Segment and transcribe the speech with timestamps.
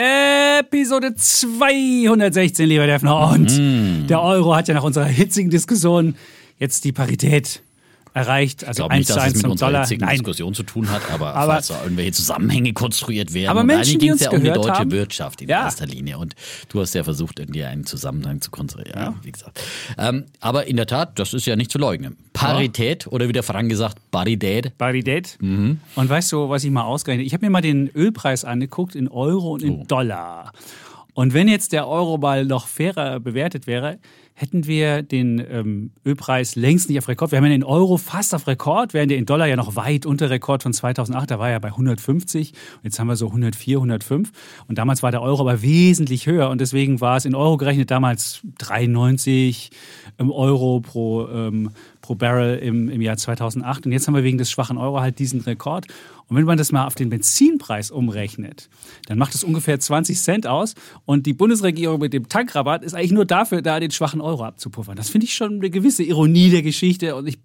[0.00, 3.30] Episode 216, lieber Defner.
[3.32, 4.06] Und Mm.
[4.06, 6.14] der Euro hat ja nach unserer hitzigen Diskussion
[6.58, 7.62] jetzt die Parität
[8.18, 8.62] erreicht.
[8.62, 9.80] Ich Also glaube 1 nicht, zu dass es 1 mit zum unserer Dollar.
[9.82, 13.48] jetzigen Nein, Diskussion zu tun hat, aber, Aber- falls da irgendwelche Zusammenhänge konstruiert werden.
[13.50, 15.64] Aber Menschen, die ging uns es ja um die deutsche haben- Wirtschaft in Ja.
[15.64, 16.18] erster Linie.
[16.18, 16.34] Und
[16.68, 18.98] du hast ja versucht, irgendwie einen Zusammenhang zu konstruieren.
[19.00, 19.14] Ja.
[19.22, 19.60] Wie gesagt.
[19.96, 22.16] Ähm, aber in der Tat, das ist ja nicht zu leugnen.
[22.32, 24.76] Parität oder wie der Frank gesagt, Parität.
[24.78, 25.36] Parität.
[25.40, 25.80] Mhm.
[25.96, 29.08] Und weißt du, was ich mal ausgerechnet Ich habe mir mal den Ölpreis angeguckt in
[29.08, 29.84] Euro und in Oh.
[29.88, 30.52] Dollar.
[31.14, 33.98] Und wenn jetzt der Euro mal noch fairer bewertet wäre,
[34.38, 37.32] hätten wir den ähm, Ölpreis längst nicht auf Rekord.
[37.32, 40.06] Wir haben ja den Euro fast auf Rekord, während der in Dollar ja noch weit
[40.06, 41.32] unter Rekord von 2008.
[41.32, 44.30] Da war er bei 150 und jetzt haben wir so 104, 105.
[44.68, 47.90] Und damals war der Euro aber wesentlich höher und deswegen war es in Euro gerechnet
[47.90, 49.70] damals 93
[50.18, 51.70] Euro pro, ähm,
[52.08, 53.84] pro Barrel im, im Jahr 2008.
[53.84, 55.86] Und jetzt haben wir wegen des schwachen Euro halt diesen Rekord.
[56.26, 58.70] Und wenn man das mal auf den Benzinpreis umrechnet,
[59.08, 60.74] dann macht es ungefähr 20 Cent aus.
[61.04, 64.96] Und die Bundesregierung mit dem Tankrabatt ist eigentlich nur dafür da, den schwachen Euro abzupuffern.
[64.96, 67.14] Das finde ich schon eine gewisse Ironie der Geschichte.
[67.14, 67.40] Und ich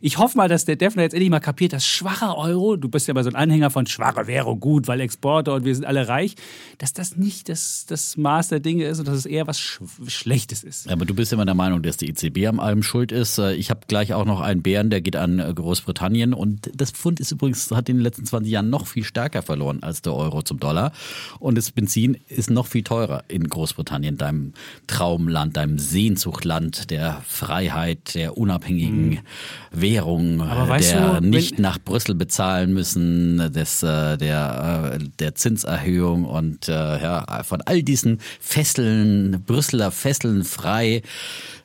[0.00, 3.08] ich hoffe mal, dass der Defner jetzt endlich mal kapiert, dass schwacher Euro, du bist
[3.08, 6.08] ja mal so ein Anhänger von schwache Währung, gut, weil Exporte und wir sind alle
[6.08, 6.34] reich,
[6.78, 9.80] dass das nicht das, das Maß der Dinge ist und dass es eher was Sch
[10.06, 10.90] Schlechtes ist.
[10.90, 13.38] Aber du bist immer der Meinung, dass die EZB am allem schuld ist.
[13.38, 16.34] Äh, Ich habe gleich auch noch einen Bären, der geht an äh, Großbritannien.
[16.34, 19.82] Und das Pfund ist übrigens, hat in den letzten 20 Jahren noch viel stärker verloren
[19.82, 20.92] als der Euro zum Dollar.
[21.38, 24.52] Und das Benzin ist noch viel teurer in Großbritannien, deinem
[24.86, 29.18] Traumland, deinem Sehnsuchtland der Freiheit, der unabhängigen Mhm.
[30.40, 36.24] Aber äh, der du, nicht nach Brüssel bezahlen müssen, des, äh, der, äh, der Zinserhöhung
[36.24, 41.02] und äh, ja, von all diesen Fesseln, Brüsseler Fesseln frei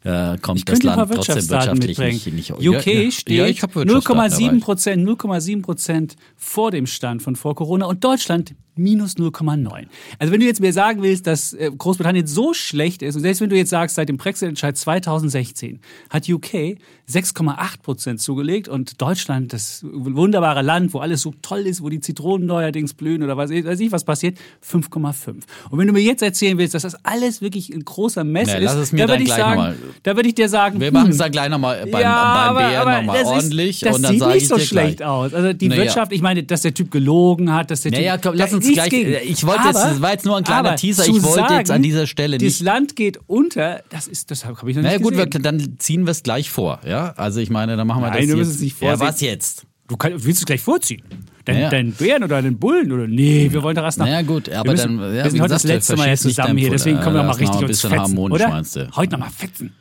[0.04, 2.36] äh, kommt Ich das Land trotzdem wirtschaftlich mitbringen.
[2.36, 4.60] nicht, nicht UK ja, ja, steht ja, ich hab Wirtschaftsdaten 0,7 dabei.
[4.60, 9.86] Prozent, 0,7 Prozent vor dem Stand von vor Corona und Deutschland minus 0,9.
[10.20, 13.42] Also wenn du jetzt mir sagen willst, dass äh, Großbritannien so schlecht ist und selbst
[13.42, 16.78] wenn du jetzt sagst, seit dem Brexit-Entscheid 2016 hat UK
[17.10, 22.00] 6,8 Prozent zugelegt und Deutschland, das wunderbare Land, wo alles so toll ist, wo die
[22.00, 24.38] Zitronen neuerdings blühen oder weiß ich, weiß ich was passiert,
[24.68, 25.30] 5,5.
[25.70, 28.58] Und wenn du mir jetzt erzählen willst, dass das alles wirklich ein großer Mess Na,
[28.58, 31.32] ist, dann würde ich sagen, da würde ich dir sagen, Wir hm, machen es dann
[31.32, 34.48] gleich nochmal beim, beim Bären nochmal das ordentlich Ist, das und dann sieht nicht ich
[34.48, 35.08] so schlecht gleich.
[35.08, 35.34] aus.
[35.34, 35.84] Also die Naja.
[35.84, 38.24] Wirtschaft, ich meine, dass der Typ gelogen hat, dass der Naja, Typ.
[38.32, 39.14] komm, lass uns gleich- gegen.
[39.24, 42.08] ich wollte jetzt- das war jetzt nur ein kleiner Teaser, ich wollte jetzt an dieser
[42.08, 45.04] Stelle Das nicht- Land geht unter, das ist, das habe ich noch Na ja, nicht
[45.04, 45.44] gut, wir, gesehen.
[45.44, 46.80] dann ziehen wir es gleich vor.
[46.88, 48.38] Ja, also ich meine, dann machen wir Nein, das wir jetzt.
[48.38, 49.08] müssen es nicht ja, vorsehen.
[49.08, 49.66] was jetzt?
[49.88, 51.02] Du kann, willst du es gleich vorziehen?
[51.46, 51.70] Dein, Naja.
[51.72, 52.90] deinen Bären oder deinen Bullen?
[52.90, 53.06] Oder?
[53.06, 54.06] Nee, wir wollen doch erst nach.
[54.06, 56.22] Naja, gut, aber wir müssen, dann- ja, wir sind heute das gesagt, letzte Mal jetzt
[56.24, 58.48] zusammen hier, deswegen können wir Ja, mal richtig uns fetzen, harmonisch, oder?
[58.50, 58.90] meinst du?
[58.96, 59.74] Heute noch mal fetzen.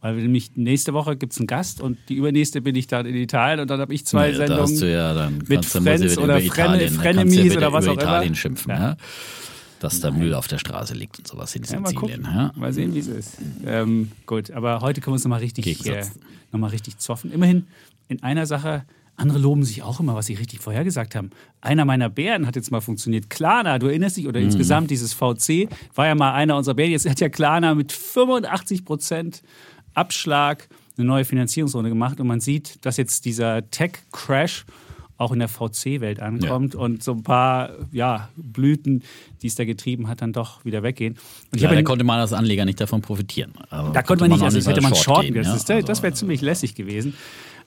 [0.00, 3.16] Weil nämlich nächste Woche gibt es einen Gast und die übernächste bin ich dann in
[3.16, 4.62] Italien und dann habe ich zwei Nee, da Sendungen.
[4.62, 8.02] hast du ja dann mit mal Friends oder Italien, Frenemies oder was auch immer.
[8.02, 8.78] Italien schimpfen, Ja.
[8.90, 8.96] ja.
[9.80, 12.22] Dass da Müll auf der Straße liegt und sowas in mal Sizilien.
[12.24, 12.52] Ja.
[12.56, 13.38] Mal sehen, wie es ist.
[13.64, 16.04] Ähm, gut, aber heute können wir uns nochmal richtig, äh,
[16.52, 17.30] noch mal richtig zoffen.
[17.32, 17.66] Immerhin
[18.08, 18.84] in einer Sache,
[19.16, 21.30] andere loben sich auch immer, was sie richtig vorhergesagt haben.
[21.60, 23.30] Einer meiner Bären hat jetzt mal funktioniert.
[23.30, 24.30] Klarna, du erinnerst dich, Mhm.
[24.30, 26.90] oder insgesamt dieses VC, war ja mal einer unserer Bären.
[26.92, 29.42] Jetzt hat ja Klarna mit 85 Prozent
[29.98, 34.64] Abschlag eine neue Finanzierungsrunde gemacht und man sieht, dass jetzt dieser Tech-Crash
[35.16, 39.02] auch in der VC-Welt ankommt und so ein paar ja, Blüten,
[39.42, 41.14] die es da getrieben hat, dann doch wieder weggehen.
[41.50, 43.52] Und ich Ja, da konnte man als Anleger nicht davon profitieren.
[43.68, 45.42] Also da konnte man nicht, also das hätte man shorten gehen.
[45.42, 45.80] Das, ja.
[45.80, 47.14] das Also, wäre ziemlich lässig gewesen.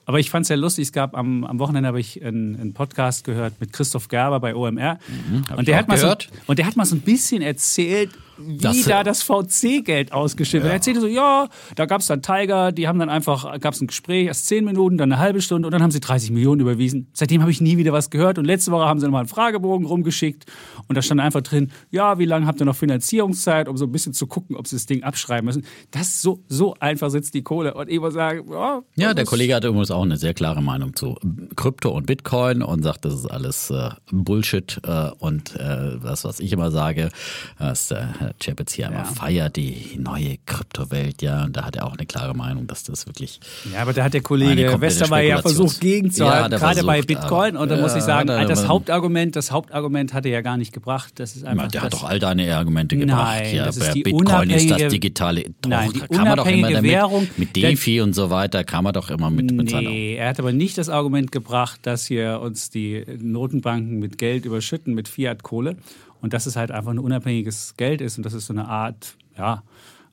[0.04, 0.86] Aber ich fand es sehr lustig.
[0.86, 4.54] Es gab am, am Wochenende habe ich einen, einen Podcast gehört mit Christoph Gerber bei
[4.54, 4.98] OMR.
[5.06, 6.12] Mhm, und, der hat mal so,
[6.46, 8.10] und der hat mal so ein bisschen erzählt,
[8.46, 10.72] wie Das- da das VC-Geld ausgeschrieben wird.
[10.72, 13.80] Er erzählte so, ja, da gab es dann Tiger, die haben dann einfach, gab es
[13.80, 16.60] ein Gespräch, erst zehn Minuten, dann eine halbe Stunde und dann haben sie 30 Millionen
[16.60, 17.08] überwiesen.
[17.12, 19.86] Seitdem habe ich nie wieder was gehört und letzte Woche haben sie nochmal einen Fragebogen
[19.86, 20.46] rumgeschickt
[20.88, 23.92] und da stand einfach drin, ja, wie lange habt ihr noch Finanzierungszeit, um so ein
[23.92, 25.64] bisschen zu gucken, ob sie das Ding abschreiben müssen.
[25.90, 29.28] Das so, so einfach sitzt die Kohle und ich muss sagen, ja, Ja, der das-
[29.28, 31.16] Kollege hatte übrigens auch eine sehr klare Meinung zu
[31.56, 36.40] Krypto und Bitcoin und sagt, das ist alles äh, Bullshit äh, und äh, das, was
[36.40, 37.10] ich immer sage,
[37.58, 38.88] dass äh, der Chapitz hier Ja.
[38.90, 41.44] einmal feiert, die neue Kryptowelt, ja.
[41.44, 43.40] Und da hat er auch eine klare Meinung, dass das wirklich
[43.72, 47.08] Ja, aber da hat der Kollege Westermeier ja versucht Ja, gegenzuhalten, er gerade bei versucht,
[47.08, 47.56] Bitcoin.
[47.56, 50.56] Und da muss ich ja, sagen, er das Hauptargument, das Hauptargument hat er ja gar
[50.56, 51.12] nicht gebracht.
[51.16, 53.40] Das ist einfach der hat doch all deine Argumente gebracht.
[53.42, 55.44] Nein, ja, das ist bei Bitcoin ist das digitale.
[55.62, 58.64] Doch, Nein, die da kann man doch immer damit, Währung- mit DeFi und so weiter,
[58.64, 59.90] kann man doch immer mit, mit seiner.
[59.90, 64.44] Nee, er hat aber nicht das Argument gebracht, dass hier uns die Notenbanken mit Geld
[64.44, 65.76] überschütten, mit Fiat-Kohle.
[66.22, 69.16] Und dass es halt einfach ein unabhängiges Geld ist und dass es so eine Art,
[69.36, 69.62] ja,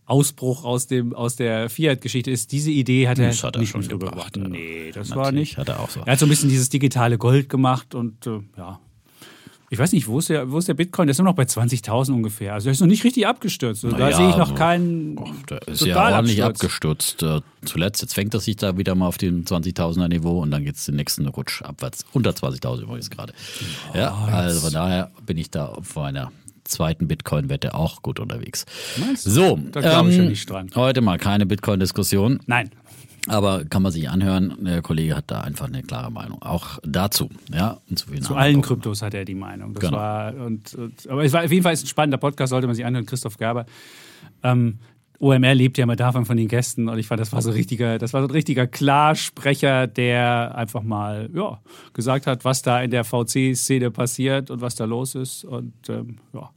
[0.05, 2.51] Ausbruch aus, dem, aus der Fiat-Geschichte ist.
[2.51, 4.35] Diese Idee hat er, Das hat er nicht schon gebracht.
[4.37, 5.57] Nee, das Natürlich war nicht.
[5.57, 6.01] hat er auch so.
[6.03, 8.79] Er hat so ein bisschen dieses digitale Gold gemacht und äh, ja.
[9.71, 11.07] Ich weiß nicht, wo ist, der, wo ist der Bitcoin?
[11.07, 12.53] Der ist nur noch bei 20.000 ungefähr.
[12.53, 13.85] Also der ist noch nicht richtig abgestürzt.
[13.85, 15.15] Also, da Naja, sehe ich noch keinen
[15.49, 17.21] Der ist ja ordentlich abgestürzt.
[17.23, 20.63] Äh, Zuletzt, jetzt fängt er sich da wieder mal auf dem 20.000er Niveau und dann
[20.63, 22.05] geht es den nächsten Rutsch abwärts.
[22.13, 23.33] Unter 20.000 übrigens gerade.
[23.93, 26.31] Ja, also von daher bin ich da auf meiner
[26.63, 28.65] zweiten Bitcoin-Wette auch gut unterwegs.
[28.97, 29.29] Meinst du?
[29.31, 30.69] So, Da glaube ich ja ähm, nicht dran.
[30.75, 32.39] heute mal keine Bitcoin-Diskussion.
[32.45, 32.69] Nein.
[33.27, 36.41] Aber kann man sich anhören, der Kollege hat da einfach eine klare Meinung.
[36.41, 37.79] Auch dazu, ja.
[37.89, 38.61] Und zu Zu allen.
[38.61, 39.73] Kryptos hat er die Meinung.
[39.73, 39.97] Das Genau.
[39.97, 42.75] war, und, und, aber es war auf jeden Fall ist ein spannender Podcast, sollte man
[42.75, 43.05] sich anhören.
[43.05, 43.65] Christoph Gerber.
[44.43, 44.79] Ähm,
[45.21, 47.97] OMR lebt ja immer davon von den Gästen und ich fand, das war so richtiger,
[47.97, 51.59] das war so ein richtiger Klarsprecher, der einfach mal ja,
[51.91, 55.43] gesagt hat, was da in der VC-Szene passiert und was da los ist.
[55.43, 56.49] Und ähm, ja,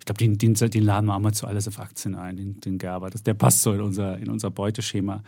[0.00, 2.60] ich glaube, den, den, den laden wir auch mal zu alles auf Aktien ein, den,
[2.60, 3.08] den Gerber.
[3.08, 5.22] Das, der passt so in unser, in unser Beuteschema.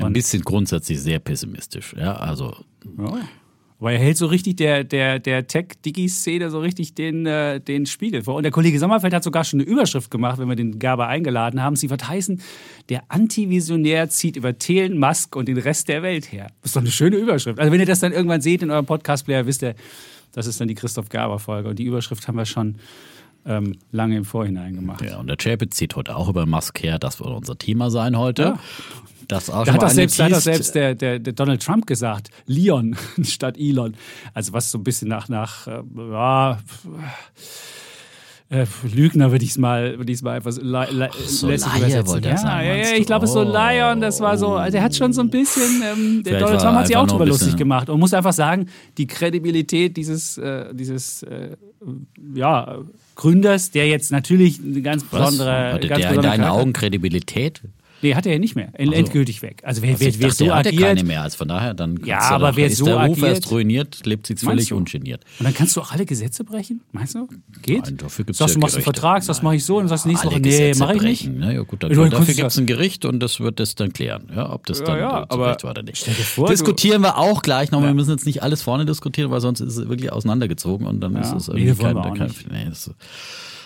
[0.00, 1.94] Ein bisschen grundsätzlich sehr pessimistisch.
[1.96, 2.56] Ja, also
[2.98, 3.20] Ja.
[3.80, 8.22] Aber er hält so richtig der, der, der Tech-Digi-Szene so richtig den, äh, den Spiegel
[8.22, 8.36] vor.
[8.36, 11.60] Und der Kollege Sommerfeld hat sogar schon eine Überschrift gemacht, wenn wir den Gerber eingeladen
[11.60, 11.76] haben.
[11.76, 12.40] Sie wird heißen,
[12.88, 16.46] der Antivisionär zieht über Thelen, Musk und den Rest der Welt her.
[16.62, 17.58] Das ist doch eine schöne Überschrift.
[17.58, 19.74] Also wenn ihr das dann irgendwann seht in eurem Podcast-Player, wisst ihr,
[20.32, 21.68] das ist dann die Christoph Gerber-Folge.
[21.68, 22.76] Und die Überschrift haben wir schon
[23.44, 25.02] ähm, lange im Vorhinein gemacht.
[25.02, 26.98] Ja, und der Chapitz zieht heute auch über Musk her.
[26.98, 28.42] Das wird unser Thema sein heute.
[28.42, 28.58] Ja.
[29.28, 30.44] Das auch Da hat doch selbst, da hat angeteased.
[30.44, 33.94] selbst der, der, der Donald Trump gesagt, Leon statt Elon.
[34.32, 36.58] Also was so ein bisschen nach, nach äh, ja,
[38.50, 41.72] äh, Lügner würde ich es mal, würde ich mal einfach so, li, li, so lässig
[41.80, 43.52] Laie wollte ja, sagen, ja, ja, ich glaube, es ist so Oh.
[43.52, 46.76] Lion, das war so, also er hat schon so ein bisschen, ähm, der Donald Trump
[46.76, 48.66] hat sich auch drüber lustig gemacht und muss einfach sagen,
[48.98, 51.56] die Kredibilität dieses, äh, dieses äh,
[52.34, 52.78] ja,
[53.16, 56.72] Gründers, der jetzt natürlich eine ganz besondere, Hatte ganz der in besondere deinen Charakter- Augen
[56.72, 57.62] Kredibilität?
[58.02, 58.68] Nee, hat er ja nicht mehr.
[58.78, 58.92] so.
[58.92, 59.62] Endgültig weg.
[59.64, 61.22] Also wer, Also wer, ich wer dachte, so hatte agiert, keine mehr.
[61.22, 64.04] Also von daher, dann Ja, aber doch- wer ist so der Ruf agiert- erst ruiniert,
[64.04, 65.24] lebt Meinst völlig ungeniert.
[65.38, 66.82] Und dann kannst du auch alle Gesetze brechen?
[66.92, 67.28] Meinst du?
[67.62, 67.84] Geht?
[67.84, 69.00] Nein, dafür gibt's sagst ja du, machst einen Gerichte.
[69.00, 71.22] Vertrag, sagst, mache ich so und sagst nächste Woche, nee, mache ich nicht.
[71.24, 71.38] brechen.
[71.38, 71.54] Ne?
[71.54, 74.52] Ja, gut, Ja, dafür, gibt es ein Gericht und das wird das dann klären, ja,
[74.52, 76.04] ob das dann ja, aber zurecht war oder nicht.
[76.04, 77.80] vor, Diskutieren wir auch gleich noch.
[77.82, 81.16] Wir müssen jetzt nicht alles vorne diskutieren, weil sonst ist es wirklich auseinandergezogen und dann
[81.16, 82.90] ist es irgendwie kein, kein, nee, das,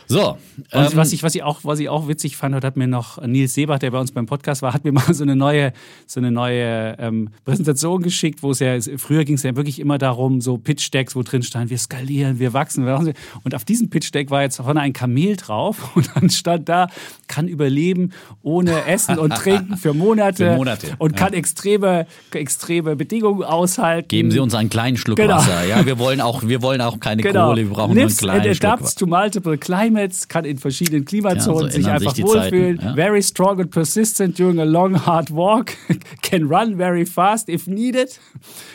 [0.08, 0.30] so.
[0.30, 0.38] Und
[0.72, 3.54] ähm, was, ich, was, ich auch, was ich auch witzig fand, hat mir noch Nils
[3.54, 5.72] Seebach, der bei uns beim Podcast war, hat mir mal so eine neue,
[6.06, 9.98] so eine neue ähm, Präsentation geschickt, wo es ja, früher ging es ja wirklich immer
[9.98, 12.86] darum, so Pitch-Decks, wo drin stand, wir skalieren, wir wachsen.
[12.86, 13.12] wir wachsen.
[13.44, 16.88] Und auf diesem Pitch-Deck war jetzt vorne ein Kamel drauf und dann stand da,
[17.26, 18.12] kann überleben
[18.42, 21.16] ohne Essen und Trinken für Monate, Für Monate, und ja.
[21.18, 24.08] kann extreme, extreme Bedingungen aushalten.
[24.08, 25.36] Geben Sie uns einen kleinen Schluck Genau.
[25.36, 25.66] Wasser.
[25.66, 28.48] Ja, wir wollen auch, wir wollen auch keine Kohle, wir brauchen Lives nur einen kleinen
[28.48, 28.98] and Schluck adapts Wasser.
[28.98, 29.58] to multiple
[29.98, 32.80] climates, kann in verschiedenen Klimazonen Ja, so sich einfach sich die Zeiten, wohlfühlen.
[32.82, 32.94] ja.
[32.94, 35.72] Very strong and persistent during a long, hard walk.
[36.22, 38.18] can run very fast if needed.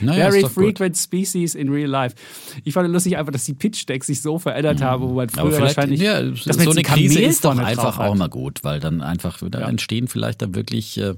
[0.02, 0.66] Naja, very doch gut.
[0.66, 2.16] frequent species in real life.
[2.64, 5.62] Ich fand lustig einfach, dass die Pitch-Decks sich so verändert haben, wo man früher Mhm.
[5.64, 6.02] Wahrscheinlich...
[6.02, 9.40] ja, dass so eine ein Krise ist doch einfach auch mal gut, weil dann einfach,
[9.50, 11.14] da entstehen vielleicht da wirklich äh,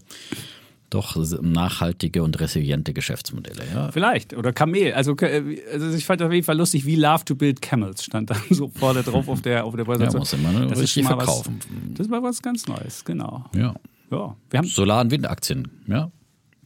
[0.95, 3.63] doch nachhaltige und resiliente Geschäftsmodelle.
[3.73, 3.91] Ja.
[3.91, 4.33] Vielleicht.
[4.35, 4.93] Oder Kamel.
[4.93, 8.29] Also, äh, also ich fand auf jeden Fall lustig, wie Love to Build Camels stand
[8.31, 10.19] dann so vorne drauf auf der, auf der Ja, Präsentation.
[10.19, 11.59] muss immer ne, Das ist richtig schon mal was- verkaufen.
[11.95, 13.45] Das war was ganz Neues, genau.
[13.55, 13.75] Ja.
[14.11, 16.11] Ja, wir haben Solar- und Windaktien, ja.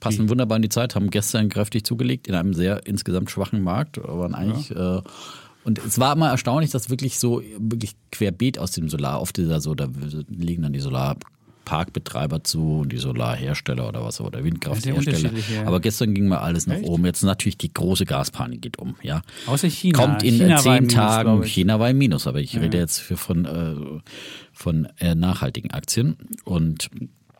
[0.01, 3.97] Passen wunderbar in die Zeit, haben gestern kräftig zugelegt in einem sehr insgesamt schwachen Markt,
[3.97, 4.71] aber eigentlich.
[4.71, 5.01] Äh,
[5.65, 9.49] und es war immer erstaunlich, dass wirklich so wirklich querbeet aus dem Solar, oft ist
[9.49, 9.87] ja so, da
[10.29, 10.79] liegen dann die
[11.69, 15.31] Solarparkbetreiber zu und die Solarhersteller oder was oder Windkrafthersteller.
[15.53, 15.65] ja.
[15.65, 16.87] Aber gestern ging mal alles nach Echt?
[16.87, 17.05] oben.
[17.05, 19.21] Jetzt natürlich die große Gaspanik geht um, ja.
[19.45, 19.99] Außer China.
[19.99, 21.43] Kommt in China zehn Minus, Tagen.
[21.43, 23.75] China war im Minus, aber ich rede jetzt von, äh,
[24.51, 26.89] von äh, nachhaltigen Aktien und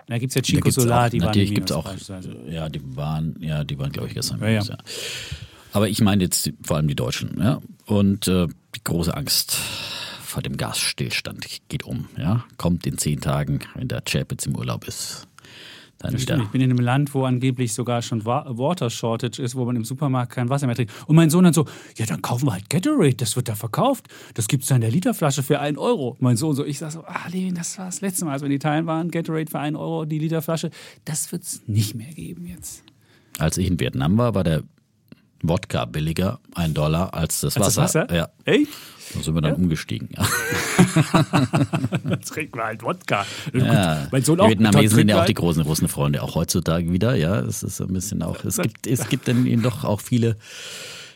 [0.08, 2.36] Da gibt es ja Chico Solar, auch, die waren natürlich gibt auch, beispielsweise.
[2.50, 4.40] ja, die waren, ja, die waren, glaube ich, gestern.
[4.40, 4.54] im Ja, ja.
[4.54, 4.78] Minus, ja.
[5.72, 7.62] Aber ich meine jetzt vor allem die Deutschen, ja.
[7.86, 9.58] Und äh, die große Angst
[10.30, 12.46] vor dem Gasstillstand geht um, ja.
[12.58, 15.28] Kommt in zehn Tagen, wenn der Chapitz im Urlaub ist.
[15.98, 16.36] dann Das wieder.
[16.36, 16.46] stimmt.
[16.48, 19.76] Ich bin in einem Land, wo angeblich sogar schon Wa- Water Shortage ist, wo man
[19.76, 20.94] im Supermarkt kein Wasser mehr trinkt.
[21.08, 21.66] Und mein Sohn dann so,
[21.98, 24.08] ja, dann kaufen wir halt Gatorade, das wird da verkauft.
[24.36, 26.16] Das gibt es da in der Literflasche für 1 Euro.
[26.20, 28.48] Mein Sohn so, ich sag so, ah, Levin, das war das letzte Mal, als wir
[28.48, 30.70] in Italien waren, Gatorade für 1 Euro die Literflasche.
[31.06, 32.84] Das wird es nicht mehr geben jetzt.
[33.38, 34.64] Als ich in Vietnam war, war der
[35.42, 37.82] Wodka billiger, ein Dollar, als das Als Wasser.
[37.82, 38.16] das Wasser?
[38.16, 38.72] Ja, Echt?
[39.14, 40.10] da sind wir dann umgestiegen.
[40.16, 40.24] Ja.
[42.28, 43.26] Trinken wir halt Wodka.
[43.54, 44.08] Ja.
[44.12, 44.50] Mein Sohn die auch.
[44.50, 47.16] Vietnamesen sind ja auch die großen Russenfreunde, auch heutzutage wieder.
[47.16, 48.44] Ja, es ist ein bisschen auch.
[48.44, 50.38] Es gibt, es gibt dann eben doch auch viele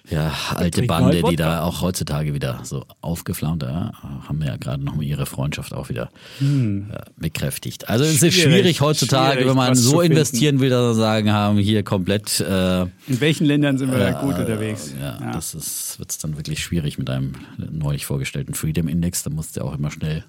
[0.09, 3.91] ja, alte Bande, die da auch heutzutage wieder so aufgeflammt ja,
[4.27, 6.09] haben ja gerade noch mal ihre Freundschaft auch wieder
[6.41, 7.87] ja, bekräftigt.
[7.89, 8.31] Also es ist Hm.
[8.51, 12.81] Schwierig, heutzutage, schwierig, wenn man so investieren will, dass wir sagen haben, hier komplett äh,
[12.81, 14.93] In welchen Ländern sind wir da gut unterwegs?
[14.99, 15.31] ja, Ja.
[15.31, 19.23] das ist wird's dann wirklich schwierig mit einem neulich vorgestellten Freedom Index.
[19.23, 20.23] Da musst du auch immer schnell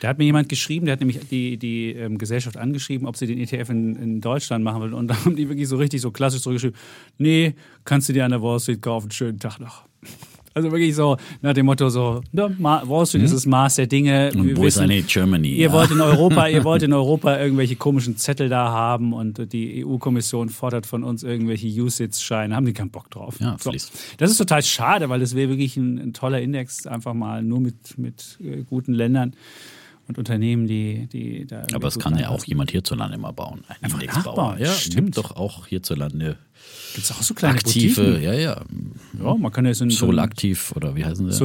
[0.00, 3.26] Da hat mir jemand geschrieben, der hat nämlich die, die ähm, Gesellschaft angeschrieben, ob sie
[3.26, 4.94] den ETF in, in Deutschland machen will.
[4.94, 6.78] Und da haben die wirklich so richtig so klassisch zurückgeschrieben,
[7.18, 7.54] nee,
[7.84, 9.84] kannst du dir an der Wall Street kaufen, schönen Tag noch.
[10.56, 14.32] Also wirklich so nach dem Motto so, Ma- Wall Street ist das Maß der Dinge.
[14.34, 15.48] Und Wir wo ist wissen, eine Germany?
[15.50, 15.72] Ihr ja.
[15.72, 20.48] wollt in Europa, ihr wollt in Europa irgendwelche komischen Zettel da haben und die EU-Kommission
[20.48, 23.38] fordert von uns irgendwelche USITS-Scheine, haben die keinen Bock drauf.
[23.38, 23.70] Ja, so.
[24.16, 27.60] Das ist total schade, weil das wäre wirklich ein, ein toller Index, einfach mal nur
[27.60, 29.34] mit, mit äh, guten Ländern
[30.08, 31.62] und Unternehmen, die, die da.
[31.74, 33.64] Aber gut kann ja auch jemand hierzulande mal bauen.
[33.68, 34.36] Ein Einfach Indexbauer.
[34.36, 35.06] nachbauen, Ja, stimmt.
[35.06, 36.38] gibt doch auch hierzulande
[36.94, 38.22] Gibt's auch so kleine aktive, Boutiquen?
[38.22, 38.62] ja, ja.
[39.22, 41.38] Ja, man kann ja so ein Solaktiv oder wie heißen sie?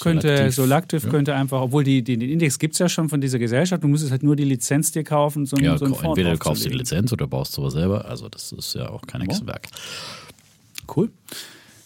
[0.00, 0.54] Könnte, Solaktiv.
[0.54, 1.10] Solactive Ja.
[1.10, 4.12] könnte einfach, obwohl die, den Index gibt es ja schon von dieser Gesellschaft, du musstest
[4.12, 6.68] halt nur die Lizenz dir kaufen, so, Ja, so entweder du kaufst die.
[6.68, 8.04] Lizenz oder baust sowas selber.
[8.04, 9.66] Also das ist ja auch kein Hexenwerk.
[10.94, 11.10] Cool.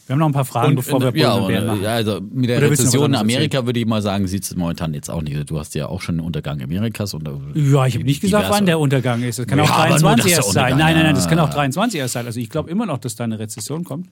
[0.06, 1.82] Wir haben noch ein paar Fragen, bevor wir ja, und und, Bären machen.
[1.82, 4.94] ja, also mit der Oder Rezession in Amerika würde ich mal sagen, sieht es momentan
[4.94, 5.50] jetzt auch nicht.
[5.50, 7.12] Du hast ja auch schon einen Untergang Amerikas.
[7.12, 9.40] Und, Ja, ich habe nicht gesagt, wann der Untergang ist.
[9.40, 10.78] Das kann Ja, auch aber nur, 23 dass der erst sein.
[10.78, 11.54] Nein, nein, nein, das kann auch Ja.
[11.54, 12.24] 23 erst sein.
[12.24, 14.08] Also ich glaube immer noch, dass da eine Rezession kommt.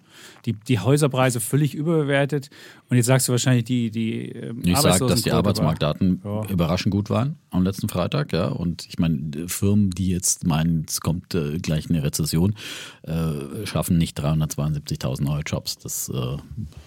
[0.47, 2.51] Die, die Häuserpreise völlig überbewertet.
[2.91, 6.43] Und jetzt sagst du wahrscheinlich, die, die ähm, Ich sage, dass die Arbeitsmarktdaten Ja.
[6.49, 8.47] überraschend gut waren am letzten Freitag, ja.
[8.49, 12.57] Und ich meine, Firmen, die jetzt meinen, es kommt äh, gleich eine Rezession,
[13.05, 15.79] äh, schaffen nicht 372.000 neue Jobs.
[15.85, 16.39] Das, äh,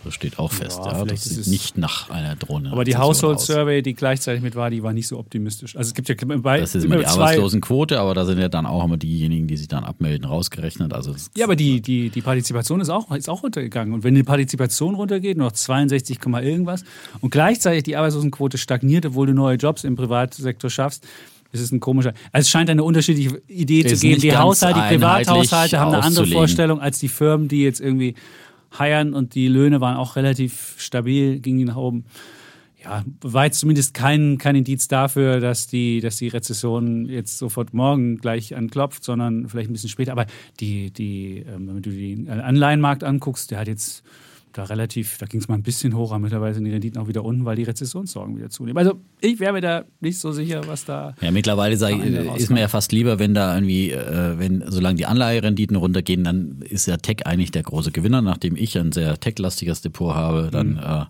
[0.03, 1.05] das steht auch fest, Ja, ja.
[1.05, 3.39] Das ist sieht nicht nach einer drohenden Aber die Household.
[3.39, 5.75] Survey, die gleichzeitig mit war, die war nicht so optimistisch.
[5.75, 8.65] Also es gibt ja bei Das ist immer die Arbeitslosenquote, aber da sind ja dann
[8.65, 10.93] auch immer diejenigen, die sich dann abmelden, rausgerechnet.
[10.93, 13.93] Also Ja, aber die, die, die Partizipation ist auch, ist auch runtergegangen.
[13.93, 16.83] Und wenn die Partizipation runtergeht, nur noch 62, Komma irgendwas,
[17.21, 21.05] und gleichzeitig die Arbeitslosenquote stagniert, obwohl du neue Jobs im Privatsektor schaffst,
[21.51, 22.13] ist es ein komischer.
[22.31, 24.21] Also es scheint eine unterschiedliche Idee zu Ist geben.
[24.21, 26.25] Die Haushalte, die Privathaushalte haben eine andere.
[26.25, 28.15] Vorstellung als die Firmen, die jetzt irgendwie
[28.77, 32.05] heiern und die Löhne waren auch relativ stabil, gingen nach oben.
[32.83, 37.73] Ja, war jetzt zumindest kein, kein Indiz dafür, dass die, dass die Rezession jetzt sofort
[37.73, 40.11] morgen gleich anklopft, sondern vielleicht ein bisschen später.
[40.11, 40.27] Aber
[40.59, 44.03] die, die, ähm, wenn du den Anleihenmarkt anguckst, der hat jetzt
[44.57, 47.07] da relativ, da ging es mal ein bisschen hoch, aber mittlerweile sind die Renditen auch
[47.07, 48.77] wieder unten, weil die Rezessionssorgen wieder zunehmen.
[48.77, 51.15] Also ich wäre mir da nicht so sicher, was da.
[51.21, 54.95] Ja, mittlerweile Ende ich, ist mir ja fast lieber, wenn da irgendwie, äh, wenn, solange
[54.97, 58.21] die Anleiherenditen runtergehen, dann ist ja Tech eigentlich der große Gewinner.
[58.21, 60.77] Nachdem ich ein sehr tech-lastiges Depot habe, dann Mhm.
[60.79, 61.05] äh,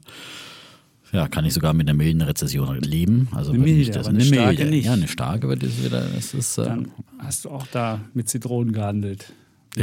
[1.13, 3.29] ja, kann ich sogar mit einer milden Rezession leben.
[3.31, 4.65] Also Eine milde, das, eine starke milde.
[4.65, 4.85] nicht.
[4.85, 6.01] Ja, eine starke wird es wieder.
[6.01, 9.31] Das ist, äh, Dann hast du auch da mit Zitronen gehandelt.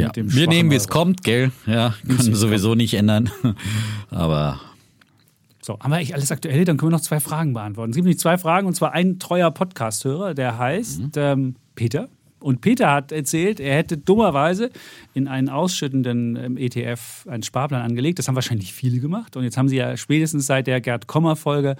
[0.00, 0.10] Ja.
[0.14, 0.98] Wir nehmen, wie es Euro.
[0.98, 1.50] kommt, gell?
[1.66, 3.30] Ja, Wie's kann sowieso nicht ändern.
[4.10, 4.60] Aber
[5.60, 6.64] So, haben wir eigentlich alles Aktuelle?
[6.64, 7.90] Dann können wir noch zwei Fragen beantworten.
[7.90, 11.10] Es gibt nämlich zwei Fragen und zwar ein treuer Podcast-Hörer, der heißt Mhm.
[11.16, 12.08] ähm, Peter.
[12.40, 14.70] Und Peter hat erzählt, er hätte dummerweise
[15.14, 18.18] in einen ausschüttenden ähm, ETF einen Sparplan angelegt.
[18.18, 19.34] Das haben wahrscheinlich viele gemacht.
[19.36, 21.76] Und jetzt haben sie ja spätestens seit der Gerd Kommer-Folge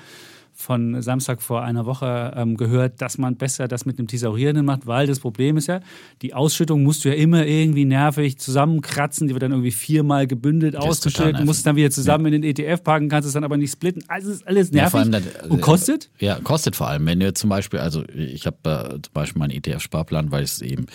[0.55, 4.87] von Samstag vor einer Woche ähm, gehört, dass man besser das mit einem Thesaurierenden macht,
[4.87, 5.81] weil das Problem ist ja,
[6.23, 10.77] die Ausschüttung musst du ja immer irgendwie nervig zusammenkratzen, die wird dann irgendwie viermal gebündelt
[10.77, 13.73] ausgeschüttet, musst es dann wieder zusammen in den ETF packen, kannst es dann aber nicht
[13.73, 14.05] splitten.
[14.09, 15.01] Also es ist alles Ja, nervig.
[15.01, 16.11] allem dann, und kostet?
[16.21, 17.05] Ja, kostet vor allem.
[17.07, 20.87] Wenn du zum Beispiel, also ich habe äh, zum Beispiel meinen ETF-Sparplan, weil es eben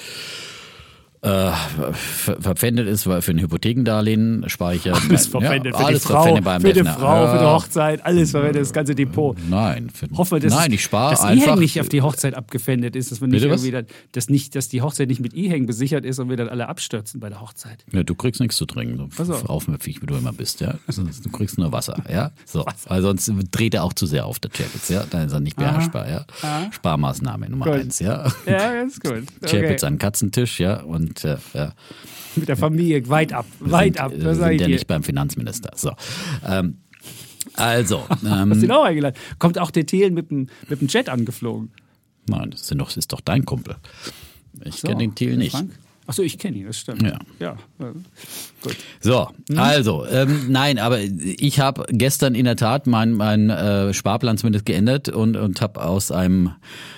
[1.21, 1.51] äh,
[1.91, 6.01] ver verpfändet ist, weil für ein Hypothekendarlehen spare ich ja Alles verwendet ja, für alles
[6.01, 6.89] die Frau, verpfändet für die.
[6.89, 9.37] Frau, für die Hochzeit, alles verwendet, das ganze Depot.
[9.49, 11.47] Nein, für, Hoffen wir, dass, nein, ich spare dass einfach.
[11.47, 14.69] E-Hang nicht auf die Hochzeit abgefändet ist, dass, wir nicht irgendwie dann, dass, nicht, dass
[14.69, 17.83] die Hochzeit nicht mit E-Hang besichert ist und wir dann alle abstürzen bei der Hochzeit.
[17.91, 19.49] Ja, du kriegst nichts zu trinken, so auf.
[19.49, 20.75] aufmüpfig wie du immer bist, ja.
[20.87, 22.31] Sonst- Du kriegst nur Wasser, ja.
[22.45, 25.03] So, weil sonst dreht er auch zu sehr auf der Chapitz, ja.
[25.09, 26.25] Dann ist er nicht beherrschbar, ja.
[26.71, 27.73] Sparmaßnahme Nummer Gut.
[27.75, 28.31] eins, ja.
[28.45, 29.23] Ja, ganz gut.
[29.45, 30.81] Chapitz an Katzentisch, ja.
[30.81, 31.73] Und äh, ja.
[32.35, 34.11] Mit der Familie weit ab, weit sind, ab.
[34.13, 34.67] äh, Das sind ja dir.
[34.69, 35.71] nicht beim Finanzminister.
[35.75, 35.91] So.
[36.45, 36.77] Ähm,
[37.55, 39.15] also, Hast ähm, ihn auch eingeladen.
[39.39, 41.71] Kommt auch der Thelen mit dem, mit dem Jet angeflogen.
[42.27, 43.75] nein, das, sind doch, das ist doch dein Kumpel.
[44.63, 45.51] Ich So, kenne den Thiel nicht.
[45.51, 45.71] Frank?
[46.09, 47.03] Achso, ich kenne ihn, das stimmt.
[47.03, 47.19] Ja.
[47.39, 47.51] ja.
[47.77, 47.93] äh,
[48.63, 48.75] Gut.
[48.99, 54.39] So, also, ähm, nein, aber ich habe gestern in der Tat meinen mein, äh, Sparplan
[54.39, 56.53] zumindest geändert und, und habe aus einem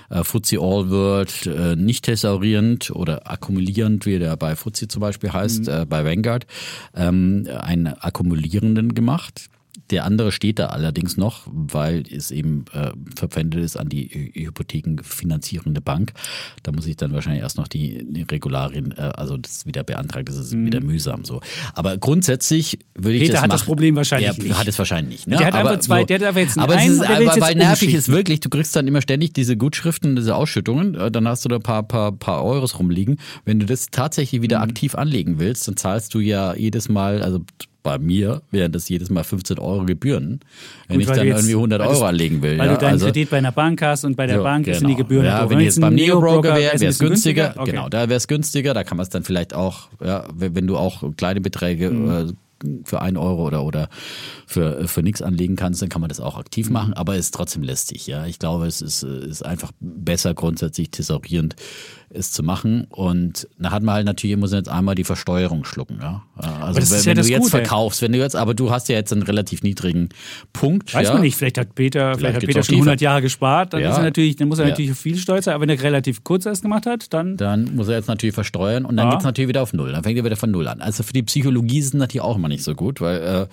[0.09, 5.33] äh, FTSE All World äh, nicht thesaurierend oder akkumulierend, wie der bei FTSE zum Beispiel
[5.33, 6.47] heißt, äh, bei Vanguard,
[6.95, 9.49] ähm, einen akkumulierenden gemacht.
[9.91, 14.45] Der andere steht da allerdings noch, weil es eben äh, verpfändet ist an die Hy-
[14.45, 16.13] hypothekenfinanzierende Bank.
[16.63, 20.25] Da muss ich dann wahrscheinlich erst noch die, die Regularien, äh, also das wieder beantragen,
[20.25, 21.41] das ist wieder mühsam so.
[21.73, 23.57] Aber grundsätzlich würde ich Peter das hat machen.
[23.59, 24.57] das Problem wahrscheinlich der nicht.
[24.57, 25.27] hat es wahrscheinlich nicht.
[25.27, 25.37] Ne?
[25.37, 27.41] Der hat aber einfach zwei- der hat einfach jetzt einen aber es einen ist, aber,
[27.41, 31.27] weil nervig ist wirklich, du kriegst dann immer ständig diese Gutschriften, diese Ausschüttungen, äh, dann
[31.27, 33.17] hast du da ein paar, paar, paar Euros rumliegen.
[33.45, 34.63] Wenn du das tatsächlich wieder Mhm.
[34.63, 37.41] aktiv anlegen willst, dann zahlst du ja jedes Mal, also
[37.83, 40.41] bei mir wären das jedes Mal 15 Euro Gebühren,
[40.87, 42.57] wenn Gut, ich dann jetzt- irgendwie 100 weil Euro das- anlegen will.
[42.57, 42.73] Weil ja?
[42.73, 44.85] du deinen also, Kredit bei einer Bank hast und bei der so, Bank sind die
[44.87, 44.97] genau.
[44.97, 47.53] Gebühren Ja, wenn du jetzt beim Neo-Broker wäre, wäre es günstiger.
[47.57, 47.71] Okay.
[47.71, 48.73] Genau, da wäre es günstiger.
[48.73, 52.11] Da kann man es dann vielleicht auch, ja, wenn wenn du auch kleine Beträge Mhm.
[52.29, 52.33] äh,
[52.85, 53.89] für ein Euro oder, oder
[54.45, 56.73] für, für nichts anlegen kannst, dann kann man das auch aktiv Mhm.
[56.73, 58.07] machen, aber es ist trotzdem lästig.
[58.07, 61.55] Ja, ich glaube, es ist, äh, ist einfach besser grundsätzlich thesaurierend
[62.13, 65.63] es zu machen und da hat man halt natürlich, muss man jetzt einmal die Versteuerung
[65.63, 65.99] schlucken.
[66.01, 66.23] Ja?
[66.35, 67.51] Also das wenn, ist ja wenn das du jetzt Gute.
[67.51, 70.09] verkaufst, wenn du jetzt, aber du hast ja jetzt einen relativ niedrigen
[70.51, 70.93] Punkt.
[70.93, 71.13] Weiß ja?
[71.13, 72.83] man nicht, vielleicht hat Peter, vielleicht, hat geht's Peter schon tiefer.
[72.87, 73.91] 100 Jahre gespart, dann, Ja.
[73.91, 76.45] ist er natürlich, dann muss er natürlich viel stolz sein, aber wenn er relativ kurz
[76.45, 79.11] erst gemacht hat, dann Dann muss er jetzt natürlich versteuern und dann Ja.
[79.13, 79.93] geht's natürlich wieder auf Null.
[79.93, 80.81] Dann fängt er wieder von Null an.
[80.81, 83.47] Also für die Psychologie ist es natürlich auch immer nicht so gut, weil äh,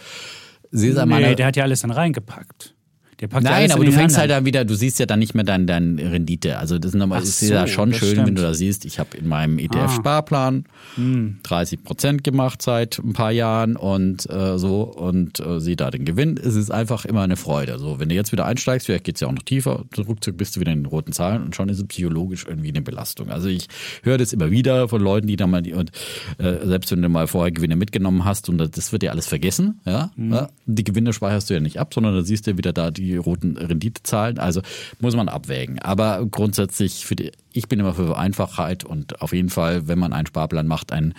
[0.98, 2.74] einmal nee, der hat ja alles dann reingepackt.
[3.20, 4.44] Der packt ja Nein, alles aber du fängst halt anderen.
[4.44, 6.58] dann wieder, du siehst ja dann nicht mehr deine dein Rendite.
[6.58, 8.38] Also das ist, nochmal, ist ja so, schon das schön, wenn stimmt.
[8.38, 8.42] Ah.
[8.42, 11.38] du da siehst, ich habe in meinem ETF-Sparplan Hm.
[11.42, 16.04] 30 Prozent gemacht seit ein paar Jahren und äh, so und äh, sehe da den
[16.04, 16.36] Gewinn.
[16.42, 17.78] Es ist einfach immer eine Freude.
[17.78, 20.60] So, wenn du jetzt wieder einsteigst, vielleicht geht's ja auch noch tiefer, ruckzuck bist du
[20.60, 23.30] wieder in den roten Zahlen und schon ist es psychologisch irgendwie eine Belastung.
[23.30, 23.66] Also ich
[24.02, 25.90] höre das immer wieder von Leuten, die da mal, die, und
[26.38, 29.80] äh, selbst wenn du mal vorher Gewinne mitgenommen hast und das wird dir alles vergessen,
[29.84, 30.32] ja, Mhm.
[30.32, 33.07] ja die Gewinne speicherst du ja nicht ab, sondern da siehst du wieder da die
[33.16, 34.38] roten Renditezahlen.
[34.38, 34.60] Also
[35.00, 35.78] muss man abwägen.
[35.80, 40.12] Aber grundsätzlich für die, ich bin immer für Einfachheit und auf jeden Fall, wenn man
[40.12, 41.14] einen Sparplan macht, einen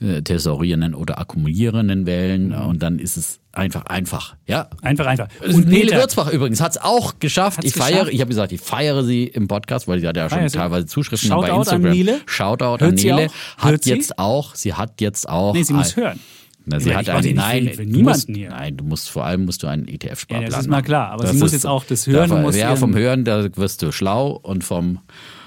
[0.00, 2.66] äh, thesaurierenden oder akkumulierenden wählen Mhm.
[2.66, 4.34] und dann ist es einfach einfach.
[4.48, 5.28] Ja, Einfach, einfach.
[5.46, 7.58] und Nele Würzbach übrigens hat es auch geschafft.
[7.58, 8.12] Hat's ich feiere, geschafft?
[8.12, 10.58] ich habe gesagt, ich feiere sie im Podcast, weil sie hat ja schon Feier sie.
[10.58, 11.92] teilweise Zuschriften Shoutout bei an Instagram.
[11.92, 12.20] Nele.
[12.26, 13.26] Shoutout an Hört sie Nele.
[13.28, 13.58] auch?
[13.58, 13.90] Hat Hört sie?
[13.90, 15.54] jetzt auch, sie hat jetzt auch.
[15.54, 16.18] Nee, sie muss hören.
[16.66, 18.48] Na, sie meine, hat einen, für- nein, für du niemanden musst, hier.
[18.50, 21.26] Nein, du musst vor allem musst du einen ETF-Sparplan Ja, das ist mal klar, aber
[21.26, 24.30] sie muss jetzt auch das hören davon- muss Ja, vom Hören, da wirst du schlau
[24.42, 25.00] und vom,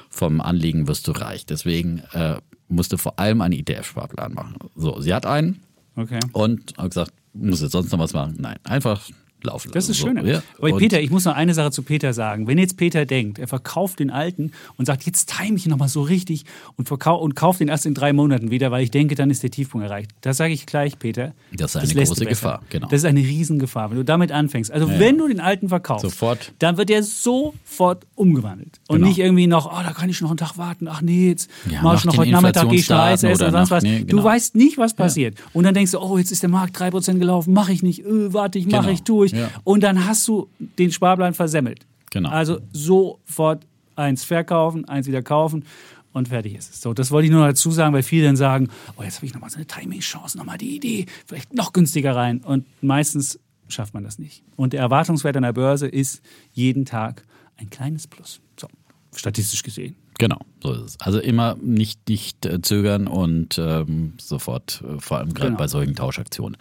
[0.10, 1.46] vom Anliegen wirst du reich.
[1.46, 2.36] Deswegen äh,
[2.68, 4.56] musst du vor allem einen ETF-Sparplan machen.
[4.76, 5.62] So, sie hat einen
[5.96, 6.20] Okay.
[6.34, 8.36] und hat gesagt, muss jetzt sonst noch was machen?
[8.40, 9.02] Nein, einfach
[9.44, 10.18] laufen Das ist lassen.
[10.18, 10.26] schön.
[10.26, 10.44] So, ja.
[10.58, 12.48] Aber Und- Peter, ich muss noch eine Sache zu Peter sagen.
[12.48, 16.02] Wenn jetzt Peter denkt, er verkauft den alten und sagt, jetzt time ich nochmal so
[16.02, 16.46] richtig
[16.76, 19.44] und, verkau und kauft den erst in drei Monaten wieder, weil ich denke, dann ist
[19.44, 20.12] der Tiefpunkt erreicht.
[20.22, 21.34] Da sage ich gleich, Peter.
[21.54, 22.30] Das ist eine lässt große du.
[22.30, 22.88] Gefahr, genau.
[22.88, 24.72] Das ist eine Riesengefahr, wenn du damit anfängst.
[24.72, 26.54] Also wenn du den alten verkaufst, Sofort.
[26.60, 28.80] dann wird der sofort umgewandelt.
[28.88, 29.08] Und Genau.
[29.08, 30.88] nicht irgendwie noch, oh, da kann ich noch einen Tag warten.
[30.88, 33.52] Ach nee, jetzt Ja, mach ich noch heute Nachmittag, gehe ich noch Eis essen oder
[33.52, 33.84] sonst was.
[33.84, 34.24] nee, Du genau.
[34.24, 35.36] weißt nicht, was passiert.
[35.54, 38.34] Und dann denkst du, oh, jetzt ist der Markt 3% gelaufen, mache ich nicht, öh,
[38.34, 38.94] warte ich, mache Genau.
[38.94, 39.34] ich, tue ich.
[39.34, 39.50] Ja.
[39.64, 41.86] Und dann hast du den Sparplan versemmelt.
[42.12, 42.30] Genau.
[42.30, 45.66] Also sofort eins verkaufen, eins wieder kaufen
[46.14, 46.82] und fertig ist es.
[46.82, 49.34] So, das wollte ich nur dazu sagen, weil viele dann sagen, oh, jetzt habe ich
[49.34, 52.40] nochmal so eine Timing-Chance, nochmal die Idee, vielleicht noch günstiger rein.
[52.40, 54.44] Und meistens schafft man das nicht.
[54.56, 56.22] Und der Erwartungswert an der Börse ist
[56.54, 57.24] jeden Tag
[57.58, 58.40] ein kleines Plus.
[58.60, 58.68] So,
[59.16, 59.96] statistisch gesehen.
[60.18, 60.98] Genau, so ist es.
[61.00, 65.60] Also immer nicht, nicht äh, zögern und ähm, sofort, äh, vor allem gerade Genau.
[65.60, 66.58] bei solchen Tauschaktionen.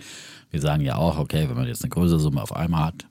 [0.50, 3.06] Wir sagen ja auch, okay, wenn man jetzt eine größere Summe auf einmal hat,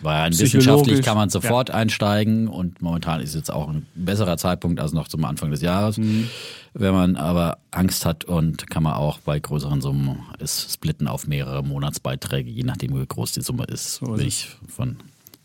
[0.00, 4.92] weil wissenschaftlich kann man sofort einsteigen und momentan ist jetzt auch ein besserer Zeitpunkt als
[4.92, 5.98] noch zum Anfang des Jahres.
[5.98, 6.28] Mhm.
[6.74, 11.26] Wenn man aber Angst hat und kann man auch bei größeren Summen es splitten auf
[11.26, 14.96] mehrere Monatsbeiträge, je nachdem wie groß die Summe ist, So bin ich von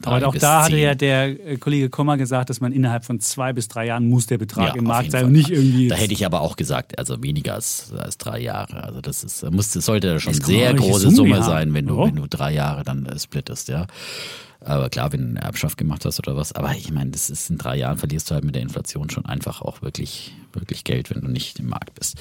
[0.03, 3.51] Aber auch da hatte ja der äh, Kollege Kommer gesagt, dass man innerhalb von zwei
[3.53, 5.25] bis drei Jahren muss der Betrag im auf Markt sein Fall.
[5.27, 5.87] und nicht irgendwie.
[5.87, 8.83] Da hätte ich aber auch gesagt, also weniger als, als drei Jahre.
[8.83, 11.87] Also das ist, muss, das sollte ja schon eine sehr große Summe Summe sein, wenn
[11.87, 12.07] du, Ja.
[12.07, 13.87] wenn du drei Jahre dann äh, splittest, ja.
[14.59, 16.51] Aber klar, wenn du eine Erbschaft gemacht hast oder was.
[16.53, 19.25] Aber ich meine, das ist in drei Jahren verlierst du halt mit der Inflation schon
[19.25, 22.17] einfach auch wirklich, wirklich Geld, wenn du nicht im Markt bist.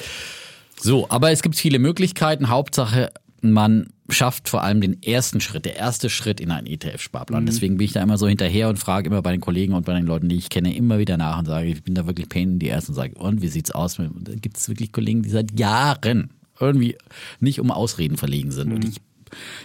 [0.80, 2.48] So, aber es gibt viele Möglichkeiten.
[2.48, 3.10] Hauptsache,
[3.42, 7.46] man schafft vor allem den ersten Schritt, der erste Schritt in einen ETF-Sparplan.
[7.46, 9.94] Deswegen bin ich da immer so hinterher und frage immer bei den Kollegen und bei
[9.94, 12.52] den Leuten, die ich kenne, immer wieder nach und sage, ich bin da wirklich Pain
[12.52, 13.96] in die Ersten und sage, und wie sieht's aus?
[13.96, 16.96] Da gibt es wirklich Kollegen, die seit Jahren irgendwie
[17.40, 18.72] nicht um Ausreden verlegen sind.
[18.72, 19.00] Und ich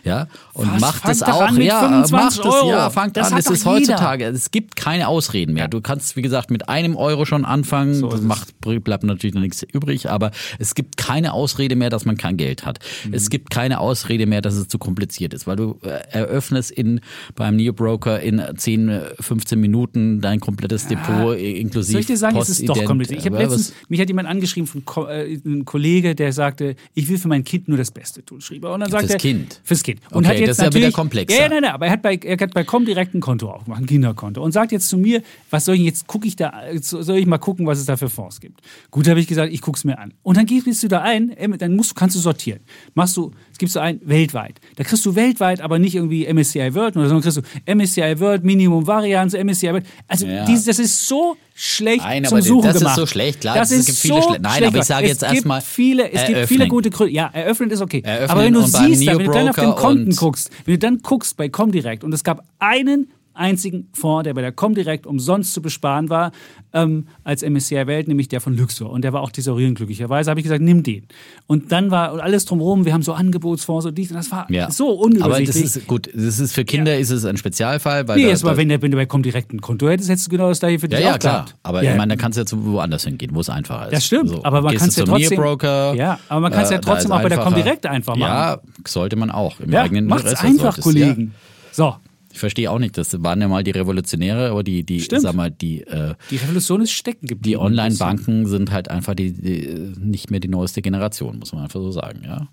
[0.03, 0.81] Ja, und Was?
[0.81, 1.57] macht doch auch.
[1.57, 3.37] ja, 25 macht es, ja, fangt Das an.
[3.39, 3.71] Es ist jeder.
[3.71, 5.67] heutzutage, es gibt keine Ausreden mehr.
[5.67, 7.95] Du kannst, wie gesagt, mit einem Euro schon anfangen.
[7.95, 12.05] So das macht, bleibt natürlich noch nichts übrig, aber es gibt keine Ausrede mehr, dass
[12.05, 12.79] man kein Geld hat.
[13.05, 13.13] Mhm.
[13.13, 17.01] Es gibt keine Ausrede mehr, dass es zu kompliziert ist, weil du äh, eröffnest in,
[17.35, 22.17] beim Neobroker in 10, äh, 15 Minuten dein komplettes Depot äh, inklusive Soll ich dir
[22.17, 23.19] sagen, es ist doch kompliziert.
[23.19, 27.07] Ich habe Aber letztens, mich hat jemand angeschrieben, von äh, ein Kollege, der sagte, ich
[27.09, 28.73] will für mein Kind nur das Beste tun, schrieb er.
[28.73, 29.60] Und dann sagte er, Kind?
[29.63, 30.01] Fürs Kind.
[30.11, 31.35] Und Okay, hat jetzt das ist ja wieder komplexer.
[31.37, 33.81] Ja, ja, nein, nein, aber er hat bei, er hat bei Comdirect ein Konto aufgemacht,
[33.81, 34.41] ein Kinderkonto.
[34.43, 37.37] Und sagt jetzt zu mir, was soll ich jetzt, gucke ich da, soll ich mal
[37.37, 38.61] gucken, was es da für Fonds gibt.
[38.89, 40.13] Gut, habe ich gesagt, ich gucke es mir an.
[40.23, 42.61] Und dann gehst du da ein, dann musst, du- kannst du sortieren.
[42.95, 44.59] Machst du, gibst du ein, weltweit.
[44.75, 47.41] Da kriegst du weltweit aber nicht irgendwie MSCI World, oder sondern kriegst du
[47.73, 49.85] MSCI World, Minimum Varianz, MSCI World.
[50.09, 50.43] Also Ja.
[50.43, 52.95] dieses, das ist so schlecht Nein, zum aber Suchen das ist gemacht.
[52.97, 55.07] so schlecht, klar, Das es ist gibt viele so schle- Nein, schlecht aber ich sage
[55.07, 56.69] jetzt erstmal viele, es gibt viele eröffnen.
[56.69, 57.13] gute Gründe.
[57.13, 58.01] Ja, eröffnen ist okay.
[58.03, 60.79] Eröffnen aber wenn du siehst, da, wenn du dann auf den Konten guckst, wenn du
[60.79, 65.53] dann guckst bei Comdirect und es gab einen einzigen Fonds, der bei der Comdirect umsonst
[65.53, 66.31] zu besparen war,
[66.73, 68.89] ähm, als MSCI Welt, nämlich der von Luxor.
[68.89, 70.29] Und der war auch thesaurierend glücklicherweise.
[70.29, 71.05] habe ich gesagt, nimm den.
[71.47, 74.49] Und dann war und alles drumherum, wir haben so Angebotsfonds und dies und das war
[74.49, 74.71] Ja.
[74.71, 75.63] so Aber unübersichtlich.
[75.63, 76.09] das ist gut.
[76.13, 78.91] Das ist für Kinder ist es ein Spezialfall, weil nee, da, da, wenn, der, wenn
[78.91, 81.15] du bei Comdirect ein Konto hättest, hättest du genau das gleiche für dich ja, ja,
[81.15, 81.33] auch klar.
[81.45, 81.55] gehabt.
[81.63, 81.91] Aber ja.
[81.91, 83.93] ich meine, da kannst du jetzt woanders hingehen, wo es einfacher ist.
[83.93, 85.37] Das stimmt, So, aber man kann es ja trotzdem.
[85.37, 87.39] Neobroker, ja, aber man kann es ja äh, trotzdem auch bei der.
[87.41, 88.29] Comdirect einfach machen.
[88.31, 89.59] Ja, sollte man auch.
[89.59, 91.33] Im ja eigenen macht's Interesse einfach, Kollegen.
[91.71, 91.99] So, Ja.
[92.33, 95.21] Ich verstehe auch nicht, das waren ja mal die Revolutionäre, aber die, die, Stimmt.
[95.23, 97.43] sag mal, die, äh, die Revolution ist stecken geblieben.
[97.43, 101.79] die Online-Banken sind halt einfach die, die, nicht mehr die neueste Generation, muss man einfach
[101.81, 102.47] so sagen, ja.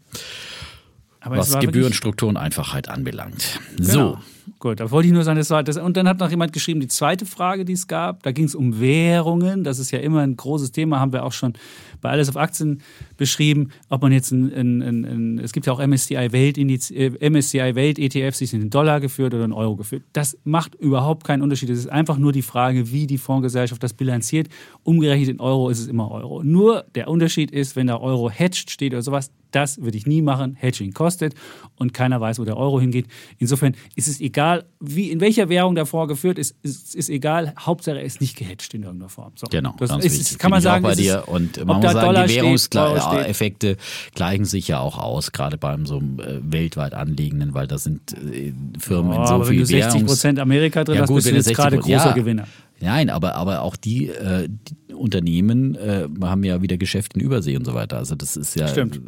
[1.20, 3.58] Aber Was Gebührenstruktur und Einfachheit anbelangt.
[3.70, 3.98] wirklich- So.
[3.98, 4.18] Genau.
[4.60, 5.76] Gut, da wollte ich nur sagen, das war das.
[5.76, 8.54] Und dann hat noch jemand geschrieben, die zweite Frage, die es gab, da ging es
[8.54, 9.62] um Währungen.
[9.62, 11.52] Das ist ja immer ein großes Thema, haben wir auch schon
[12.00, 12.82] bei Alles auf Aktien
[13.16, 13.70] beschrieben.
[13.88, 17.74] Ob man jetzt ein, ein, ein, ein es gibt ja auch MSCI Welt, äh, MSCI
[17.74, 20.02] Welt ETFs, die sind in Dollar geführt oder in Euro geführt.
[20.12, 21.70] Das macht überhaupt keinen Unterschied.
[21.70, 24.48] Es ist einfach nur die Frage, wie die Fondsgesellschaft das bilanziert.
[24.82, 26.42] Umgerechnet in Euro ist es immer Euro.
[26.42, 30.22] Nur der Unterschied ist, wenn da Euro hedged steht oder sowas, das würde ich nie
[30.22, 30.56] machen.
[30.56, 31.34] Hedging kostet
[31.76, 33.06] und keiner weiß, wo der Euro hingeht.
[33.38, 37.54] Insofern ist es egal, wie, in welcher Währung der Fonds geführt ist, ist, ist egal.
[37.58, 39.32] Hauptsache, er ist nicht gehatcht in irgendeiner Form.
[39.37, 39.46] So.
[39.50, 41.24] Genau, das ist, kann man sagen, bei dir.
[41.26, 42.35] Und man da muss sagen, Dollar die.
[42.37, 43.77] Währungseffekte
[44.14, 48.12] gleichen sich ja auch aus, gerade beim so einem äh, weltweit anliegenden, weil da sind
[48.12, 51.01] äh, Firmen Oh, in so aber wenn viel du 60 Währungs Prozent Amerika drin Ja,
[51.03, 52.12] hast, gut, bist du wenn jetzt 60 gerade großer ja.
[52.12, 52.46] Gewinner.
[52.81, 57.57] Nein, aber, aber auch die, äh, die Unternehmen äh, haben ja wieder Geschäfte in Übersee
[57.57, 57.96] und so weiter.
[57.96, 59.01] Also das ist ja Stimmt.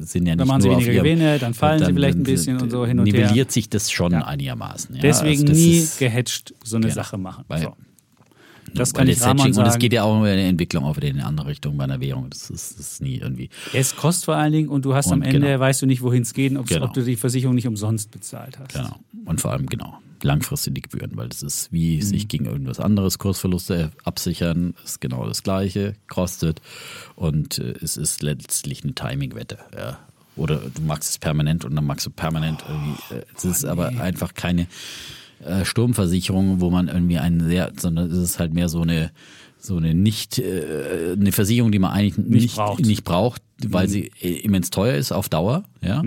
[0.00, 2.58] sind ja nicht Dann machen sie weniger ihrem- Gewinne, dann fallen sie vielleicht ein bisschen
[2.58, 3.24] und so hin und her.
[3.24, 4.94] Nivelliert sich das schon einigermaßen.
[4.94, 6.94] Ja, Deswegen also nie gehatcht so eine Genau.
[6.94, 7.44] Sache machen.
[7.48, 7.76] Weil- So.
[8.74, 9.80] Das kann ich Rahman Hedging, Und es sagen.
[9.80, 12.28] geht ja auch um eine Entwicklung auch wieder in eine andere Richtung bei einer Währung.
[12.30, 13.50] Das ist, das ist nie irgendwie.
[13.72, 15.60] Es kostet vor allen Dingen und du hast am Und Ende, genau.
[15.60, 16.84] weißt du nicht, wohin es geht, Genau.
[16.86, 18.72] ob du die Versicherung nicht umsonst bezahlt hast.
[18.74, 18.96] Genau.
[19.24, 22.02] Und vor allem, genau, langfristig die Gebühren, weil das ist wie Mhm.
[22.02, 26.60] sich gegen irgendwas anderes Kursverluste absichern, ist genau das Gleiche, kostet
[27.16, 29.58] und äh, es ist letztlich eine Timing-Wette.
[29.76, 29.98] Ja.
[30.36, 33.14] Oder du magst es permanent und dann magst du permanent irgendwie.
[33.14, 34.66] äh, Es ist aber einfach keine
[35.44, 39.10] äh, Sturmversicherung, wo man irgendwie einen sehr, sondern es ist halt mehr so eine
[39.60, 42.80] so eine nicht äh, eine Versicherung, die man eigentlich nicht, braucht.
[42.84, 46.02] nicht braucht, weil sie äh, immens teuer ist auf Dauer, ja,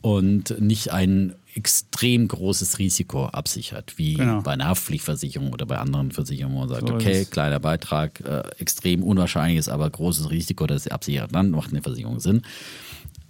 [0.00, 4.42] und nicht ein extrem großes Risiko absichert, wie Genau.
[4.42, 8.20] bei einer Haftpflichtversicherung oder bei anderen Versicherungen, wo man sagt, So ist okay, kleiner Beitrag,
[8.20, 12.42] äh, extrem unwahrscheinliches, aber großes Risiko, dass sie absichert, dann macht eine Versicherung Sinn,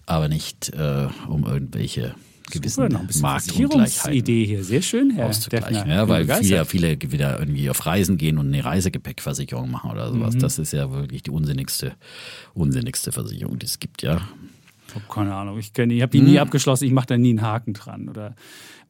[0.04, 2.14] aber nicht äh, um irgendwelche
[2.50, 4.64] gewissen Super, noch ein bisschen Marktungleichheiten hier.
[4.64, 5.88] Sehr schön, Herr auszugleichen.
[5.88, 10.34] Ja, weil viele, viele wieder irgendwie auf Reisen gehen und eine Reisegepäckversicherung machen oder sowas.
[10.34, 10.40] Mhm.
[10.40, 11.92] Das ist ja wirklich die unsinnigste,
[12.54, 14.20] unsinnigste Versicherung, die es gibt, ja.
[14.88, 15.58] Ich hab keine Ahnung.
[15.58, 16.84] Ich, ich habe die nie abgeschlossen.
[16.84, 18.08] Ich mache da nie einen Haken dran.
[18.08, 18.34] Oder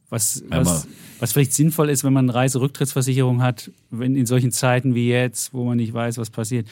[0.09, 0.87] was, was,
[1.19, 5.53] was vielleicht sinnvoll ist, wenn man eine Reiserücktrittsversicherung hat, wenn in solchen Zeiten wie jetzt,
[5.53, 6.67] wo man nicht weiß, was passiert.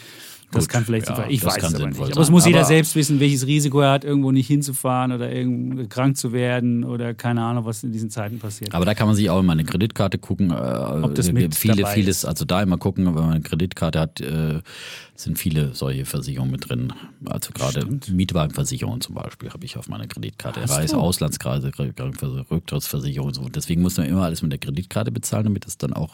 [0.52, 2.00] Das Gut, kann vielleicht ja, Ich das weiß es aber nicht.
[2.00, 5.30] Aber es muss jeder Aber- selbst wissen, welches Risiko er hat, irgendwo nicht hinzufahren oder
[5.30, 8.74] irgendwo krank zu werden oder keine Ahnung, was in diesen Zeiten passiert.
[8.74, 10.52] Aber da kann man sich auch immer eine Kreditkarte gucken.
[10.52, 12.26] Äh, Ob das mit viele, vieles, ist.
[12.26, 14.62] also da immer gucken, wenn man eine Kreditkarte hat, äh,
[15.16, 16.94] sind viele solche Versicherungen mit drin.
[17.26, 20.62] Also gerade Mietwagenversicherung zum Beispiel habe ich auf meiner Kreditkarte.
[20.62, 20.98] Hast Reise?
[20.98, 21.72] Auslandskreise,
[22.50, 23.50] Rücktrittsversicherung und so.
[23.50, 26.14] Deswegen muss man immer alles mit der Kreditkarte bezahlen, damit es dann auch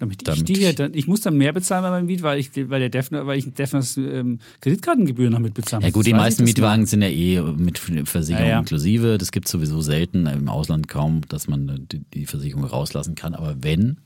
[0.00, 2.50] Damit ich damit ich- dann, ich muss dann mehr bezahlen bei meinem Miet, weil ich,
[2.70, 5.94] weil der Defner, weil ich Defners ähm, Kreditkartengebühren damit bezahlen Ja muss.
[5.94, 8.58] gut, die meisten Mietwagen sind ja eh mit Versicherung Ja, ja.
[8.60, 9.18] inklusive.
[9.18, 13.34] Das gibt sowieso selten, im Ausland kaum, dass man die, die Versicherung rauslassen kann.
[13.34, 13.96] Aber wenn,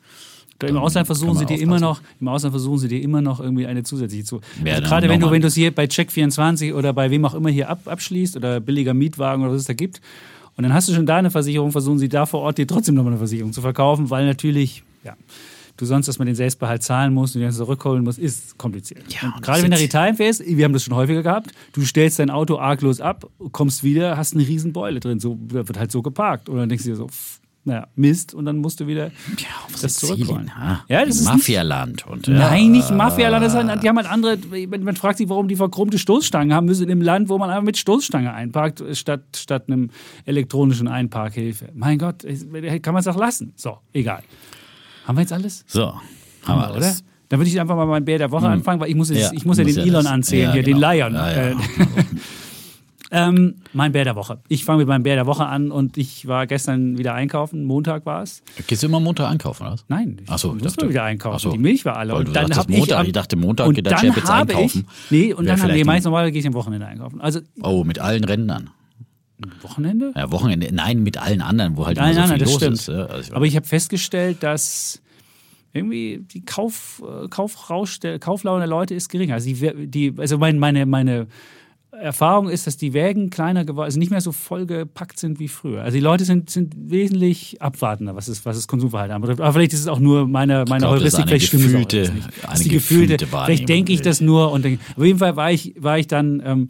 [0.64, 3.66] Im Ausland versuchen sie dir immer noch, im Ausland versuchen sie dir immer noch irgendwie
[3.66, 4.40] eine zusätzliche zu.
[4.64, 7.34] Ja, also gerade wenn du, wenn du es hier bei Check24 oder bei wem auch
[7.34, 10.00] immer hier ab, abschließt oder billiger Mietwagen oder was es da gibt
[10.56, 12.94] Und dann hast du schon da eine Versicherung, versuchen sie da vor Ort dir trotzdem
[12.94, 15.16] nochmal eine Versicherung zu verkaufen, weil natürlich, ja,
[15.76, 19.04] du sonst erstmal den Selbstbehalt zahlen musst und den zurückholen musst, ist kompliziert.
[19.08, 22.30] Ja, gerade wenn der Retime fährst, wir haben das schon häufiger gehabt, du stellst dein
[22.30, 26.48] Auto arglos ab, kommst wieder, hast eine riesen Beule drin, so wird halt so geparkt.
[26.48, 29.06] Und dann denkst du dir so, pff, naja, Mist und dann musst du wieder
[29.38, 30.50] Ja, auf das zurückholen.
[30.88, 32.06] Ja, das ist Mafialand.
[32.06, 33.44] Und, ja, Nein, nicht Mafialand.
[33.44, 34.36] Das sind, die haben halt andere.
[34.66, 37.50] Man, man fragt sich, warum die verchromte Stoßstangen haben müssen in einem Land, wo man
[37.50, 39.90] einfach mit Stoßstange einparkt, statt, statt einem
[40.24, 41.68] elektronischen Einparkhilfe.
[41.74, 43.52] Mein Gott, kann man es auch lassen.
[43.54, 44.24] So, egal.
[45.06, 45.64] Haben wir jetzt alles?
[45.66, 46.00] So, haben
[46.46, 46.74] wir Oder?
[46.74, 47.04] alles.
[47.28, 49.30] Dann würde ich einfach mal mein Bär der Woche anfangen, weil ich muss, jetzt, Ja,
[49.32, 50.06] ich muss ja den ja Elon das.
[50.12, 50.90] anzählen, Ja, hier, den genau.
[50.92, 51.14] Lion.
[51.14, 51.48] Ja, ja.
[51.50, 51.54] Äh,
[53.10, 54.38] ähm, mein Bär der Woche.
[54.48, 57.64] Ich fange mit meinem Bär der Woche an und ich war gestern wieder einkaufen.
[57.64, 58.42] Montag war es.
[58.66, 59.72] Gehst du immer Montag einkaufen, oder?
[59.72, 59.84] was?
[59.88, 61.36] Nein, ich Ach so, ich dachte- wieder einkaufen.
[61.36, 61.52] Ach so.
[61.52, 62.12] Die Milch war alle.
[62.14, 62.98] Weil Und dann habe ich, Montag.
[63.00, 64.86] am- Ich dachte, Montag und geht der dann Chef jetzt habe einkaufen.
[65.04, 66.86] Ich, nee, und Wäre dann haben, nee, vielleicht meist ein- normalerweise gehe ich am Wochenende
[66.86, 67.20] einkaufen.
[67.20, 68.70] Also Oh, mit allen Rändern.
[69.62, 70.12] Wochenende?
[70.16, 70.68] Ja, Wochenende.
[70.72, 72.74] Nein, mit allen anderen, wo halt Nein, immer so nein, viel los stimmt.
[72.74, 72.88] ist.
[72.88, 75.00] Ja, also ich- Aber ich habe festgestellt, dass
[75.72, 79.34] irgendwie die Kauf, äh, Kaufrausch der Kauflaune der Leute ist geringer.
[79.34, 81.26] Also, die, die, also mein, meine, meine
[81.92, 85.82] Erfahrung ist, dass die Wägen kleiner geworden, also nicht mehr so vollgepackt sind wie früher.
[85.82, 89.40] Also die Leute sind, sind wesentlich abwartender, was es, was das Konsumverhalten anbetrifft.
[89.42, 91.92] Aber vielleicht ist es auch nur meine, meine glaub, Heuristik, vielleicht stimmt es auch nicht.
[91.92, 95.18] Das eine ist die gefühlte, gefühlte vielleicht denke ich das nur und denke, auf jeden
[95.18, 96.66] Fall war ich, war ich dann ähm,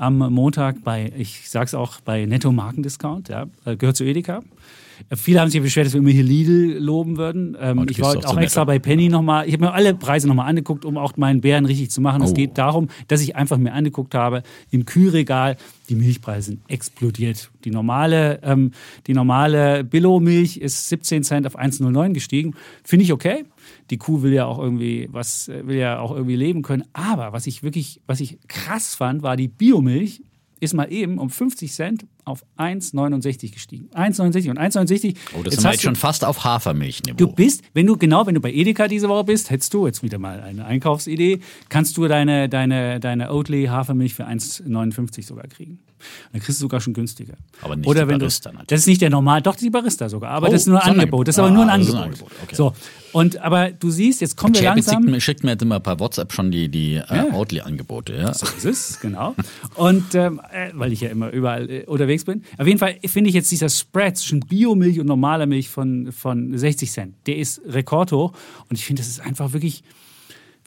[0.00, 4.40] am Montag bei, ich sag's auch, bei Netto Markendiscount, ja, äh, gehört zu Edeka.
[5.10, 7.56] Äh, Viele haben sich beschwert, dass wir immer hier Lidl loben würden.
[7.60, 9.46] Ähm, du ich war auch auch extra bei Penny nochmal.
[9.46, 12.22] Ich habe mir alle Preise nochmal angeguckt, um auch meinen Bären richtig zu machen.
[12.22, 12.34] Es Oh.
[12.34, 15.56] geht darum, dass ich einfach mir angeguckt habe, im Kühlregal,
[15.88, 17.50] die Milchpreise sind explodiert.
[17.64, 18.72] Die normale, ähm,
[19.06, 22.54] die normale Billo-Milch ist 17 Cent auf 1,09 gestiegen.
[22.84, 23.44] Finde ich okay.
[23.90, 26.84] Die Kuh will ja auch irgendwie was, äh, will ja auch irgendwie leben können.
[26.92, 30.22] Aber was ich wirklich, was ich krass fand, war die Biomilch
[30.60, 33.88] ist mal eben um 50 Cent auf 1,69 gestiegen.
[33.94, 35.16] 1,69 und 1,69.
[35.38, 37.16] Oh, das Jetzt sind wir jetzt schon fast auf Hafermilchniveau.
[37.16, 40.02] Du bist, wenn du genau, wenn du bei Edeka diese Woche bist, hättest du jetzt
[40.02, 45.78] wieder mal eine Einkaufsidee, kannst du deine, deine, deine Oatly Hafermilch für 1,59 sogar kriegen.
[46.32, 47.34] Dann kriegst du sogar schon günstiger.
[47.60, 48.68] Aber nicht Oder die wenn du, Barista natürlich.
[48.68, 50.92] Das ist nicht der normal, doch die Barista sogar, aber Oh, das ist nur ein
[50.94, 51.28] ein Angebot.
[51.28, 51.66] Das ist aber Angebot.
[51.66, 52.22] nur ein Ah, ist ein Angebot.
[52.30, 52.54] Angebot, okay.
[52.56, 52.72] So.
[53.12, 55.02] Und aber du siehst, jetzt kommen wir Chapitz langsam.
[55.02, 58.14] schickt, mir- schickt mir jetzt immer per WhatsApp schon die, die äh, Oatly-Angebote.
[58.14, 58.32] Ja.
[58.32, 59.34] So ist es, genau.
[59.74, 62.42] Und ähm, äh, weil ich ja immer überall äh, unterwegs bin.
[62.58, 66.56] Auf jeden Fall finde ich jetzt dieser Spread zwischen Biomilch und normaler Milch von, von
[66.56, 68.32] 60 Cent, der ist rekordhoch.
[68.68, 69.82] Und ich finde, das ist einfach wirklich,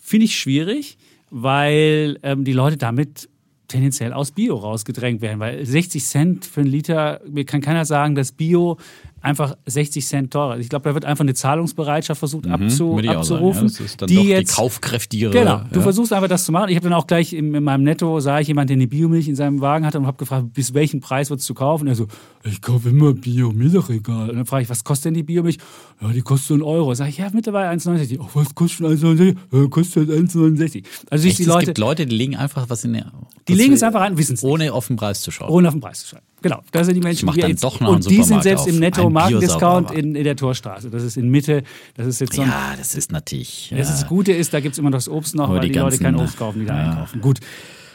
[0.02, 0.98] finde ich schwierig,
[1.30, 3.30] weil ähm, die Leute damit
[3.68, 5.40] tendenziell aus Bio rausgedrängt werden.
[5.40, 8.78] Weil 60 Cent für einen Liter, mir kann keiner sagen, dass Bio
[9.24, 10.60] einfach 60 Cent teurer.
[10.60, 13.68] Ich glaube, da wird einfach eine Zahlungsbereitschaft versucht abzu, Mhm, ich auch sagen, abzurufen.
[13.70, 13.86] ja.
[13.98, 15.32] Dann doch die kaufkräftigere.
[15.32, 15.82] Genau, du ja.
[15.82, 16.70] versuchst einfach das zu machen.
[16.70, 19.28] Ich habe dann auch gleich in, in meinem Netto, sah ich jemand, der eine Biomilch
[19.28, 21.84] in seinem Wagen hatte und habe gefragt, bis welchen Preis würdest du kaufen?
[21.84, 22.08] Und er so,
[22.44, 24.30] ich kaufe immer Biomilch, doch egal.
[24.30, 25.58] Und dann frage ich, was kostet denn die Biomilch?
[26.02, 26.94] Ja, die kostet so einen Euro.
[26.94, 28.20] Sag ich, ja, mittlerweile 1,69.
[28.22, 29.36] Ach, was kostet schon 1,69?
[29.54, 30.84] Ja, kostet 1,69.
[31.10, 33.12] Also Echt, die es Leute, gibt Leute, die legen einfach was in der.
[33.48, 34.44] die legen es einfach an, wissen es.
[34.44, 35.50] Ohne auf den Preis zu schauen.
[35.50, 36.26] Ohne auf den Preis zu schreiben.
[36.44, 38.68] Genau, das sind die Menschen, die jetzt, doch noch und die sind selbst auf.
[38.68, 40.90] im Netto Markendiscount in, in der Torstraße.
[40.90, 41.64] Das ist in Mitte,
[41.96, 43.74] das ist jetzt so ein ja, das ist natürlich.
[43.76, 45.72] Das, ist das Gute ist, da gibt es immer noch das Obst noch, weil die,
[45.72, 46.90] die Leute kein ganzen- Obst kaufen, die da ja.
[46.92, 47.22] einkaufen.
[47.22, 47.40] Gut.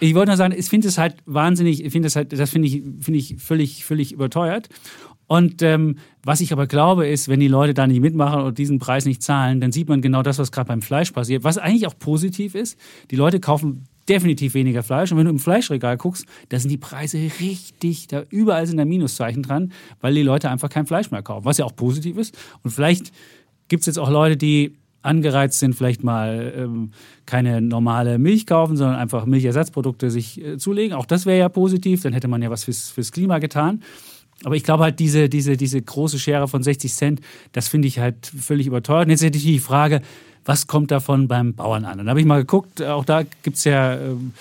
[0.00, 2.68] Ich wollte nur sagen, ich finde es halt wahnsinnig, ich finde es halt, das finde
[2.68, 4.68] ich, finde ich völlig, völlig überteuert.
[5.26, 8.78] Und ähm, was ich aber glaube, ist, wenn die Leute da nicht mitmachen und diesen
[8.78, 11.44] Preis nicht zahlen, dann sieht man genau das, was gerade beim Fleisch passiert.
[11.44, 12.78] Was eigentlich auch positiv ist,
[13.10, 15.12] die Leute kaufen definitiv weniger Fleisch.
[15.12, 18.84] Und wenn du im Fleischregal guckst, da sind die Preise richtig, da überall sind da
[18.84, 22.36] Minuszeichen dran, weil die Leute einfach kein Fleisch mehr kaufen, was ja auch positiv ist.
[22.62, 23.12] Und vielleicht
[23.68, 26.90] gibt es jetzt auch Leute, die angereizt sind, vielleicht mal ähm,
[27.24, 30.96] keine normale Milch kaufen, sondern einfach Milchersatzprodukte sich äh, zulegen.
[30.96, 33.82] Auch das wäre ja positiv, dann hätte man ja was fürs, fürs Klima getan.
[34.44, 37.20] Aber ich glaube halt, diese, diese, diese große Schere von 60 Cent,
[37.52, 39.06] das finde ich halt völlig überteuert.
[39.06, 40.00] Und jetzt hätte ich die Frage,
[40.48, 42.00] was kommt davon beim Bauern an?
[42.00, 44.32] Und da habe ich mal geguckt, auch da gibt es ja ähm,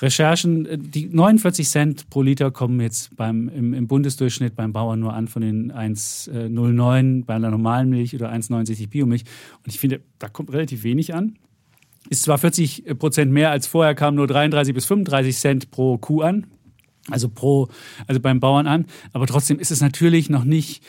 [0.00, 4.98] Recherchen, äh, die 49 Cent pro Liter kommen jetzt beim, im, im Bundesdurchschnitt beim Bauern
[4.98, 9.24] nur an von den 1,09 bei einer normalen Milch oder 1,69 Biomilch.
[9.62, 11.36] Und ich finde, da kommt relativ wenig an.
[12.08, 16.22] Ist zwar 40 Prozent mehr als vorher, kam nur 33 bis 35 Cent pro Kuh
[16.22, 16.46] an,
[17.10, 17.68] also pro,
[18.06, 20.82] also beim Bauern an, aber trotzdem ist es natürlich noch nicht,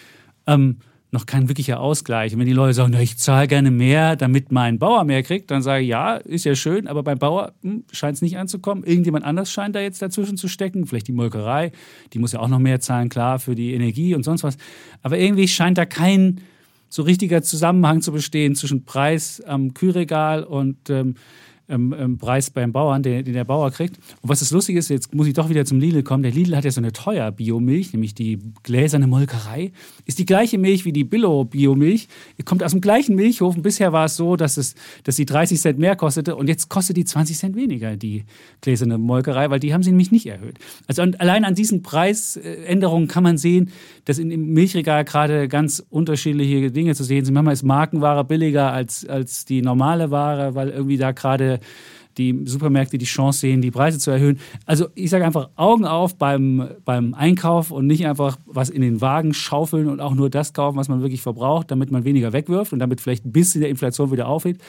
[0.46, 0.78] ähm,
[1.12, 2.34] noch kein wirklicher Ausgleich.
[2.34, 5.50] Und wenn die Leute sagen, na, ich zahle gerne mehr, damit mein Bauer mehr kriegt,
[5.52, 8.84] dann sage ich, ja, ist ja schön, aber beim Bauer hm, scheint es nicht anzukommen.
[8.84, 11.72] Irgendjemand anders scheint da jetzt dazwischen zu stecken, vielleicht die Molkerei,
[12.14, 14.58] die muss ja auch noch mehr zahlen, klar, für die Energie und sonst was.
[15.02, 16.42] Aber irgendwie scheint da kein
[16.90, 21.16] so richtiger Zusammenhang zu bestehen zwischen Preis am Kühlregal und ähm,
[21.70, 23.98] ähm, ähm, Preis beim Bauern, den, den der Bauer kriegt.
[24.22, 26.24] Und was das Lustige ist, jetzt muss ich doch wieder zum Lidl kommen.
[26.24, 29.72] Der Lidl hat ja so eine teuer Biomilch, nämlich die gläserne Molkerei.
[30.06, 32.08] Ist die gleiche Milch wie die Billo-Biomilch.
[32.46, 33.56] Kommt aus dem gleichen Milchhof.
[33.56, 36.36] Und bisher war es so, dass, es, dass sie 30 Cent mehr kostete.
[36.36, 38.24] Und jetzt kostet die 20 Cent weniger, die
[38.62, 40.60] gläserne Molkerei, weil die haben sie nämlich nicht erhöht.
[40.88, 43.72] Also allein an diesen Preisänderungen kann man sehen,
[44.06, 47.34] dass in, im Milchregal gerade ganz unterschiedliche Dinge zu sehen sind.
[47.34, 51.57] Manchmal ist Markenware billiger als, als die normale Ware, weil irgendwie da gerade
[52.18, 54.40] die Supermärkte die Chance sehen, die Preise zu erhöhen.
[54.66, 59.02] Also ich sage einfach Augen auf beim, beim Einkauf und nicht einfach was in den
[59.02, 62.74] Wagen schaufeln und auch nur das kaufen, was man wirklich verbraucht, damit man weniger wegwirft
[62.74, 64.62] und damit vielleicht ein bisschen der Inflation wieder aufhebt.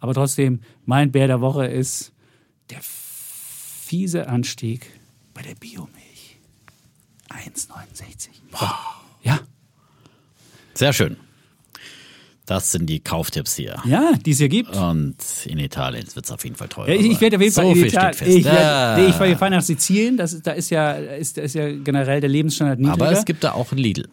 [0.00, 2.12] Aber trotzdem, mein Bär der Woche ist
[2.70, 4.86] der fiese Anstieg
[5.34, 6.38] bei der Biomilch.
[7.30, 8.28] 1,69.
[9.22, 9.40] Ja.
[10.74, 11.16] Sehr schön.
[12.48, 13.76] Das sind die Kauftipps hier.
[13.84, 14.74] Ja, die es hier gibt.
[14.74, 16.88] Und in Italien wird es auf jeden Fall teurer.
[16.88, 18.38] Ja, ich, ich werde auf jeden Fall so in Italien.
[18.38, 18.96] Ich, werde, Ja.
[18.96, 20.16] nee, ich, wir fahren nach Sizilien.
[20.16, 23.04] Das, da ist ja, ist, ist ja generell der Lebensstandard niedriger.
[23.04, 24.08] Aber es gibt da auch ein Lidl.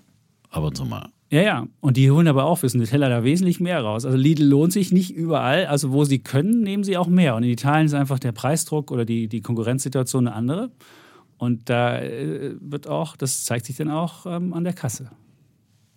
[0.49, 1.07] Ab und zu mal.
[1.31, 1.67] Ja, ja.
[1.79, 4.03] Und die holen aber auch fürs Nutella da wesentlich mehr raus.
[4.03, 5.67] Also Lidl lohnt sich nicht überall.
[5.67, 7.35] Also wo sie können, nehmen sie auch mehr.
[7.35, 10.71] Und in Italien ist einfach der Preisdruck oder die, die Konkurrenzsituation eine andere.
[11.37, 15.09] Und da äh, wird auch, das zeigt sich dann auch ähm, an der Kasse.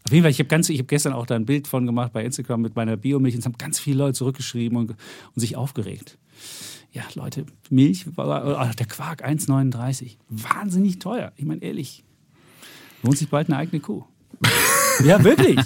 [0.08, 2.62] Auf jeden Fall, ich habe habe gestern auch da ein Bild von gemacht bei Instagram
[2.62, 4.96] mit meiner Biomilch und es haben ganz viele Leute zurückgeschrieben und, und
[5.36, 6.16] sich aufgeregt.
[6.92, 10.16] Ja, Leute, Milch, ach, der Quark 1,39.
[10.30, 11.32] Wahnsinnig teuer.
[11.36, 12.04] Ich meine, ehrlich,
[13.02, 14.04] lohnt sich bald eine eigene Kuh.
[15.04, 15.60] Ja, wirklich.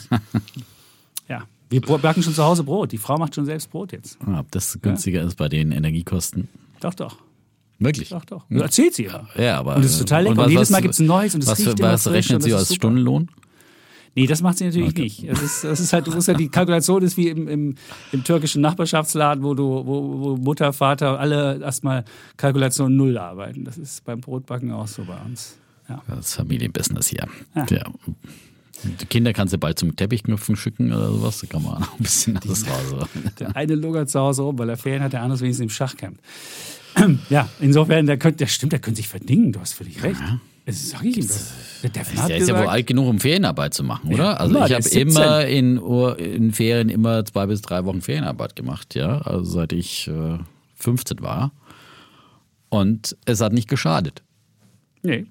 [1.26, 2.92] Ja, wir backen schon zu Hause Brot.
[2.92, 4.18] Die Frau macht schon selbst Brot jetzt.
[4.26, 6.48] Ah, Ob das günstiger ist bei den Energiekosten.
[6.80, 7.16] Doch, doch.
[7.78, 8.10] Wirklich?
[8.10, 8.44] Doch, doch.
[8.50, 9.26] Erzählt sie ja.
[9.38, 9.76] Ja, aber.
[9.76, 10.44] Und es ist total lecker.
[10.44, 12.50] Und jedes Mal gibt's ein neues und es was, riecht für, was rechnet und sie
[12.50, 12.80] das als super.
[12.80, 13.30] Stundenlohn?
[14.14, 15.24] Nee, das macht sie natürlich nicht.
[15.24, 17.74] Es ist, es ist halt, du musst ja, die Kalkulation ist wie im, im,
[18.12, 22.04] im türkischen Nachbarschaftsladen, wo du, wo, wo Mutter, Vater alle erstmal
[22.36, 23.64] Kalkulation null arbeiten.
[23.64, 25.56] Das ist beim Brotbacken auch so bei uns.
[25.88, 26.02] Ja.
[26.08, 27.26] Das Familienbusiness hier.
[27.54, 27.66] Ja.
[27.70, 27.84] Ja.
[29.00, 31.40] Die Kinder kannst du bald zum Teppichknüpfen schicken oder sowas.
[31.40, 33.08] Da kann man auch ein bisschen das raus.
[33.38, 35.96] Der eine lungert zu Hause rum, weil er Ferien hat, der andere wenigstens im Schach
[35.96, 36.20] kämpft.
[37.30, 40.20] Ja, insofern, der, könnte, der stimmt, der könnte sich verdingen, du hast völlig recht.
[40.20, 40.30] Das
[40.66, 41.26] sag ich ihm.
[41.26, 44.24] Das, der Der ist ja wohl gesagt, alt genug, um Ferienarbeit zu machen, oder?
[44.24, 45.08] Ja, also immer, ich habe ist 17.
[45.22, 45.78] immer in,
[46.18, 49.18] in Ferien immer zwei bis drei Wochen Ferienarbeit gemacht, ja.
[49.22, 50.38] Also seit ich äh,
[50.76, 51.52] 15 war.
[52.68, 54.22] Und es hat nicht geschadet.
[55.02, 55.26] nee,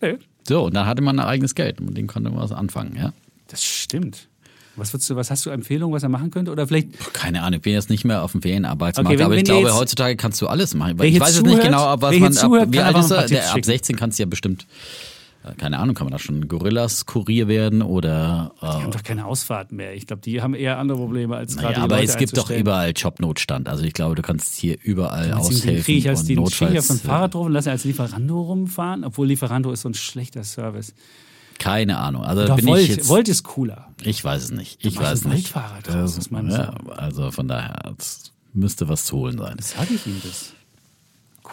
[0.00, 0.16] nee,
[0.48, 2.96] So, und dann hatte man ein eigenes Geld und mit dem konnte man was anfangen,
[2.96, 3.12] ja.
[3.48, 4.28] das stimmt.
[4.76, 6.50] Was, würdest du, was hast du Empfehlungen, was er machen könnte?
[6.52, 9.34] Oder vielleicht Keine Ahnung, ich bin jetzt nicht mehr auf dem Ferienarbeitsmarkt, Okay, wenn- aber
[9.34, 10.96] ich wenn glaube, jetzt- heutzutage kannst du alles machen.
[11.02, 13.10] Ich weiß jetzt nicht zuhört- genau, ab was man jetzt ab, zuhört, wie alt ist
[13.10, 13.26] er?
[13.26, 13.64] Der, ab schicken.
[13.66, 14.66] 16 kannst du ja bestimmt,
[15.44, 19.26] äh, keine Ahnung, kann man da schon Gorillas Kurier werden oder die haben doch keine
[19.26, 19.94] Ausfahrten mehr.
[19.94, 22.36] Ich glaube, die haben eher andere Probleme als gerade Naja, die aber Leute es gibt
[22.38, 23.68] doch überall Jobnotstand.
[23.68, 26.86] Also ich glaube, du kannst hier überall aushelfen kriege ich als und den auf notfalls.
[26.88, 30.44] dem äh, Fahrrad drauf und lasse als Lieferando rumfahren, obwohl Lieferando ist so ein schlechter
[30.44, 30.94] Service.
[31.60, 32.24] Keine Ahnung.
[32.24, 33.08] Also Doch, bin Volt, ich jetzt.
[33.08, 33.88] Volt ist cooler.
[34.02, 34.84] Ich weiß es nicht.
[34.84, 35.48] Ich weiß ein nicht.
[35.52, 36.60] Voltfahrrad draus, das meinst du?
[36.60, 39.56] ja, also von daher es müsste was zu holen sein.
[39.60, 40.54] Sag ich ihm das.